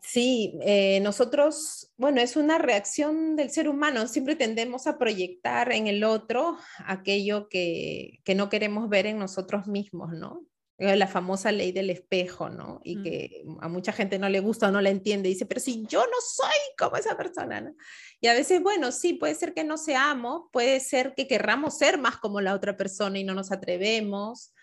Sí, 0.02 0.58
eh, 0.62 1.00
nosotros, 1.02 1.92
bueno, 1.98 2.22
es 2.22 2.36
una 2.36 2.58
reacción 2.58 3.36
del 3.36 3.52
ser 3.52 3.70
humano. 3.70 4.08
Siempre 4.08 4.36
tendemos 4.36 4.88
a 4.88 4.98
proyectar 4.98 5.72
en 5.72 5.88
el 5.88 6.04
otro 6.04 6.58
aquello 6.86 7.48
que, 7.50 8.20
que 8.24 8.34
no 8.34 8.50
queremos 8.50 8.90
ver 8.90 9.06
en 9.06 9.20
nosotros 9.20 9.68
mismos, 9.68 10.12
¿no? 10.14 10.46
Eh, 10.82 10.96
la 10.96 11.08
famosa 11.08 11.52
ley 11.52 11.74
del 11.74 11.90
espejo, 11.90 12.48
¿no? 12.48 12.80
Y 12.86 13.04
que 13.04 13.44
a 13.60 13.68
mucha 13.68 13.92
gente 13.92 14.18
no 14.18 14.30
le 14.30 14.40
gusta 14.40 14.70
o 14.70 14.72
no 14.72 14.80
la 14.80 14.90
entiende, 14.90 15.28
dice, 15.28 15.46
pero 15.46 15.60
si 15.60 15.86
yo 15.88 16.06
no 16.06 16.18
soy 16.26 16.56
como 16.78 16.96
esa 16.96 17.18
persona, 17.18 17.60
¿no? 17.60 17.76
Y 18.22 18.28
a 18.28 18.34
veces, 18.34 18.64
bueno, 18.64 18.94
sí, 18.94 19.16
puede 19.16 19.36
ser 19.36 19.54
que 19.54 19.66
no 19.66 19.78
seamos, 19.78 20.44
puede 20.54 20.80
ser 20.80 21.16
que 21.16 21.28
querramos 21.28 21.78
ser 21.78 21.98
más 21.98 22.16
como 22.16 22.40
la 22.40 22.54
otra 22.54 22.78
persona 22.78 23.20
y 23.20 23.26
no 23.26 23.34
nos 23.34 23.52
atrevemos. 23.52 24.54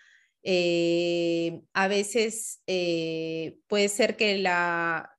Eh, 0.41 1.61
a 1.73 1.87
veces 1.87 2.63
eh, 2.65 3.59
puede 3.67 3.87
ser 3.87 4.17
que, 4.17 4.39
la, 4.39 5.15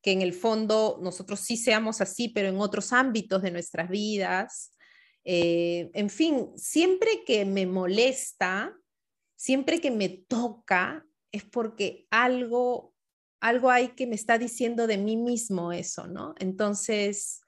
que 0.00 0.12
en 0.12 0.22
el 0.22 0.32
fondo 0.32 0.98
nosotros 1.02 1.40
sí 1.40 1.58
seamos 1.58 2.00
así, 2.00 2.30
pero 2.30 2.48
en 2.48 2.56
otros 2.56 2.94
ámbitos 2.94 3.42
de 3.42 3.50
nuestras 3.50 3.90
vidas. 3.90 4.72
en 5.22 6.08
fin, 6.08 6.48
siempre 6.56 7.24
que 7.26 7.44
me 7.44 7.66
molesta, 7.66 8.74
siempre 9.40 9.80
que 9.80 9.90
me 9.90 10.10
toca 10.10 11.06
es 11.32 11.44
porque 11.44 12.06
algo, 12.10 12.94
algo 13.40 13.70
hay 13.70 13.88
que 13.88 14.06
me 14.06 14.14
está 14.14 14.36
diciendo 14.36 14.86
de 14.86 14.98
mí 14.98 15.16
mismo 15.16 15.72
eso, 15.72 16.06
¿no? 16.06 16.34
Entonces, 16.38 17.40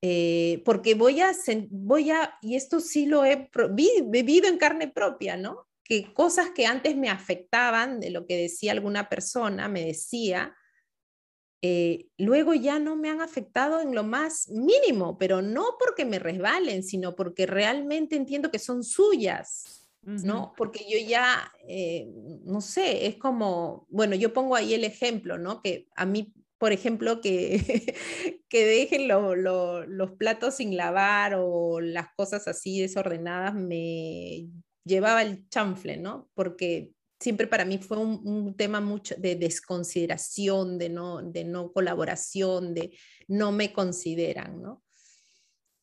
eh, 0.00 0.62
porque 0.64 0.94
voy 0.94 1.20
a, 1.20 1.32
voy 1.68 2.12
a, 2.12 2.38
y 2.40 2.56
esto 2.56 2.80
sí 2.80 3.04
lo 3.04 3.26
he 3.26 3.50
vivido 4.06 4.48
en 4.48 4.56
carne 4.56 4.88
propia, 4.88 5.36
¿no? 5.36 5.68
Que 5.84 6.14
cosas 6.14 6.52
que 6.52 6.64
antes 6.64 6.96
me 6.96 7.10
afectaban 7.10 8.00
de 8.00 8.08
lo 8.08 8.26
que 8.26 8.38
decía 8.38 8.72
alguna 8.72 9.10
persona, 9.10 9.68
me 9.68 9.84
decía, 9.84 10.56
eh, 11.60 12.06
luego 12.16 12.54
ya 12.54 12.78
no 12.78 12.96
me 12.96 13.10
han 13.10 13.20
afectado 13.20 13.82
en 13.82 13.94
lo 13.94 14.02
más 14.02 14.48
mínimo, 14.48 15.18
pero 15.18 15.42
no 15.42 15.76
porque 15.78 16.06
me 16.06 16.20
resbalen, 16.20 16.82
sino 16.82 17.14
porque 17.14 17.44
realmente 17.44 18.16
entiendo 18.16 18.50
que 18.50 18.58
son 18.58 18.82
suyas, 18.82 19.77
¿no? 20.02 20.54
Porque 20.56 20.86
yo 20.88 20.98
ya, 21.06 21.52
eh, 21.66 22.08
no 22.44 22.60
sé, 22.60 23.06
es 23.06 23.16
como, 23.16 23.86
bueno, 23.90 24.14
yo 24.14 24.32
pongo 24.32 24.56
ahí 24.56 24.74
el 24.74 24.84
ejemplo, 24.84 25.38
¿no? 25.38 25.60
Que 25.62 25.86
a 25.96 26.06
mí, 26.06 26.32
por 26.56 26.72
ejemplo, 26.72 27.20
que, 27.20 27.94
que 28.48 28.66
dejen 28.66 29.08
los 29.08 30.10
platos 30.12 30.56
sin 30.56 30.76
lavar 30.76 31.34
o 31.36 31.80
las 31.80 32.08
cosas 32.16 32.48
así 32.48 32.80
desordenadas 32.80 33.54
me 33.54 34.48
llevaba 34.84 35.22
el 35.22 35.48
chanfle, 35.48 35.98
¿no? 35.98 36.30
Porque 36.34 36.92
siempre 37.20 37.46
para 37.46 37.64
mí 37.64 37.78
fue 37.78 37.98
un, 37.98 38.54
tema 38.56 38.80
mucho 38.80 39.14
de 39.18 39.36
desconsideración, 39.36 40.78
de 40.78 40.88
no, 40.88 41.22
de 41.22 41.44
no 41.44 41.72
colaboración, 41.72 42.74
de 42.74 42.96
no 43.26 43.52
me 43.52 43.72
consideran, 43.72 44.62
¿no? 44.62 44.82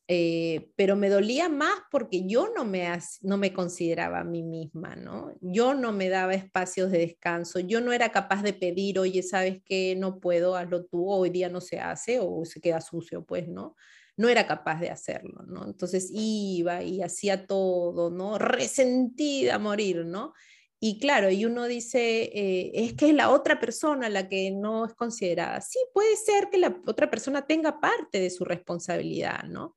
Eh, 0.08 0.70
pero 0.76 0.94
me 0.94 1.08
dolía 1.08 1.48
más 1.48 1.74
porque 1.90 2.28
yo 2.28 2.48
no 2.54 2.64
me, 2.64 2.88
no 3.22 3.38
me 3.38 3.52
consideraba 3.52 4.20
a 4.20 4.24
mí 4.24 4.44
misma, 4.44 4.94
¿no? 4.94 5.34
Yo 5.40 5.74
no 5.74 5.92
me 5.92 6.08
daba 6.08 6.34
espacios 6.34 6.92
de 6.92 6.98
descanso, 6.98 7.58
yo 7.58 7.80
no 7.80 7.92
era 7.92 8.12
capaz 8.12 8.42
de 8.44 8.52
pedir, 8.52 9.00
oye, 9.00 9.24
¿sabes 9.24 9.60
qué? 9.64 9.96
No 9.96 10.20
puedo, 10.20 10.54
hazlo 10.54 10.84
tú, 10.84 11.10
hoy 11.10 11.30
día 11.30 11.48
no 11.48 11.60
se 11.60 11.80
hace 11.80 12.20
o 12.20 12.44
se 12.44 12.60
queda 12.60 12.80
sucio, 12.80 13.24
pues, 13.24 13.48
¿no? 13.48 13.74
No 14.16 14.28
era 14.28 14.46
capaz 14.46 14.80
de 14.80 14.90
hacerlo, 14.90 15.42
¿no? 15.48 15.64
Entonces 15.66 16.08
iba 16.12 16.84
y 16.84 17.02
hacía 17.02 17.46
todo, 17.46 18.08
¿no? 18.10 18.38
Resentida 18.38 19.56
a 19.56 19.58
morir, 19.58 20.06
¿no? 20.06 20.34
Y 20.78 21.00
claro, 21.00 21.30
y 21.30 21.44
uno 21.46 21.64
dice, 21.66 22.30
eh, 22.32 22.70
es 22.74 22.94
que 22.94 23.08
es 23.08 23.14
la 23.14 23.30
otra 23.30 23.58
persona 23.58 24.08
la 24.08 24.28
que 24.28 24.52
no 24.52 24.84
es 24.86 24.94
considerada. 24.94 25.60
Sí, 25.62 25.80
puede 25.92 26.14
ser 26.16 26.48
que 26.50 26.58
la 26.58 26.80
otra 26.86 27.10
persona 27.10 27.44
tenga 27.46 27.80
parte 27.80 28.20
de 28.20 28.30
su 28.30 28.44
responsabilidad, 28.44 29.44
¿no? 29.44 29.76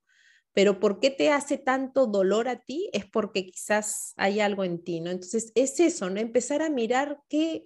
Pero 0.54 0.80
¿por 0.80 1.00
qué 1.00 1.10
te 1.12 1.32
hace 1.32 1.58
tanto 1.58 2.08
dolor 2.08 2.47
a 2.47 2.60
ti? 2.60 2.89
Es 2.93 3.06
porque 3.06 3.45
quizás 3.45 4.14
hay 4.18 4.39
algo 4.39 4.64
en 4.64 4.84
ti, 4.84 5.00
¿no? 5.00 5.12
Entonces 5.12 5.52
es 5.56 5.80
eso, 5.80 6.10
¿no? 6.10 6.20
Empezar 6.20 6.62
a 6.62 6.70
mirar 6.70 7.22
qué, 7.30 7.66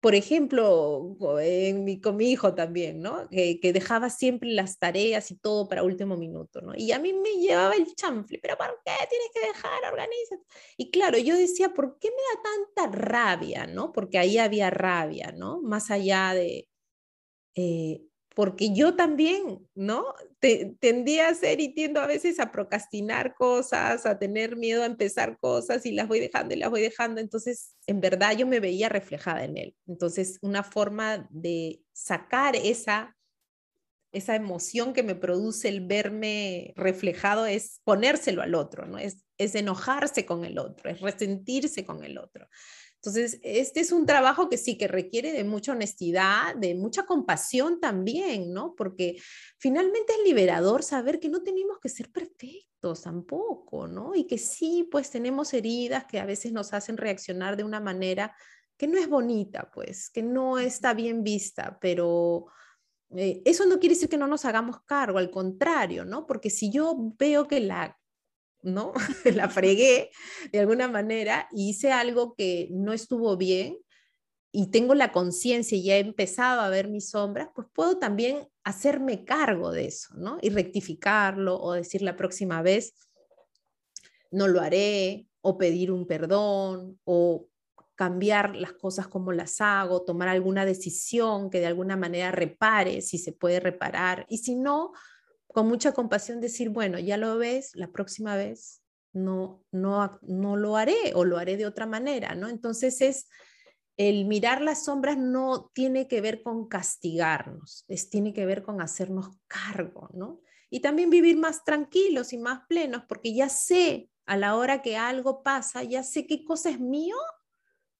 por 0.00 0.14
ejemplo, 0.14 1.16
con 1.18 2.16
mi 2.16 2.30
hijo 2.30 2.54
también, 2.54 3.00
¿no? 3.00 3.28
Que, 3.28 3.58
dejaba 3.72 4.08
siempre 4.08 4.50
las 4.50 4.78
tareas 4.78 5.32
y 5.32 5.36
todo 5.36 5.68
para 5.68 5.82
último 5.82 6.16
minuto, 6.16 6.60
¿no? 6.60 6.72
Y 6.76 6.92
a 6.92 7.00
mí 7.00 7.12
me 7.12 7.30
llevaba 7.40 7.74
el 7.74 7.92
chanfle, 7.96 8.38
pero 8.40 8.56
¿por 8.56 8.80
qué 8.84 8.92
tienes 9.08 9.30
que 9.34 9.40
dejar? 9.40 9.84
Organiza. 9.90 10.36
Y 10.76 10.90
claro, 10.92 11.18
yo 11.18 11.36
decía, 11.36 11.74
¿por 11.74 11.98
qué 11.98 12.10
me 12.10 12.16
da 12.16 12.84
tanta 12.84 12.96
rabia, 12.96 13.66
¿no? 13.66 13.92
Porque 13.92 14.18
ahí 14.18 14.38
había 14.38 14.70
rabia, 14.70 15.32
¿no? 15.32 15.60
Más 15.62 15.90
allá 15.90 16.34
de... 16.34 16.68
Eh, 17.56 18.02
porque 18.36 18.74
yo 18.74 18.94
también, 18.96 19.66
¿no? 19.74 20.14
tendía 20.78 21.28
a 21.28 21.34
ser 21.34 21.58
y 21.58 21.72
tiendo 21.72 22.00
a 22.02 22.06
veces 22.06 22.38
a 22.38 22.52
procrastinar 22.52 23.34
cosas, 23.34 24.04
a 24.04 24.18
tener 24.18 24.56
miedo 24.56 24.82
a 24.82 24.86
empezar 24.86 25.38
cosas 25.38 25.86
y 25.86 25.92
las 25.92 26.06
voy 26.06 26.20
dejando 26.20 26.52
y 26.52 26.58
las 26.58 26.68
voy 26.68 26.82
dejando. 26.82 27.22
Entonces, 27.22 27.74
en 27.86 28.02
verdad 28.02 28.36
yo 28.36 28.46
me 28.46 28.60
veía 28.60 28.90
reflejada 28.90 29.42
en 29.44 29.56
él. 29.56 29.74
Entonces, 29.86 30.38
una 30.42 30.62
forma 30.62 31.26
de 31.30 31.80
sacar 31.94 32.56
esa, 32.56 33.16
esa 34.12 34.36
emoción 34.36 34.92
que 34.92 35.02
me 35.02 35.14
produce 35.14 35.70
el 35.70 35.86
verme 35.86 36.74
reflejado 36.76 37.46
es 37.46 37.80
ponérselo 37.84 38.42
al 38.42 38.54
otro, 38.54 38.84
¿no? 38.84 38.98
Es, 38.98 39.24
es 39.38 39.54
enojarse 39.54 40.26
con 40.26 40.44
el 40.44 40.58
otro, 40.58 40.90
es 40.90 41.00
resentirse 41.00 41.86
con 41.86 42.04
el 42.04 42.18
otro. 42.18 42.46
Entonces, 43.06 43.38
este 43.44 43.78
es 43.78 43.92
un 43.92 44.04
trabajo 44.04 44.48
que 44.48 44.58
sí, 44.58 44.76
que 44.76 44.88
requiere 44.88 45.30
de 45.30 45.44
mucha 45.44 45.70
honestidad, 45.70 46.56
de 46.56 46.74
mucha 46.74 47.06
compasión 47.06 47.78
también, 47.78 48.52
¿no? 48.52 48.74
Porque 48.74 49.22
finalmente 49.58 50.12
es 50.12 50.24
liberador 50.24 50.82
saber 50.82 51.20
que 51.20 51.28
no 51.28 51.40
tenemos 51.40 51.78
que 51.78 51.88
ser 51.88 52.10
perfectos 52.10 53.02
tampoco, 53.02 53.86
¿no? 53.86 54.16
Y 54.16 54.26
que 54.26 54.38
sí, 54.38 54.88
pues 54.90 55.08
tenemos 55.08 55.54
heridas 55.54 56.04
que 56.06 56.18
a 56.18 56.26
veces 56.26 56.50
nos 56.50 56.72
hacen 56.72 56.96
reaccionar 56.96 57.56
de 57.56 57.62
una 57.62 57.78
manera 57.78 58.34
que 58.76 58.88
no 58.88 58.98
es 58.98 59.08
bonita, 59.08 59.70
pues, 59.72 60.10
que 60.10 60.22
no 60.22 60.58
está 60.58 60.92
bien 60.92 61.22
vista, 61.22 61.78
pero... 61.80 62.46
Eh, 63.14 63.40
eso 63.44 63.66
no 63.66 63.78
quiere 63.78 63.94
decir 63.94 64.08
que 64.08 64.18
no 64.18 64.26
nos 64.26 64.44
hagamos 64.44 64.82
cargo, 64.84 65.18
al 65.18 65.30
contrario, 65.30 66.04
¿no? 66.04 66.26
Porque 66.26 66.50
si 66.50 66.72
yo 66.72 67.14
veo 67.16 67.46
que 67.46 67.60
la 67.60 67.96
¿no? 68.66 68.92
la 69.24 69.48
fregué 69.48 70.10
de 70.52 70.60
alguna 70.60 70.88
manera 70.88 71.48
y 71.52 71.70
hice 71.70 71.92
algo 71.92 72.34
que 72.34 72.68
no 72.72 72.92
estuvo 72.92 73.36
bien 73.36 73.78
y 74.52 74.70
tengo 74.70 74.94
la 74.94 75.12
conciencia 75.12 75.76
y 75.76 75.84
ya 75.84 75.96
he 75.96 76.00
empezado 76.00 76.60
a 76.62 76.68
ver 76.68 76.88
mis 76.88 77.10
sombras, 77.10 77.48
pues 77.54 77.68
puedo 77.72 77.98
también 77.98 78.48
hacerme 78.64 79.24
cargo 79.24 79.70
de 79.70 79.86
eso, 79.86 80.14
¿no? 80.16 80.38
Y 80.40 80.50
rectificarlo 80.50 81.60
o 81.60 81.72
decir 81.74 82.02
la 82.02 82.16
próxima 82.16 82.62
vez, 82.62 82.94
no 84.30 84.48
lo 84.48 84.60
haré, 84.60 85.28
o 85.42 85.58
pedir 85.58 85.92
un 85.92 86.06
perdón, 86.06 86.98
o 87.04 87.48
cambiar 87.94 88.56
las 88.56 88.72
cosas 88.72 89.08
como 89.08 89.32
las 89.32 89.60
hago, 89.60 90.02
tomar 90.02 90.28
alguna 90.28 90.64
decisión 90.64 91.50
que 91.50 91.60
de 91.60 91.66
alguna 91.66 91.96
manera 91.96 92.32
repare, 92.32 93.02
si 93.02 93.18
se 93.18 93.32
puede 93.32 93.60
reparar, 93.60 94.26
y 94.28 94.38
si 94.38 94.54
no, 94.54 94.92
con 95.48 95.68
mucha 95.68 95.92
compasión 95.92 96.40
decir, 96.40 96.70
bueno, 96.70 96.98
ya 96.98 97.16
lo 97.16 97.38
ves, 97.38 97.70
la 97.74 97.90
próxima 97.90 98.36
vez 98.36 98.82
no, 99.12 99.64
no, 99.72 100.18
no 100.22 100.56
lo 100.56 100.76
haré 100.76 101.12
o 101.14 101.24
lo 101.24 101.38
haré 101.38 101.56
de 101.56 101.66
otra 101.66 101.86
manera, 101.86 102.34
¿no? 102.34 102.48
Entonces 102.48 103.00
es 103.00 103.28
el 103.96 104.26
mirar 104.26 104.60
las 104.60 104.84
sombras 104.84 105.16
no 105.16 105.70
tiene 105.72 106.06
que 106.06 106.20
ver 106.20 106.42
con 106.42 106.68
castigarnos, 106.68 107.84
es, 107.88 108.10
tiene 108.10 108.34
que 108.34 108.44
ver 108.44 108.62
con 108.62 108.82
hacernos 108.82 109.30
cargo, 109.46 110.10
¿no? 110.12 110.40
Y 110.68 110.80
también 110.80 111.10
vivir 111.10 111.38
más 111.38 111.64
tranquilos 111.64 112.32
y 112.32 112.38
más 112.38 112.66
plenos, 112.68 113.04
porque 113.08 113.34
ya 113.34 113.48
sé 113.48 114.10
a 114.26 114.36
la 114.36 114.56
hora 114.56 114.82
que 114.82 114.96
algo 114.96 115.42
pasa, 115.42 115.82
ya 115.82 116.02
sé 116.02 116.26
qué 116.26 116.44
cosa 116.44 116.68
es 116.68 116.80
mío, 116.80 117.16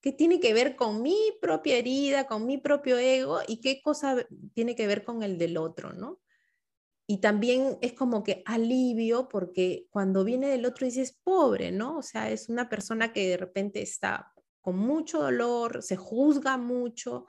qué 0.02 0.12
tiene 0.12 0.38
que 0.38 0.52
ver 0.52 0.76
con 0.76 1.00
mi 1.00 1.16
propia 1.40 1.78
herida, 1.78 2.26
con 2.26 2.44
mi 2.44 2.58
propio 2.58 2.98
ego 2.98 3.40
y 3.46 3.60
qué 3.60 3.80
cosa 3.80 4.26
tiene 4.52 4.76
que 4.76 4.86
ver 4.86 5.04
con 5.04 5.22
el 5.22 5.38
del 5.38 5.56
otro, 5.56 5.92
¿no? 5.94 6.20
Y 7.08 7.18
también 7.18 7.78
es 7.82 7.92
como 7.92 8.24
que 8.24 8.42
alivio 8.46 9.28
porque 9.28 9.86
cuando 9.90 10.24
viene 10.24 10.48
del 10.48 10.66
otro 10.66 10.86
dices, 10.86 11.16
pobre, 11.22 11.70
¿no? 11.70 11.98
O 11.98 12.02
sea, 12.02 12.30
es 12.30 12.48
una 12.48 12.68
persona 12.68 13.12
que 13.12 13.28
de 13.28 13.36
repente 13.36 13.80
está 13.80 14.32
con 14.60 14.76
mucho 14.76 15.22
dolor, 15.22 15.82
se 15.82 15.96
juzga 15.96 16.56
mucho 16.56 17.26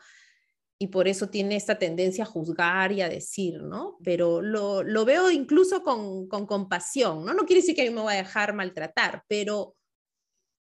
y 0.79 0.87
por 0.87 1.07
eso 1.07 1.29
tiene 1.29 1.55
esta 1.55 1.77
tendencia 1.77 2.23
a 2.23 2.27
juzgar 2.27 2.91
y 2.91 3.01
a 3.01 3.09
decir, 3.09 3.61
¿no? 3.61 3.97
Pero 4.03 4.41
lo, 4.41 4.81
lo 4.81 5.05
veo 5.05 5.29
incluso 5.29 5.83
con, 5.83 6.27
con, 6.27 6.47
compasión, 6.47 7.23
¿no? 7.23 7.33
No 7.33 7.45
quiere 7.45 7.61
decir 7.61 7.75
que 7.75 7.85
yo 7.85 7.91
me 7.91 8.01
voy 8.01 8.13
a 8.13 8.17
dejar 8.17 8.53
maltratar, 8.53 9.23
pero 9.27 9.75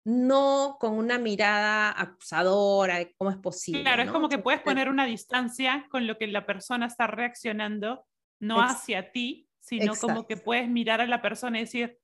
no 0.03 0.77
con 0.79 0.93
una 0.93 1.17
mirada 1.17 1.93
acusadora 1.97 2.99
cómo 3.17 3.31
es 3.31 3.37
posible. 3.37 3.81
Claro, 3.81 4.03
es 4.03 4.11
como 4.11 4.27
que 4.27 4.37
puedes 4.37 4.61
poner 4.61 4.89
una 4.89 5.05
distancia 5.05 5.85
con 5.89 6.07
lo 6.07 6.17
que 6.17 6.27
la 6.27 6.45
persona 6.45 6.85
está 6.85 7.07
reaccionando 7.07 8.05
no 8.39 8.61
hacia 8.61 9.11
ti, 9.11 9.49
sino 9.59 9.95
como 9.95 10.25
que 10.27 10.38
puedes 10.38 10.69
mirar 10.69 11.01
a 11.01 11.07
la 11.07 11.21
persona 11.21 11.57
y 11.57 11.63
decir 11.63 11.99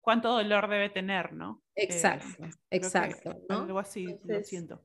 cuánto 0.00 0.32
dolor 0.32 0.68
debe 0.68 0.90
tener, 0.90 1.32
¿no? 1.32 1.62
Eh, 1.74 1.84
exacto, 1.84 2.48
exacto. 2.70 3.36
Algo 3.48 3.78
así, 3.78 4.18
lo 4.24 4.42
siento. 4.42 4.84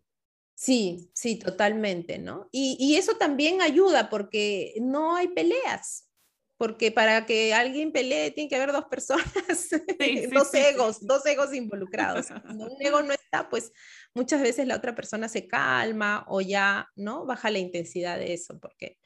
Sí, 0.53 1.11
sí, 1.13 1.38
totalmente, 1.38 2.17
¿no? 2.17 2.47
Y, 2.51 2.95
eso 2.95 3.17
también 3.17 3.61
ayuda 3.61 4.09
porque 4.09 4.73
no 4.79 5.15
hay 5.15 5.27
peleas, 5.27 6.09
porque 6.57 6.91
para 6.91 7.25
que 7.25 7.53
alguien 7.53 7.91
pelee 7.91 8.31
tiene 8.31 8.49
que 8.49 8.55
haber 8.55 8.71
dos 8.71 8.86
personas, 8.86 9.25
dos 10.31 10.53
egos, 10.53 11.05
dos 11.05 11.25
egos 11.25 11.53
involucrados. 11.53 12.27
Cuando 12.27 12.67
un 12.67 12.81
ego 12.81 13.01
no 13.01 13.11
está, 13.11 13.49
pues 13.49 13.73
muchas 14.13 14.41
veces 14.41 14.65
la 14.65 14.77
otra 14.77 14.95
persona 14.95 15.27
se 15.27 15.45
calma 15.45 16.25
o 16.29 16.39
ya, 16.39 16.88
¿no? 16.95 17.25
Baja 17.25 17.51
la 17.51 17.59
intensidad 17.59 18.17
de 18.17 18.33
eso, 18.33 18.57
porque 18.57 18.97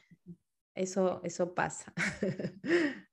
eso, 0.79 1.21
eso 1.23 1.53
pasa. 1.53 1.93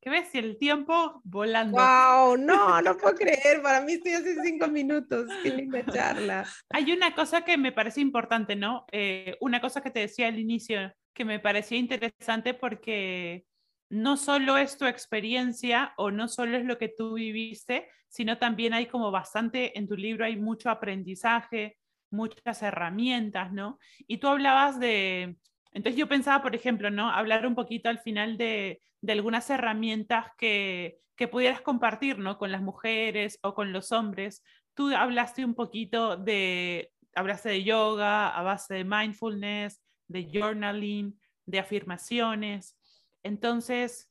¿Qué 0.00 0.10
ves? 0.10 0.34
El 0.34 0.56
tiempo 0.56 1.20
volando. 1.24 1.78
¡Wow! 1.78 2.36
No, 2.46 2.80
no 2.80 2.96
puedo 2.96 3.14
creer. 3.14 3.60
Para 3.62 3.80
mí 3.80 3.94
estoy 3.94 4.12
hace 4.12 4.40
cinco 4.42 4.68
minutos. 4.68 5.26
Qué 5.42 5.50
linda 5.50 5.84
charla. 5.84 6.46
Hay 6.70 6.92
una 6.92 7.14
cosa 7.14 7.44
que 7.44 7.58
me 7.58 7.72
parece 7.72 8.00
importante, 8.00 8.56
¿no? 8.56 8.86
Eh, 8.92 9.36
una 9.40 9.60
cosa 9.60 9.80
que 9.82 9.90
te 9.90 10.00
decía 10.00 10.28
al 10.28 10.38
inicio 10.38 10.92
que 11.12 11.24
me 11.24 11.40
parecía 11.40 11.78
interesante 11.78 12.54
porque 12.54 13.44
no 13.90 14.16
solo 14.16 14.56
es 14.56 14.78
tu 14.78 14.86
experiencia 14.86 15.92
o 15.96 16.10
no 16.10 16.28
solo 16.28 16.56
es 16.56 16.64
lo 16.64 16.78
que 16.78 16.88
tú 16.88 17.14
viviste, 17.14 17.88
sino 18.08 18.38
también 18.38 18.74
hay 18.74 18.86
como 18.86 19.10
bastante, 19.10 19.78
en 19.78 19.88
tu 19.88 19.96
libro 19.96 20.24
hay 20.24 20.36
mucho 20.36 20.70
aprendizaje, 20.70 21.78
muchas 22.10 22.62
herramientas, 22.62 23.52
¿no? 23.52 23.78
Y 24.06 24.18
tú 24.18 24.28
hablabas 24.28 24.78
de 24.78 25.36
entonces 25.76 25.98
yo 25.98 26.08
pensaba, 26.08 26.42
por 26.42 26.54
ejemplo, 26.54 26.90
¿no? 26.90 27.10
Hablar 27.10 27.46
un 27.46 27.54
poquito 27.54 27.90
al 27.90 27.98
final 27.98 28.38
de, 28.38 28.80
algunas 29.06 29.50
herramientas 29.50 30.28
que, 30.38 31.02
pudieras 31.30 31.60
compartir, 31.60 32.18
¿no? 32.18 32.38
Con 32.38 32.50
las 32.50 32.62
mujeres 32.62 33.38
o 33.42 33.52
con 33.52 33.74
los 33.74 33.92
hombres. 33.92 34.42
Tú 34.72 34.88
hablaste 34.96 35.44
un 35.44 35.54
poquito 35.54 36.16
de 36.16 36.92
hablaste 37.14 37.50
de 37.50 37.62
yoga 37.62 38.30
a 38.30 38.42
base 38.42 38.72
de 38.72 38.84
mindfulness, 38.84 39.82
de 40.08 40.30
journaling, 40.32 41.20
de 41.44 41.58
afirmaciones. 41.58 42.78
Entonces, 43.22 44.10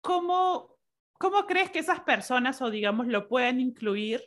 ¿cómo, 0.00 0.76
cómo 1.12 1.46
crees 1.46 1.70
que 1.70 1.78
esas 1.78 2.00
personas 2.00 2.60
o 2.60 2.70
digamos 2.70 3.06
lo 3.06 3.28
pueden 3.28 3.60
incluir 3.60 4.20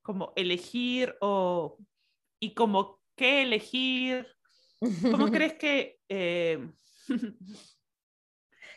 como 0.00 0.32
elegir 0.34 1.14
o 1.20 1.76
y 2.40 2.54
como 2.54 3.02
qué 3.16 3.42
elegir? 3.42 4.26
¿Cómo 5.10 5.30
crees 5.32 5.54
que... 5.54 5.98
Eh, 6.08 6.58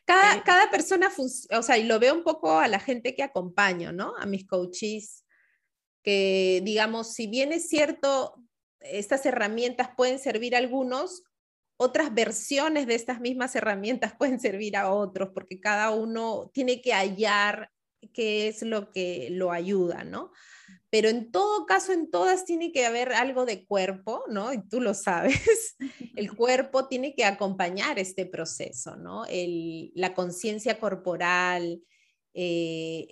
cada, 0.06 0.36
eh, 0.36 0.42
cada, 0.46 0.70
persona, 0.70 1.12
o 1.52 1.62
sea, 1.62 1.78
y 1.78 1.84
lo 1.84 2.00
veo 2.00 2.14
un 2.14 2.24
poco 2.24 2.60
a 2.60 2.68
la 2.68 2.80
gente 2.80 3.16
que 3.16 3.24
acompaño, 3.24 3.92
¿no? 3.92 4.16
A 4.18 4.26
mis 4.26 4.46
coaches, 4.48 5.26
que 6.04 6.62
digamos, 6.64 7.14
si 7.14 7.28
bien 7.28 7.52
es 7.52 7.68
cierto, 7.68 8.36
estas 8.80 9.26
herramientas 9.26 9.90
pueden 9.98 10.20
servir 10.20 10.56
a 10.56 10.60
algunos, 10.60 11.24
otras 11.78 12.14
versiones 12.14 12.88
de 12.88 12.96
estas 12.96 13.20
mismas 13.20 13.56
herramientas 13.56 14.14
pueden 14.18 14.40
servir 14.40 14.78
a 14.78 14.92
otros, 14.92 15.30
porque 15.34 15.60
cada 15.60 15.92
uno 15.92 16.52
tiene 16.54 16.82
que 16.82 16.94
hallar 16.94 17.72
qué 18.14 18.48
es 18.48 18.62
lo 18.62 18.92
que 18.92 19.30
lo 19.32 19.52
ayuda, 19.52 20.04
¿no? 20.04 20.32
Pero 20.90 21.10
en 21.10 21.32
todo 21.32 21.66
caso, 21.66 21.92
en 21.92 22.10
todas 22.10 22.46
tiene 22.46 22.72
que 22.72 22.86
haber 22.86 23.14
algo 23.14 23.46
de 23.46 23.66
cuerpo, 23.66 24.24
¿no? 24.30 24.54
Y 24.54 24.68
tú 24.68 24.82
lo 24.82 24.94
sabes, 24.94 25.76
el 26.16 26.36
cuerpo 26.36 26.88
tiene 26.88 27.14
que 27.14 27.26
acompañar 27.26 28.00
este 28.00 28.26
proceso, 28.26 28.96
¿no? 28.96 29.26
la 29.96 30.14
conciencia 30.14 30.80
corporal, 30.80 31.82
eh, 32.38 33.08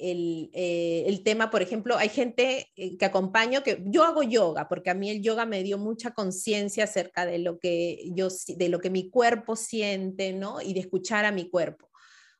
eh, 0.53 1.05
el, 1.07 1.23
tema, 1.23 1.49
por 1.49 1.61
ejemplo, 1.61 1.97
hay 1.97 2.09
gente 2.09 2.67
eh, 2.75 2.97
que 2.97 3.05
acompaño 3.05 3.63
que 3.63 3.81
yo 3.85 4.03
hago 4.03 4.21
yoga, 4.21 4.67
porque 4.67 4.89
a 4.89 4.93
mí 4.93 5.09
el 5.09 5.21
yoga 5.21 5.45
me 5.45 5.63
dio 5.63 5.77
mucha 5.77 6.11
conciencia 6.13 6.83
acerca 6.83 7.25
de 7.25 7.39
lo 7.39 7.57
que 7.57 8.11
yo, 8.13 8.27
de 8.47 8.67
lo 8.67 8.79
que 8.79 8.89
mi 8.89 9.09
cuerpo 9.09 9.55
siente, 9.55 10.33
¿no? 10.33 10.61
Y 10.61 10.73
de 10.73 10.81
escuchar 10.81 11.23
a 11.23 11.31
mi 11.31 11.49
cuerpo. 11.49 11.89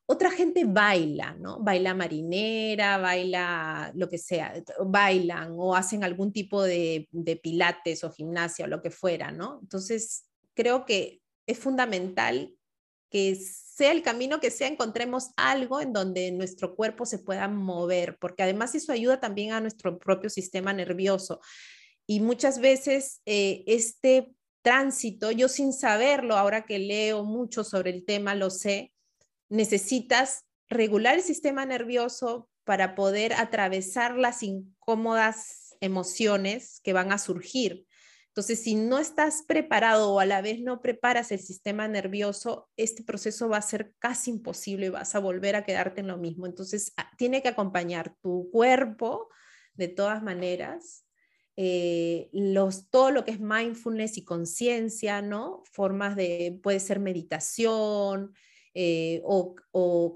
Otra 0.06 0.32
gente 0.32 0.66
baila, 0.66 1.36
¿no? 1.40 1.60
Baila 1.60 1.94
marinera, 1.94 2.98
baila 2.98 3.92
lo 3.96 4.10
que 4.10 4.18
sea, 4.18 4.54
bailan 4.86 5.54
o 5.58 5.76
hacen 5.76 6.04
algún 6.04 6.34
tipo 6.34 6.62
de, 6.62 7.08
pilates 7.42 8.04
o 8.04 8.12
gimnasia 8.12 8.66
o 8.66 8.68
lo 8.68 8.82
que 8.82 8.92
fuera, 8.92 9.32
¿no? 9.32 9.60
Entonces, 9.62 10.26
creo 10.54 10.86
que 10.86 11.22
es 11.48 11.58
fundamental 11.58 12.54
que 13.10 13.36
sea 13.36 13.92
el 13.92 14.02
camino 14.02 14.40
que 14.40 14.52
sea, 14.52 14.68
encontremos 14.68 15.30
algo 15.38 15.80
en 15.80 15.94
donde 15.94 16.32
nuestro 16.32 16.76
cuerpo 16.76 17.06
se 17.06 17.20
pueda 17.20 17.48
mover, 17.48 18.18
porque 18.20 18.44
además 18.44 18.76
eso 18.76 18.92
ayuda 18.92 19.20
también 19.20 19.52
a 19.52 19.62
nuestro 19.62 20.00
propio 20.00 20.30
sistema 20.30 20.74
nervioso. 20.74 21.40
Y 22.08 22.20
muchas 22.20 22.60
veces 22.60 23.22
eh, 23.26 23.64
este 23.68 24.34
tránsito, 24.64 25.32
yo 25.32 25.48
sin 25.48 25.74
saberlo, 25.74 26.36
ahora 26.38 26.66
que 26.66 26.80
leo 26.80 27.24
mucho 27.24 27.64
sobre 27.64 27.92
el 27.92 28.06
tema, 28.06 28.36
lo 28.36 28.50
sé, 28.50 28.93
necesitas 29.54 30.46
regular 30.68 31.16
el 31.16 31.22
sistema 31.22 31.66
nervioso 31.66 32.50
para 32.64 32.96
poder 32.96 33.34
atravesar 33.34 34.18
las 34.18 34.42
incómodas 34.42 35.76
emociones 35.80 36.80
que 36.84 36.94
van 36.94 37.12
a 37.12 37.20
surgir. 37.20 37.86
Entonces, 38.30 38.64
si 38.64 38.74
no 38.74 38.98
estás 38.98 39.44
preparado 39.48 40.12
o 40.12 40.20
a 40.20 40.26
la 40.26 40.42
vez 40.42 40.62
no 40.62 40.82
preparas 40.82 41.32
el 41.32 41.40
sistema 41.40 41.88
nervioso, 41.88 42.68
este 42.78 43.04
proceso 43.04 43.48
va 43.48 43.58
a 43.58 43.62
ser 43.62 43.94
casi 44.00 44.32
imposible 44.32 44.88
y 44.88 44.90
vas 44.90 45.14
a 45.14 45.20
volver 45.20 45.56
a 45.56 45.64
quedarte 45.64 46.02
en 46.02 46.08
lo 46.08 46.18
mismo. 46.18 46.48
Entonces, 46.48 46.94
ah, 46.98 47.12
tiene 47.16 47.44
que 47.44 47.50
acompañar 47.50 48.16
tu 48.24 48.50
cuerpo 48.52 49.30
de 49.76 49.88
todas 49.88 50.24
maneras, 50.24 51.06
eh, 51.58 52.30
los, 52.34 52.90
todo 52.90 53.12
lo 53.12 53.24
que 53.24 53.32
es 53.32 53.40
mindfulness 53.40 54.18
y 54.18 54.26
conciencia, 54.26 55.22
¿no? 55.22 55.62
Formas 55.72 56.16
de, 56.16 56.60
puede 56.64 56.80
ser 56.80 57.00
meditación, 57.00 58.34
eh, 58.76 59.22
o, 59.24 59.56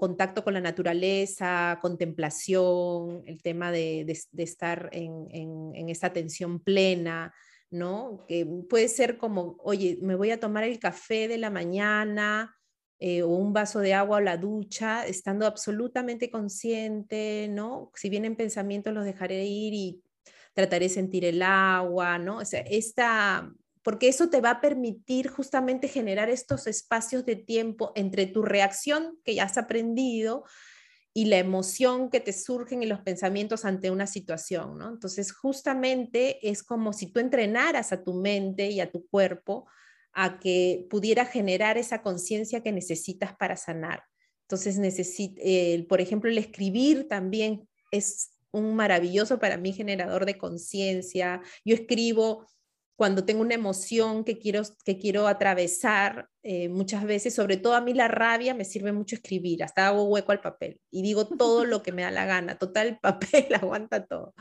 contacto 0.00 0.42
con 0.42 0.54
la 0.54 0.60
naturaleza, 0.60 1.78
contemplación, 1.80 3.22
el 3.26 3.40
tema 3.42 3.70
de, 3.70 4.04
estar 4.36 4.88
en, 4.92 5.88
esta 5.88 6.08
atención 6.08 6.60
plena, 6.60 7.32
¿no? 7.70 8.24
Que 8.26 8.46
puede 8.68 8.88
ser 8.88 9.18
como, 9.18 9.56
oye, 9.62 9.98
me 10.02 10.16
voy 10.16 10.32
a 10.32 10.40
tomar 10.40 10.64
el 10.64 10.78
café 10.78 11.28
de 11.28 11.38
la 11.38 11.50
mañana 11.50 12.56
eh, 12.98 13.22
o 13.22 13.28
un 13.28 13.52
vaso 13.52 13.78
de 13.78 13.94
agua 13.94 14.16
o 14.18 14.20
la 14.20 14.36
ducha, 14.36 15.06
estando 15.06 15.46
absolutamente 15.46 16.30
consciente, 16.30 17.48
¿no? 17.50 17.92
Si 17.94 18.10
vienen 18.10 18.34
pensamientos 18.36 18.92
los 18.92 19.04
dejaré 19.04 19.44
ir 19.44 19.74
y 19.74 20.02
trataré 20.52 20.86
de 20.86 20.94
sentir 20.94 21.24
el 21.24 21.42
agua, 21.42 22.18
¿no? 22.18 22.38
O 22.38 22.44
sea, 22.44 22.60
esta, 22.62 23.52
porque 23.88 24.08
eso 24.08 24.28
te 24.28 24.42
va 24.42 24.50
a 24.50 24.60
permitir 24.60 25.28
justamente 25.28 25.88
generar 25.88 26.28
estos 26.28 26.66
espacios 26.66 27.24
de 27.24 27.36
tiempo 27.36 27.90
entre 27.94 28.26
tu 28.26 28.42
reacción 28.42 29.18
que 29.24 29.34
ya 29.34 29.44
has 29.44 29.56
aprendido 29.56 30.44
y 31.14 31.24
la 31.24 31.38
emoción 31.38 32.10
que 32.10 32.20
te 32.20 32.34
surgen 32.34 32.82
y 32.82 32.86
los 32.86 33.00
pensamientos 33.00 33.64
ante 33.64 33.90
una 33.90 34.06
situación, 34.06 34.76
¿no? 34.76 34.90
Entonces, 34.90 35.32
justamente 35.32 36.50
es 36.50 36.62
como 36.62 36.92
si 36.92 37.06
tú 37.10 37.18
entrenaras 37.18 37.90
a 37.94 38.04
tu 38.04 38.12
mente 38.12 38.68
y 38.68 38.80
a 38.80 38.92
tu 38.92 39.08
cuerpo 39.08 39.66
a 40.12 40.38
que 40.38 40.86
pudiera 40.90 41.24
generar 41.24 41.78
esa 41.78 42.02
conciencia 42.02 42.62
que 42.62 42.72
necesitas 42.72 43.34
para 43.38 43.56
sanar. 43.56 44.02
Entonces, 44.42 44.76
por 45.88 46.02
ejemplo, 46.02 46.28
el 46.28 46.36
escribir 46.36 47.08
también 47.08 47.66
es 47.90 48.32
un 48.50 48.76
maravilloso 48.76 49.38
para 49.38 49.56
mí 49.56 49.72
generador 49.72 50.26
de 50.26 50.36
conciencia. 50.36 51.40
Yo 51.64 51.74
escribo 51.74 52.46
cuando 52.98 53.24
tengo 53.24 53.42
una 53.42 53.54
emoción 53.54 54.24
que 54.24 54.40
quiero, 54.40 54.62
que 54.84 54.98
quiero 54.98 55.28
atravesar, 55.28 56.28
eh, 56.42 56.68
muchas 56.68 57.04
veces, 57.04 57.32
sobre 57.32 57.56
todo 57.56 57.74
a 57.74 57.80
mí 57.80 57.94
la 57.94 58.08
rabia, 58.08 58.54
me 58.54 58.64
sirve 58.64 58.90
mucho 58.90 59.14
escribir, 59.14 59.62
hasta 59.62 59.86
hago 59.86 60.02
hueco 60.08 60.32
al 60.32 60.40
papel 60.40 60.80
y 60.90 61.02
digo 61.02 61.28
todo 61.28 61.64
lo 61.64 61.80
que 61.84 61.92
me 61.92 62.02
da 62.02 62.10
la 62.10 62.26
gana, 62.26 62.58
total, 62.58 62.88
el 62.88 62.98
papel 62.98 63.46
aguanta 63.62 64.04
todo. 64.04 64.34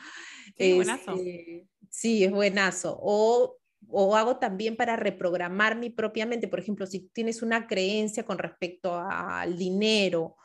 Sí, 0.57 0.73
buenazo. 0.73 1.11
Este, 1.11 1.67
sí, 1.91 2.23
es 2.23 2.31
buenazo. 2.31 2.97
O, 2.99 3.57
o 3.89 4.15
hago 4.15 4.37
también 4.37 4.75
para 4.75 4.95
reprogramar 4.95 5.77
mi 5.77 5.91
propia 5.91 6.25
mente, 6.25 6.47
por 6.47 6.59
ejemplo, 6.59 6.87
si 6.87 7.01
tienes 7.09 7.43
una 7.43 7.67
creencia 7.67 8.25
con 8.25 8.39
respecto 8.39 8.95
al 8.95 9.55
dinero 9.55 10.35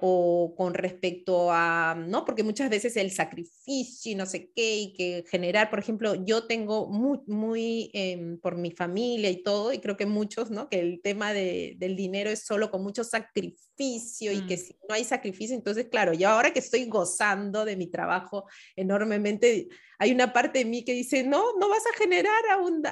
o 0.00 0.54
con 0.56 0.74
respecto 0.74 1.50
a, 1.52 1.94
¿no? 1.94 2.24
Porque 2.24 2.42
muchas 2.42 2.70
veces 2.70 2.96
el 2.96 3.10
sacrificio 3.10 4.12
y 4.12 4.14
no 4.14 4.26
sé 4.26 4.50
qué, 4.54 4.78
y 4.78 4.92
que 4.94 5.24
generar, 5.28 5.70
por 5.70 5.78
ejemplo, 5.78 6.14
yo 6.14 6.46
tengo 6.46 6.88
muy, 6.88 7.20
muy 7.26 7.90
em, 7.92 8.38
por 8.38 8.56
mi 8.56 8.70
familia 8.70 9.30
y 9.30 9.42
todo, 9.42 9.72
y 9.72 9.78
creo 9.78 9.96
que 9.96 10.06
muchos, 10.06 10.50
¿no? 10.50 10.68
Que 10.68 10.80
el 10.80 11.00
tema 11.02 11.32
de, 11.32 11.74
del 11.78 11.96
dinero 11.96 12.30
es 12.30 12.44
solo 12.44 12.70
con 12.70 12.82
mucho 12.82 13.04
sacrificio 13.04 14.32
y 14.32 14.46
que 14.46 14.56
mm. 14.56 14.60
si 14.60 14.76
no 14.88 14.94
hay 14.94 15.04
sacrificio, 15.04 15.54
entonces, 15.54 15.88
claro, 15.90 16.12
yo 16.12 16.28
ahora 16.28 16.52
que 16.52 16.58
estoy 16.58 16.86
gozando 16.86 17.64
de 17.64 17.76
mi 17.76 17.86
trabajo 17.86 18.46
enormemente, 18.76 19.68
hay 20.02 20.12
una 20.12 20.32
parte 20.32 20.60
de 20.60 20.64
mí 20.64 20.82
que 20.82 20.94
dice, 20.94 21.22
no, 21.24 21.58
no 21.58 21.68
vas 21.68 21.84
a 21.86 21.94
generar 21.94 22.42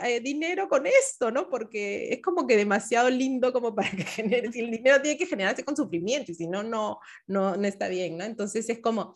eh, 0.04 0.20
dinero 0.20 0.68
con 0.68 0.86
esto, 0.86 1.30
¿no? 1.30 1.48
Porque 1.48 2.12
es 2.12 2.20
como 2.20 2.46
que 2.46 2.54
demasiado 2.54 3.08
lindo 3.08 3.50
como 3.50 3.74
para 3.74 3.90
que 3.90 4.04
genere, 4.04 4.50
el 4.52 4.70
dinero 4.70 5.00
tiene 5.00 5.16
que 5.16 5.24
generarse 5.24 5.64
con 5.64 5.74
sufrimiento 5.74 6.32
y 6.32 6.34
si 6.34 6.46
no, 6.46 6.62
no, 6.62 6.98
no, 7.26 7.56
no 7.56 7.66
está 7.66 7.88
bien, 7.88 8.18
¿no? 8.18 8.24
Entonces 8.24 8.68
es 8.68 8.80
como, 8.80 9.14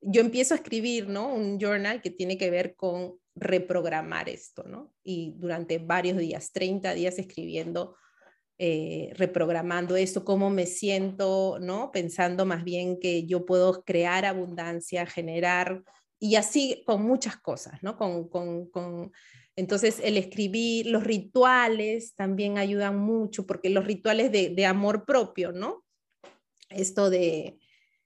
yo 0.00 0.20
empiezo 0.20 0.54
a 0.54 0.58
escribir, 0.58 1.08
¿no? 1.08 1.34
Un 1.34 1.58
journal 1.58 2.00
que 2.00 2.10
tiene 2.10 2.38
que 2.38 2.48
ver 2.48 2.76
con 2.76 3.18
reprogramar 3.34 4.28
esto, 4.28 4.62
¿no? 4.62 4.94
Y 5.02 5.34
durante 5.36 5.78
varios 5.78 6.18
días, 6.18 6.52
30 6.52 6.94
días 6.94 7.18
escribiendo, 7.18 7.96
eh, 8.56 9.10
reprogramando 9.16 9.96
esto, 9.96 10.24
cómo 10.24 10.48
me 10.48 10.66
siento, 10.66 11.58
¿no? 11.60 11.90
Pensando 11.90 12.46
más 12.46 12.62
bien 12.62 13.00
que 13.00 13.26
yo 13.26 13.44
puedo 13.44 13.82
crear 13.82 14.26
abundancia, 14.26 15.06
generar 15.06 15.82
y 16.22 16.36
así 16.36 16.84
con 16.86 17.02
muchas 17.02 17.36
cosas, 17.36 17.82
¿no? 17.82 17.96
Con, 17.96 18.28
con, 18.28 18.70
con, 18.70 19.10
entonces, 19.56 20.00
el 20.04 20.16
escribir, 20.16 20.86
los 20.86 21.02
rituales 21.02 22.14
también 22.14 22.58
ayudan 22.58 22.96
mucho, 22.96 23.44
porque 23.44 23.70
los 23.70 23.84
rituales 23.84 24.30
de, 24.30 24.50
de 24.50 24.64
amor 24.64 25.04
propio, 25.04 25.50
¿no? 25.50 25.84
Esto 26.70 27.10
de, 27.10 27.58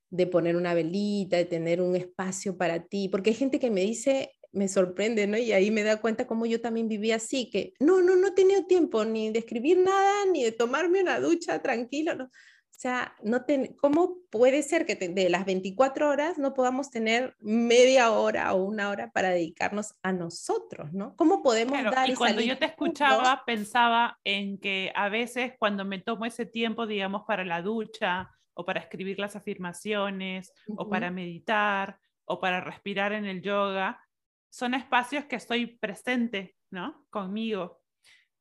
de, 0.08 0.26
poner 0.26 0.56
una 0.56 0.72
velita, 0.72 1.36
de 1.36 1.44
tener 1.44 1.82
un 1.82 1.94
espacio 1.94 2.56
para 2.56 2.86
ti, 2.86 3.10
porque 3.10 3.30
hay 3.30 3.36
gente 3.36 3.60
que 3.60 3.70
me 3.70 3.82
dice, 3.82 4.32
me 4.50 4.68
sorprende, 4.68 5.26
¿no? 5.26 5.36
Y 5.36 5.52
ahí 5.52 5.70
me 5.70 5.82
da 5.82 6.00
cuenta 6.00 6.26
cómo 6.26 6.46
yo 6.46 6.58
también 6.62 6.88
vivía 6.88 7.16
así, 7.16 7.50
que 7.50 7.74
no, 7.80 8.00
no, 8.00 8.16
no 8.16 8.28
he 8.28 8.32
tenido 8.32 8.64
tiempo 8.64 9.04
ni 9.04 9.30
de 9.30 9.40
escribir 9.40 9.76
nada, 9.76 10.24
ni 10.32 10.42
de 10.42 10.52
tomarme 10.52 11.02
una 11.02 11.20
ducha 11.20 11.60
tranquilo, 11.60 12.14
¿no? 12.14 12.30
O 12.76 12.78
sea, 12.78 13.14
no 13.22 13.44
¿cómo 13.80 14.18
puede 14.30 14.62
ser 14.62 14.84
que 14.84 14.96
de 14.96 15.30
las 15.30 15.46
24 15.46 16.10
horas 16.10 16.36
no 16.36 16.52
podamos 16.52 16.90
tener 16.90 17.34
media 17.40 18.10
hora 18.10 18.52
o 18.52 18.62
una 18.64 18.90
hora 18.90 19.10
para 19.12 19.30
dedicarnos 19.30 19.94
a 20.02 20.12
nosotros, 20.12 20.92
¿no? 20.92 21.16
¿Cómo 21.16 21.42
podemos 21.42 21.82
dar 21.82 22.10
Y 22.10 22.14
cuando 22.14 22.42
yo 22.42 22.58
te 22.58 22.66
escuchaba, 22.66 23.44
pensaba 23.46 24.18
en 24.24 24.58
que 24.58 24.92
a 24.94 25.08
veces 25.08 25.54
cuando 25.58 25.86
me 25.86 26.00
tomo 26.00 26.26
ese 26.26 26.44
tiempo, 26.44 26.86
digamos, 26.86 27.22
para 27.26 27.46
la 27.46 27.62
ducha 27.62 28.30
o 28.52 28.66
para 28.66 28.80
escribir 28.80 29.18
las 29.18 29.36
afirmaciones 29.36 30.52
o 30.76 30.90
para 30.90 31.10
meditar 31.10 31.98
o 32.26 32.38
para 32.38 32.60
respirar 32.60 33.14
en 33.14 33.24
el 33.24 33.40
yoga, 33.40 34.02
son 34.50 34.74
espacios 34.74 35.24
que 35.24 35.36
estoy 35.36 35.78
presente 35.78 36.56
¿no? 36.70 37.06
Conmigo, 37.10 37.80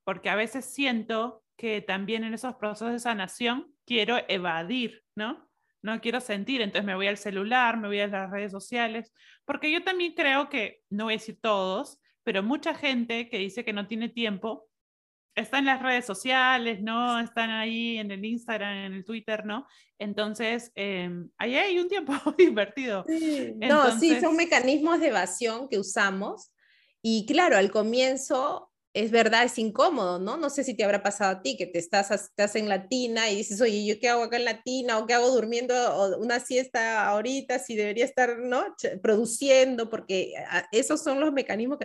porque 0.04 0.30
a 0.30 0.36
veces 0.36 0.66
siento 0.66 1.44
que 1.58 1.82
también 1.82 2.24
en 2.24 2.34
esos 2.34 2.56
procesos 2.56 2.92
de 2.92 3.00
sanación 3.00 3.74
quiero 3.86 4.18
evadir, 4.28 5.04
¿no? 5.16 5.50
No 5.82 6.02
quiero 6.02 6.20
sentir, 6.20 6.62
entonces 6.62 6.86
me 6.86 6.96
voy 6.96 7.08
al 7.08 7.18
celular, 7.18 7.78
me 7.78 7.88
voy 7.88 8.00
a 8.00 8.08
las 8.08 8.32
redes 8.32 8.52
sociales, 8.52 9.14
porque 9.46 9.72
yo 9.72 9.84
también 9.84 10.14
creo 10.14 10.50
que, 10.50 10.82
no 10.90 11.06
voy 11.06 11.14
a 11.14 11.18
decir 11.18 11.40
todos, 11.40 12.00
pero 12.24 12.42
mucha 12.42 12.74
gente 12.74 13.30
que 13.30 13.38
dice 13.38 13.64
que 13.64 13.74
no 13.74 13.88
tiene 13.88 14.10
tiempo, 14.10 14.68
está 15.36 15.60
en 15.60 15.66
las 15.66 15.82
redes 15.82 16.06
sociales, 16.06 16.82
¿no? 16.82 17.20
Están 17.20 17.52
ahí 17.52 17.98
en 17.98 18.10
el 18.10 18.24
Instagram, 18.24 18.74
en 18.86 18.94
el 18.94 19.06
Twitter, 19.06 19.46
¿no? 19.46 19.68
Entonces, 20.00 20.72
em, 20.76 21.30
ahí 21.38 21.56
hay 21.56 21.78
un 21.78 21.90
tiempo 21.90 22.14
invertido. 22.40 23.06
No, 23.58 24.00
sí, 24.00 24.20
son 24.20 24.36
mecanismos 24.36 25.00
de 25.00 25.10
evasión 25.10 25.68
que 25.70 25.78
usamos. 25.78 26.52
Y 27.02 27.26
claro, 27.26 27.58
al 27.58 27.70
comienzo 27.70 28.72
es 28.96 29.12
verdad, 29.12 29.44
es 29.44 29.60
incómodo, 29.60 30.20
¿no? 30.20 30.38
No 30.38 30.50
sé 30.50 30.64
si 30.64 30.74
te 30.74 30.86
habrá 30.86 31.04
pasado 31.04 31.32
a 31.32 31.42
ti, 31.42 31.58
que 31.58 31.68
te 31.68 31.80
estás, 31.80 32.12
estás 32.12 32.56
en 32.56 32.70
latina 32.70 33.30
y 33.30 33.36
dices, 33.36 33.60
oye, 33.60 33.86
¿yo 33.86 34.00
qué 34.00 34.08
hago 34.08 34.24
acá 34.24 34.38
en 34.38 34.46
latina? 34.46 34.98
¿O 34.98 35.06
qué 35.06 35.14
hago 35.14 35.30
durmiendo 35.32 36.18
una 36.18 36.40
siesta 36.40 37.06
ahorita? 37.10 37.60
Si 37.60 37.76
debería 37.76 38.06
estar, 38.06 38.38
¿no? 38.38 38.74
Produciendo, 39.04 39.90
porque 39.90 40.34
ah, 40.50 40.66
esos 40.72 41.04
son 41.04 41.20
los 41.20 41.34
mecanismos, 41.34 41.78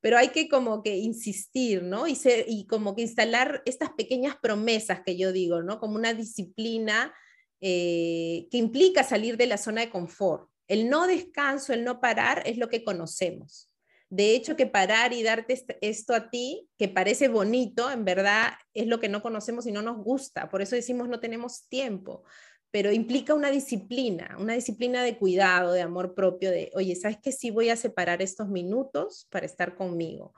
pero 0.00 0.18
hay 0.18 0.30
que 0.30 0.48
como 0.48 0.82
que 0.82 0.96
insistir, 0.96 1.84
¿no? 1.84 2.06
Y 2.08 2.66
como 2.66 2.96
que 2.96 3.02
instalar 3.02 3.62
estas 3.64 3.90
pequeñas 3.90 4.34
promesas 4.42 5.02
que 5.06 5.16
yo 5.16 5.30
digo, 5.30 5.62
¿no? 5.62 5.78
Como 5.78 5.94
una 5.94 6.14
disciplina 6.14 7.14
eh, 7.60 8.48
que 8.50 8.58
implica 8.58 9.04
salir 9.04 9.36
de 9.36 9.46
la 9.46 9.56
zona 9.56 9.82
de 9.82 9.90
confort. 9.90 10.50
El 10.66 10.90
no 10.90 11.06
descanso, 11.06 11.72
el 11.72 11.84
no 11.84 12.00
parar 12.00 12.42
es 12.44 12.58
lo 12.58 12.68
que 12.68 12.82
conocemos. 12.82 13.70
De 14.08 14.34
hecho, 14.34 14.56
que 14.56 14.66
parar 14.66 15.12
y 15.12 15.22
darte 15.22 15.64
esto 15.80 16.14
a 16.14 16.30
ti, 16.30 16.68
que 16.78 16.88
parece 16.88 17.28
bonito, 17.28 17.90
en 17.90 18.04
verdad 18.04 18.52
es 18.72 18.86
lo 18.86 19.00
que 19.00 19.08
no 19.08 19.20
conocemos 19.20 19.66
y 19.66 19.72
no 19.72 19.82
nos 19.82 19.98
gusta. 19.98 20.48
Por 20.48 20.62
eso 20.62 20.76
decimos 20.76 21.08
no 21.08 21.18
tenemos 21.18 21.68
tiempo, 21.68 22.22
pero 22.70 22.92
implica 22.92 23.34
una 23.34 23.50
disciplina, 23.50 24.36
una 24.38 24.52
disciplina 24.52 25.02
de 25.02 25.18
cuidado, 25.18 25.72
de 25.72 25.82
amor 25.82 26.14
propio, 26.14 26.50
de, 26.50 26.70
oye, 26.74 26.94
¿sabes 26.94 27.18
qué? 27.20 27.32
Sí 27.32 27.50
voy 27.50 27.68
a 27.70 27.76
separar 27.76 28.22
estos 28.22 28.48
minutos 28.48 29.26
para 29.30 29.46
estar 29.46 29.74
conmigo. 29.74 30.34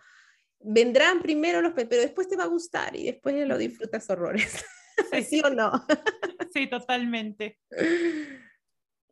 Vendrán 0.61 1.21
primero 1.21 1.61
los, 1.61 1.75
pero 1.75 2.01
después 2.01 2.27
te 2.27 2.37
va 2.37 2.45
a 2.45 2.49
gustar 2.49 2.97
y 2.97 3.05
después 3.05 3.47
lo 3.47 3.59
disfrutas 3.59 4.09
horrores. 4.09 4.65
¿Sí 5.29 5.43
o 5.45 5.51
no? 5.51 5.73
Sí, 6.53 6.69
totalmente. 6.69 7.59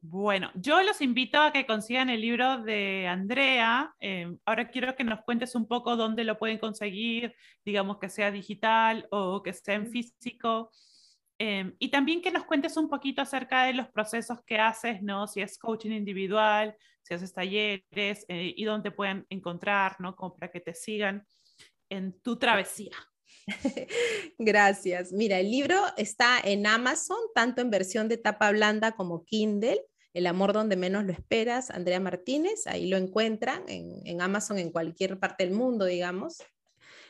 Bueno, 0.09 0.53
yo 0.55 0.81
los 0.85 1.01
invito 1.01 1.41
a 1.41 1.53
que 1.53 1.67
consigan 1.67 2.11
el 2.11 2.21
libro 2.21 2.63
de 2.63 3.09
Andrea. 3.09 3.93
Em, 3.99 4.39
ahora 4.45 4.69
quiero 4.69 4.95
que 4.95 5.03
nos 5.03 5.23
cuentes 5.23 5.57
un 5.57 5.67
poco 5.67 5.97
dónde 5.97 6.23
lo 6.23 6.39
pueden 6.39 6.59
conseguir, 6.59 7.35
digamos 7.65 7.99
que 7.99 8.09
sea 8.09 8.31
digital 8.31 9.09
o 9.11 9.43
que 9.43 9.53
sea 9.53 9.75
en 9.75 9.91
físico. 9.91 10.71
Em, 11.39 11.75
y 11.81 11.89
también 11.89 12.23
que 12.23 12.31
nos 12.31 12.45
cuentes 12.45 12.77
un 12.77 12.89
poquito 12.89 13.21
acerca 13.21 13.65
de 13.65 13.75
los 13.75 13.89
procesos 13.89 14.39
que 14.47 14.59
haces, 14.59 15.03
¿no? 15.03 15.27
Si 15.27 15.41
es 15.41 15.59
coaching 15.59 15.91
individual, 15.91 16.77
si 17.03 17.15
haces 17.15 17.33
talleres 17.33 18.25
eh, 18.29 18.55
y 18.57 18.65
dónde 18.65 18.93
pueden 18.93 19.27
encontrar, 19.29 19.97
¿no? 19.99 20.15
Como 20.15 20.37
para 20.37 20.53
que 20.53 20.61
te 20.61 20.75
sigan 20.75 21.27
en 21.91 22.21
tu 22.21 22.39
travesía. 22.39 22.97
Gracias. 24.39 25.13
Mira, 25.13 25.41
el 25.41 25.51
libro 25.51 25.83
está 25.97 26.39
en 26.45 26.65
Amazon, 26.65 27.19
tanto 27.35 27.61
en 27.61 27.71
versión 27.71 28.09
de 28.09 28.19
tapa 28.19 28.53
blanda 28.53 28.93
como 28.93 29.25
Kindle. 29.25 29.85
El 30.17 30.27
amor 30.27 30.55
donde 30.55 30.77
menos 30.77 31.05
lo 31.05 31.13
esperas, 31.13 31.69
Andrea 31.69 32.01
Martínez, 32.01 32.67
ahí 32.67 32.87
lo 32.87 32.97
encuentran 32.97 33.65
en, 33.69 34.23
Amazon 34.23 34.59
en 34.59 34.73
cualquier 34.73 35.19
parte 35.19 35.45
del 35.45 35.53
mundo, 35.53 35.85
digamos. 35.85 36.43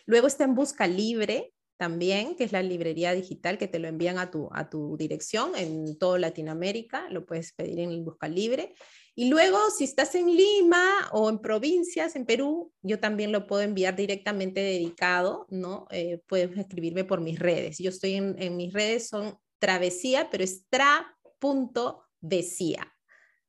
Luego 0.07 0.27
está 0.27 0.43
en 0.43 0.57
Busca 0.57 0.89
Libre 0.89 1.53
también, 1.77 2.35
que 2.35 2.43
es 2.43 2.51
la 2.51 2.65
librería 2.65 3.13
digital 3.13 3.59
que 3.59 3.69
te 3.69 3.79
lo 3.79 3.87
envían 3.87 4.19
a 4.19 4.33
tu, 4.33 4.49
a 4.51 4.69
tu 4.69 4.97
dirección 4.97 5.53
en 5.55 5.97
toda 6.01 6.19
Latinoamérica, 6.19 7.09
lo 7.09 7.27
puedes 7.27 7.53
pedir 7.53 7.79
en 7.79 8.05
Busca 8.05 8.27
Libre. 8.27 8.75
Y 9.15 9.29
luego, 9.29 9.71
si 9.71 9.85
estás 9.85 10.17
en 10.17 10.27
Lima 10.27 11.09
o 11.13 11.31
en 11.31 11.39
provincias, 11.39 12.17
en 12.17 12.27
Perú, 12.27 12.73
yo 12.83 12.99
también 12.99 13.31
lo 13.31 13.47
puedo 13.47 13.63
enviar 13.63 13.95
directamente 13.95 14.61
dedicado, 14.61 15.47
¿no? 15.49 15.87
Eh, 15.93 16.23
puedes 16.27 16.59
escribirme 16.59 17.05
por 17.05 17.21
mis 17.21 17.39
redes. 17.39 17.79
Yo 17.79 17.91
estoy 17.91 18.15
en, 18.15 18.35
en 18.43 18.57
mis 18.57 18.73
redes, 18.73 19.07
son 19.07 19.39
travesía, 19.61 20.29
pero 20.29 20.43
es 20.43 20.67
tra.vesía 20.69 22.93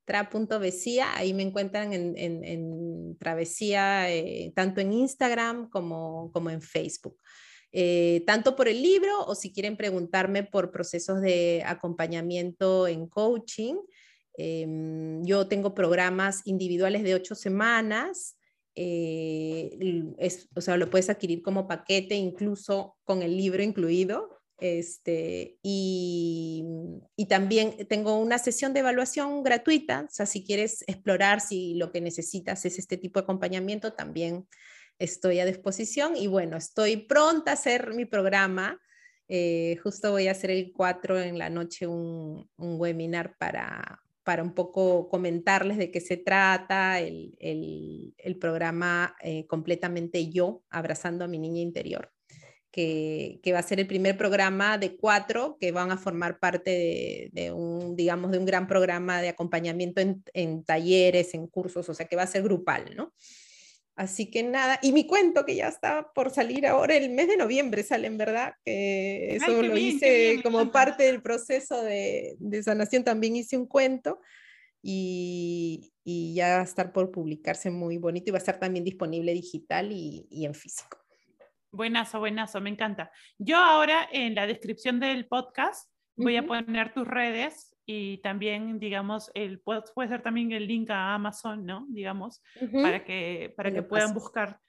tra.vesía, 0.08 1.16
ahí 1.18 1.34
me 1.34 1.44
encuentran 1.44 1.92
en, 1.92 3.18
Travesía, 3.20 4.10
eh, 4.10 4.54
tanto 4.56 4.80
en 4.80 4.94
Instagram 4.94 5.70
como, 5.70 6.32
como 6.32 6.50
en 6.50 6.62
Facebook. 6.62 7.18
Eh, 7.74 8.24
tanto 8.26 8.56
por 8.56 8.70
el 8.70 8.82
libro 8.82 9.26
o 9.26 9.36
si 9.36 9.52
quieren 9.52 9.76
preguntarme 9.76 10.44
por 10.44 10.72
procesos 10.72 11.22
de 11.22 11.62
acompañamiento 11.66 12.88
en 12.88 13.08
coaching. 13.08 13.76
Em, 14.38 15.24
yo 15.26 15.48
tengo 15.48 15.76
programas 15.76 16.42
individuales 16.46 17.04
de 17.04 17.14
ocho 17.14 17.36
semanas. 17.36 18.38
Eh, 18.76 20.06
o 20.56 20.62
sea, 20.62 20.78
lo 20.78 20.90
puedes 20.90 21.10
adquirir 21.10 21.42
como 21.42 21.68
paquete, 21.68 22.16
incluso 22.16 22.96
con 23.04 23.24
el 23.24 23.36
libro 23.36 23.62
incluido. 23.62 24.37
Este, 24.60 25.60
y, 25.62 26.66
también 27.30 27.88
tengo 27.88 28.18
una 28.18 28.40
sesión 28.40 28.74
de 28.74 28.80
evaluación 28.80 29.44
gratuita, 29.44 30.06
o 30.08 30.12
sea, 30.12 30.26
si 30.26 30.44
quieres 30.44 30.84
explorar 30.88 31.42
si 31.42 31.76
lo 31.76 31.92
que 31.92 32.02
necesitas 32.02 32.66
es 32.66 32.80
este 32.80 32.98
tipo 32.98 33.20
de 33.20 33.26
acompañamiento, 33.26 33.94
también 33.94 34.48
estoy 34.98 35.40
a 35.40 35.46
disposición. 35.46 36.16
Y 36.16 36.28
bueno, 36.28 36.58
estoy 36.58 36.98
pronta 36.98 37.52
a 37.52 37.54
hacer 37.56 37.94
mi 37.94 38.06
programa. 38.06 38.82
Eh, 39.28 39.78
justo 39.84 40.12
voy 40.12 40.28
a 40.28 40.32
hacer 40.32 40.52
el 40.52 40.72
4 40.74 41.20
en 41.20 41.38
la 41.38 41.50
noche 41.50 41.86
un, 41.86 42.50
webinar 42.58 43.36
para, 43.38 44.02
para 44.24 44.42
un 44.42 44.54
poco 44.54 45.10
comentarles 45.10 45.78
de 45.78 45.92
qué 45.92 46.00
se 46.00 46.18
trata, 46.18 47.00
el, 47.00 48.38
programa 48.40 49.16
eh, 49.22 49.46
completamente 49.48 50.30
yo, 50.30 50.64
abrazando 50.70 51.26
a 51.26 51.28
mi 51.28 51.40
niña 51.40 51.62
interior 51.62 52.12
que, 52.78 53.52
va 53.54 53.60
a 53.60 53.64
ser 53.64 53.80
el 53.80 53.88
primer 53.88 54.18
programa 54.18 54.78
de 54.78 54.96
cuatro 54.96 55.58
que 55.60 55.72
van 55.72 55.92
a 55.92 55.98
formar 55.98 56.38
parte 56.38 57.32
de, 57.34 57.52
un, 57.52 57.96
digamos, 57.96 58.32
de 58.32 58.38
un 58.38 58.46
gran 58.46 58.68
programa 58.68 59.20
de 59.20 59.30
acompañamiento 59.30 60.00
en, 60.34 60.64
talleres, 60.64 61.34
en 61.34 61.48
cursos, 61.48 61.90
o 61.90 61.94
sea 61.96 62.06
que 62.06 62.16
va 62.16 62.22
a 62.22 62.28
ser 62.28 62.44
grupal, 62.44 62.96
¿no? 62.96 63.14
Así 63.96 64.30
que 64.30 64.44
nada, 64.44 64.78
y 64.84 64.92
mi 64.92 65.08
cuento 65.08 65.44
que 65.44 65.56
ya 65.56 65.70
está 65.70 66.12
por 66.14 66.30
salir 66.30 66.68
ahora, 66.68 66.96
el 66.96 67.10
mes 67.10 67.28
de 67.28 67.38
noviembre 67.38 67.82
sale, 67.82 68.06
en 68.06 68.20
verdad, 68.20 68.54
que 68.64 69.38
eso 69.38 69.64
lo 69.64 69.76
hice 69.76 70.40
como 70.44 70.72
parte 70.72 71.06
del 71.06 71.24
proceso 71.24 71.82
de, 71.82 72.38
sanación, 72.64 73.04
también 73.04 73.36
hice 73.36 73.58
un 73.58 73.66
cuento 73.66 74.20
y, 74.84 75.94
ya 76.06 76.58
va 76.58 76.62
a 76.62 76.64
estar 76.64 76.94
por 76.94 77.10
publicarse 77.10 77.72
muy 77.72 77.98
bonito 77.98 78.30
y 78.30 78.34
va 78.34 78.38
a 78.38 78.46
estar 78.46 78.60
también 78.60 78.86
disponible 78.86 79.34
digital 79.34 79.92
y 79.92 80.46
en 80.46 80.54
físico. 80.54 81.07
Buenazo, 81.78 82.18
buenazo, 82.18 82.60
me 82.60 82.72
encanta. 82.72 83.12
Yo 83.38 83.56
ahora 83.58 84.10
en 84.12 84.34
la 84.34 84.48
descripción 84.48 85.00
del 85.00 85.28
podcast 85.28 85.88
voy 86.16 86.36
a 86.36 86.44
poner 86.44 86.92
tus 86.92 87.08
redes 87.08 87.78
y 87.86 88.18
también, 88.24 88.80
digamos, 88.80 89.30
el, 89.36 89.60
puede, 89.60 89.84
puede 89.94 90.10
ser 90.10 90.24
también 90.24 90.52
el 90.54 90.66
link 90.66 90.90
a 90.90 91.14
Amazon, 91.14 91.68
¿no? 91.68 91.86
Digamos, 91.90 92.42
para 92.82 93.06
que, 93.06 93.54
para 93.56 93.72
que 93.72 93.84
puedan 93.84 94.16
buscar 94.16 94.60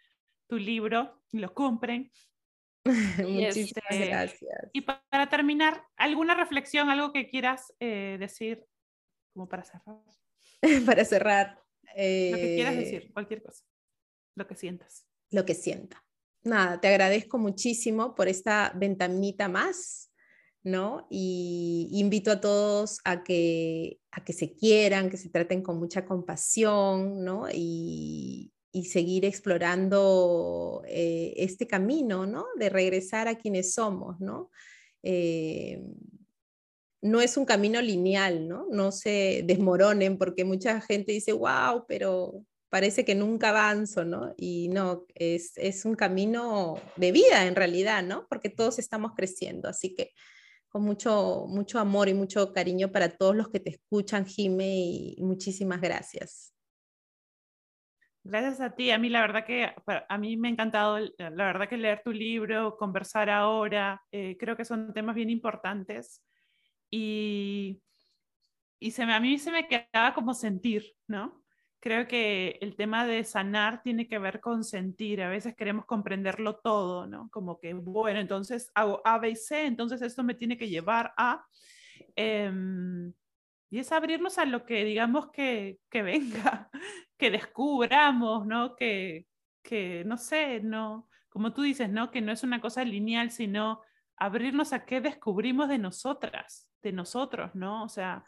tu 0.51 0.59
libro 0.59 1.23
y 1.33 1.39
lo 1.39 1.55
compren. 1.55 2.13
Muchísimas 2.85 3.85
este, 3.89 4.07
gracias. 4.07 4.71
Y 4.75 4.83
para 4.83 5.31
terminar, 5.31 5.83
¿alguna 5.97 6.35
reflexión, 6.35 6.91
algo 6.91 7.11
que 7.15 7.31
quieras 7.31 7.73
eh, 7.81 8.19
decir 8.21 8.67
como 9.33 9.49
para 9.49 9.65
cerrar? 9.65 9.97
para 10.87 11.07
cerrar. 11.07 11.59
Lo 11.85 12.37
que 12.37 12.53
quieras 12.55 12.75
eh, 12.75 12.81
decir, 12.81 13.13
cualquier 13.15 13.43
cosa, 13.43 13.65
lo 14.37 14.47
que 14.47 14.57
sientas. 14.57 15.07
Lo 15.31 15.47
que 15.47 15.55
sienta 15.55 16.05
nada, 16.43 16.81
te 16.81 16.89
agradezco 16.89 17.39
muchísimo 17.39 18.15
por 18.15 18.29
esta 18.29 18.73
ventanita 18.75 19.49
más, 19.49 20.11
¿no? 20.63 21.07
Y 21.11 21.89
invito 21.93 22.31
a 22.31 22.41
todos 22.41 23.01
a 23.05 23.23
que, 23.23 24.01
a 24.11 24.25
que 24.25 24.33
se 24.33 24.55
quieran, 24.55 25.11
que 25.11 25.17
se 25.17 25.31
traten 25.31 25.63
con 25.63 25.79
mucha 25.79 26.05
compasión, 26.05 27.25
¿no? 27.25 27.47
Y, 27.53 28.53
seguir 28.93 29.25
explorando 29.25 30.85
eh, 30.87 31.35
este 31.37 31.67
camino, 31.67 32.27
¿no? 32.27 32.47
De 32.61 32.69
regresar 32.69 33.27
a 33.27 33.37
quienes 33.37 33.75
somos, 33.75 34.21
¿no? 34.21 34.53
Eh, 35.03 35.83
no 37.03 37.21
es 37.21 37.37
un 37.37 37.45
camino 37.45 37.81
lineal, 37.81 38.47
¿no? 38.47 38.67
No 38.71 38.93
se 38.93 39.43
desmoronen 39.45 40.17
porque 40.17 40.45
mucha 40.45 40.81
gente 40.81 41.11
dice, 41.11 41.33
wow, 41.33 41.87
pero 41.89 42.45
parece 42.69 43.05
que 43.05 43.15
nunca 43.15 43.51
avanzo, 43.51 44.05
¿no? 44.05 44.35
Y 44.37 44.69
no, 44.69 45.07
es, 45.15 45.85
un 45.85 45.95
camino 45.95 46.77
de 46.97 47.13
vida 47.13 47.47
en 47.47 47.57
realidad, 47.57 48.03
¿no? 48.03 48.27
Porque 48.29 48.51
todos 48.51 48.79
estamos 48.79 49.13
creciendo, 49.15 49.69
así 49.69 49.95
que 49.95 50.13
con 50.69 50.83
mucho, 50.83 51.47
mucho 51.49 51.79
amor 51.79 52.09
y 52.09 52.15
mucho 52.15 52.53
cariño 52.53 52.93
para 52.93 53.09
todos 53.09 53.35
los 53.35 53.49
que 53.49 53.61
te 53.61 53.71
escuchan, 53.71 54.27
Jime, 54.27 55.15
y 55.17 55.17
muchísimas 55.23 55.81
gracias. 55.81 56.53
Gracias 58.29 58.61
a 58.61 58.75
ti. 58.75 58.91
A 58.91 58.99
mí 58.99 59.09
la 59.09 59.23
verdad 59.23 59.47
que 59.47 59.73
a 60.07 60.19
mí 60.19 60.37
me 60.37 60.49
ha 60.49 60.51
encantado, 60.51 60.99
la 60.99 61.31
verdad 61.31 61.67
que 61.67 61.79
leer 61.79 62.03
tu 62.05 62.13
libro, 62.13 62.77
conversar 62.77 63.31
ahora, 63.31 64.03
eh, 64.13 64.37
creo 64.39 64.55
que 64.55 64.67
son 64.67 64.93
temas 64.93 65.15
bien 65.15 65.31
importantes 65.31 66.23
y, 66.91 67.81
y 68.79 68.91
se 68.91 69.07
me, 69.07 69.15
a 69.15 69.21
mí 69.21 69.39
se 69.39 69.51
me 69.51 69.67
quedaba 69.67 70.13
como 70.13 70.35
sentir, 70.35 70.95
¿no? 71.07 71.43
Creo 71.81 72.09
que 72.09 72.59
el 72.61 72.75
tema 72.75 73.07
de 73.07 73.23
sanar 73.23 73.83
tiene 73.83 74.09
que 74.09 74.19
ver 74.19 74.41
con 74.41 74.65
sentir. 74.65 75.23
A 75.23 75.29
veces 75.29 75.55
queremos 75.55 75.87
comprenderlo 75.87 76.57
todo, 76.57 77.07
¿no? 77.07 77.29
Como 77.31 77.61
que, 77.61 77.73
bueno, 77.75 78.19
entonces 78.19 78.71
hago 78.75 79.01
A, 79.05 79.19
B 79.19 79.31
y 79.31 79.37
C, 79.37 79.67
entonces 79.67 80.03
esto 80.03 80.25
me 80.25 80.35
tiene 80.35 80.57
que 80.57 80.69
llevar 80.69 81.13
a... 81.17 81.45
Em, 82.17 83.13
y 83.71 83.79
es 83.79 83.93
abrirnos 83.93 84.39
a 84.39 84.45
lo 84.45 84.65
que 84.65 84.85
digamos 84.85 85.31
que, 85.31 85.79
que 85.91 86.03
venga, 86.03 86.71
que 87.19 87.31
descubramos, 87.31 88.47
¿no? 88.47 88.75
Que, 88.75 89.27
que, 89.63 90.05
no 90.05 90.17
sé, 90.17 90.61
no, 90.61 91.09
como 91.29 91.53
tú 91.53 91.63
dices, 91.63 91.91
¿no? 91.91 92.11
Que 92.11 92.21
no 92.21 92.33
es 92.33 92.43
una 92.43 92.61
cosa 92.61 92.85
lineal, 92.85 93.31
sino 93.31 93.83
abrirnos 94.17 94.73
a 94.73 94.85
qué 94.85 95.01
descubrimos 95.01 95.69
de 95.69 95.79
nosotras, 95.79 96.68
de 96.89 96.97
nosotros, 96.97 97.55
¿no? 97.55 97.85
O 97.85 97.89
sea, 97.89 98.25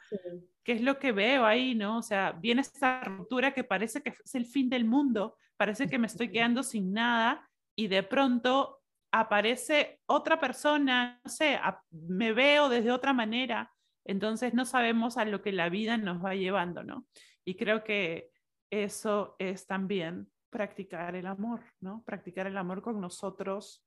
¿qué 0.63 0.73
es 0.73 0.83
lo 0.83 0.99
que 0.99 1.13
veo 1.13 1.45
ahí, 1.45 1.75
¿no? 1.75 1.99
O 1.99 2.03
sea, 2.03 2.33
viene 2.33 2.61
esta 2.61 3.03
ruptura 3.05 3.53
que 3.53 3.65
parece 3.65 4.03
que 4.03 4.11
es 4.11 4.35
el 4.35 4.47
fin 4.47 4.69
del 4.69 4.85
mundo, 4.85 5.37
parece 5.57 5.89
que 5.89 5.99
me 5.99 6.07
estoy 6.07 6.31
quedando 6.31 6.63
sin 6.63 6.93
nada 6.93 7.49
y 7.75 7.89
de 7.89 8.03
pronto 8.03 8.81
aparece 9.13 10.01
otra 10.07 10.39
persona, 10.39 11.21
no 11.25 11.31
sé, 11.31 11.59
me 11.91 12.33
veo 12.33 12.69
desde 12.69 12.93
otra 12.93 13.13
manera, 13.13 13.73
entonces 14.05 14.55
no 14.55 14.65
sabemos 14.65 15.17
a 15.17 15.25
lo 15.25 15.43
que 15.43 15.53
la 15.53 15.69
vida 15.69 15.97
nos 15.97 16.25
va 16.25 16.35
llevando, 16.35 16.83
¿no? 16.83 17.07
Y 17.45 17.57
creo 17.57 17.83
que 17.83 18.31
eso 18.71 19.35
es 19.39 19.67
también 19.67 20.31
practicar 20.51 21.17
el 21.17 21.27
amor, 21.27 21.63
¿no? 21.81 22.03
Practicar 22.05 22.47
el 22.47 22.57
amor 22.57 22.83
con 22.83 23.01
nosotros 23.01 23.85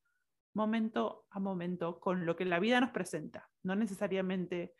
momento 0.53 1.25
a 1.29 1.39
momento, 1.39 1.99
con 1.99 2.25
lo 2.25 2.35
que 2.35 2.45
la 2.45 2.59
vida 2.59 2.79
nos 2.79 2.91
presenta. 2.91 3.49
No 3.63 3.75
necesariamente 3.75 4.75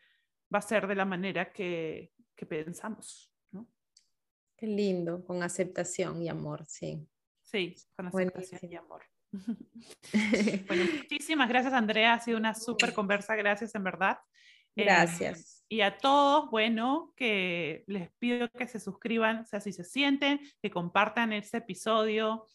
va 0.52 0.58
a 0.58 0.62
ser 0.62 0.86
de 0.86 0.94
la 0.94 1.04
manera 1.04 1.52
que, 1.52 2.12
que 2.36 2.46
pensamos, 2.46 3.32
¿no? 3.52 3.68
Qué 4.56 4.66
lindo, 4.66 5.24
con 5.24 5.42
aceptación 5.42 6.22
y 6.22 6.28
amor, 6.28 6.64
sí. 6.66 7.06
Sí, 7.42 7.74
con 7.96 8.06
aceptación 8.06 8.72
y 8.72 8.76
amor. 8.76 9.02
bueno, 10.68 10.84
muchísimas 10.96 11.48
gracias 11.48 11.74
Andrea, 11.74 12.14
ha 12.14 12.20
sido 12.20 12.38
una 12.38 12.54
súper 12.54 12.94
conversa, 12.94 13.34
gracias 13.34 13.74
en 13.74 13.84
verdad. 13.84 14.18
Gracias. 14.76 15.60
Eh, 15.68 15.76
y 15.76 15.80
a 15.82 15.96
todos, 15.98 16.50
bueno, 16.50 17.12
que 17.16 17.84
les 17.86 18.12
pido 18.18 18.48
que 18.50 18.66
se 18.66 18.80
suscriban, 18.80 19.40
o 19.40 19.44
sea, 19.44 19.60
si 19.60 19.72
se 19.72 19.84
sienten, 19.84 20.40
que 20.60 20.70
compartan 20.70 21.32
este 21.32 21.58
episodio. 21.58 22.46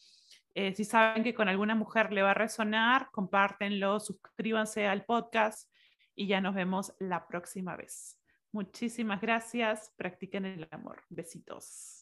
Eh, 0.56 0.74
si 0.74 0.84
saben 0.84 1.24
que 1.24 1.34
con 1.34 1.48
alguna 1.48 1.76
mujer 1.76 2.12
le 2.12 2.22
va 2.22 2.32
a 2.32 2.36
resonar, 2.36 3.10
compártenlo, 3.12 4.00
suscríbanse 4.00 4.88
al 4.88 5.06
podcast 5.06 5.70
y 6.16 6.28
ya 6.28 6.42
nos 6.42 6.56
vemos 6.56 6.94
la 7.00 7.28
próxima 7.28 7.76
vez. 7.76 8.20
Muchísimas 8.52 9.22
gracias. 9.22 9.94
Practiquen 9.96 10.46
el 10.46 10.68
amor. 10.72 11.04
Besitos. 11.10 11.99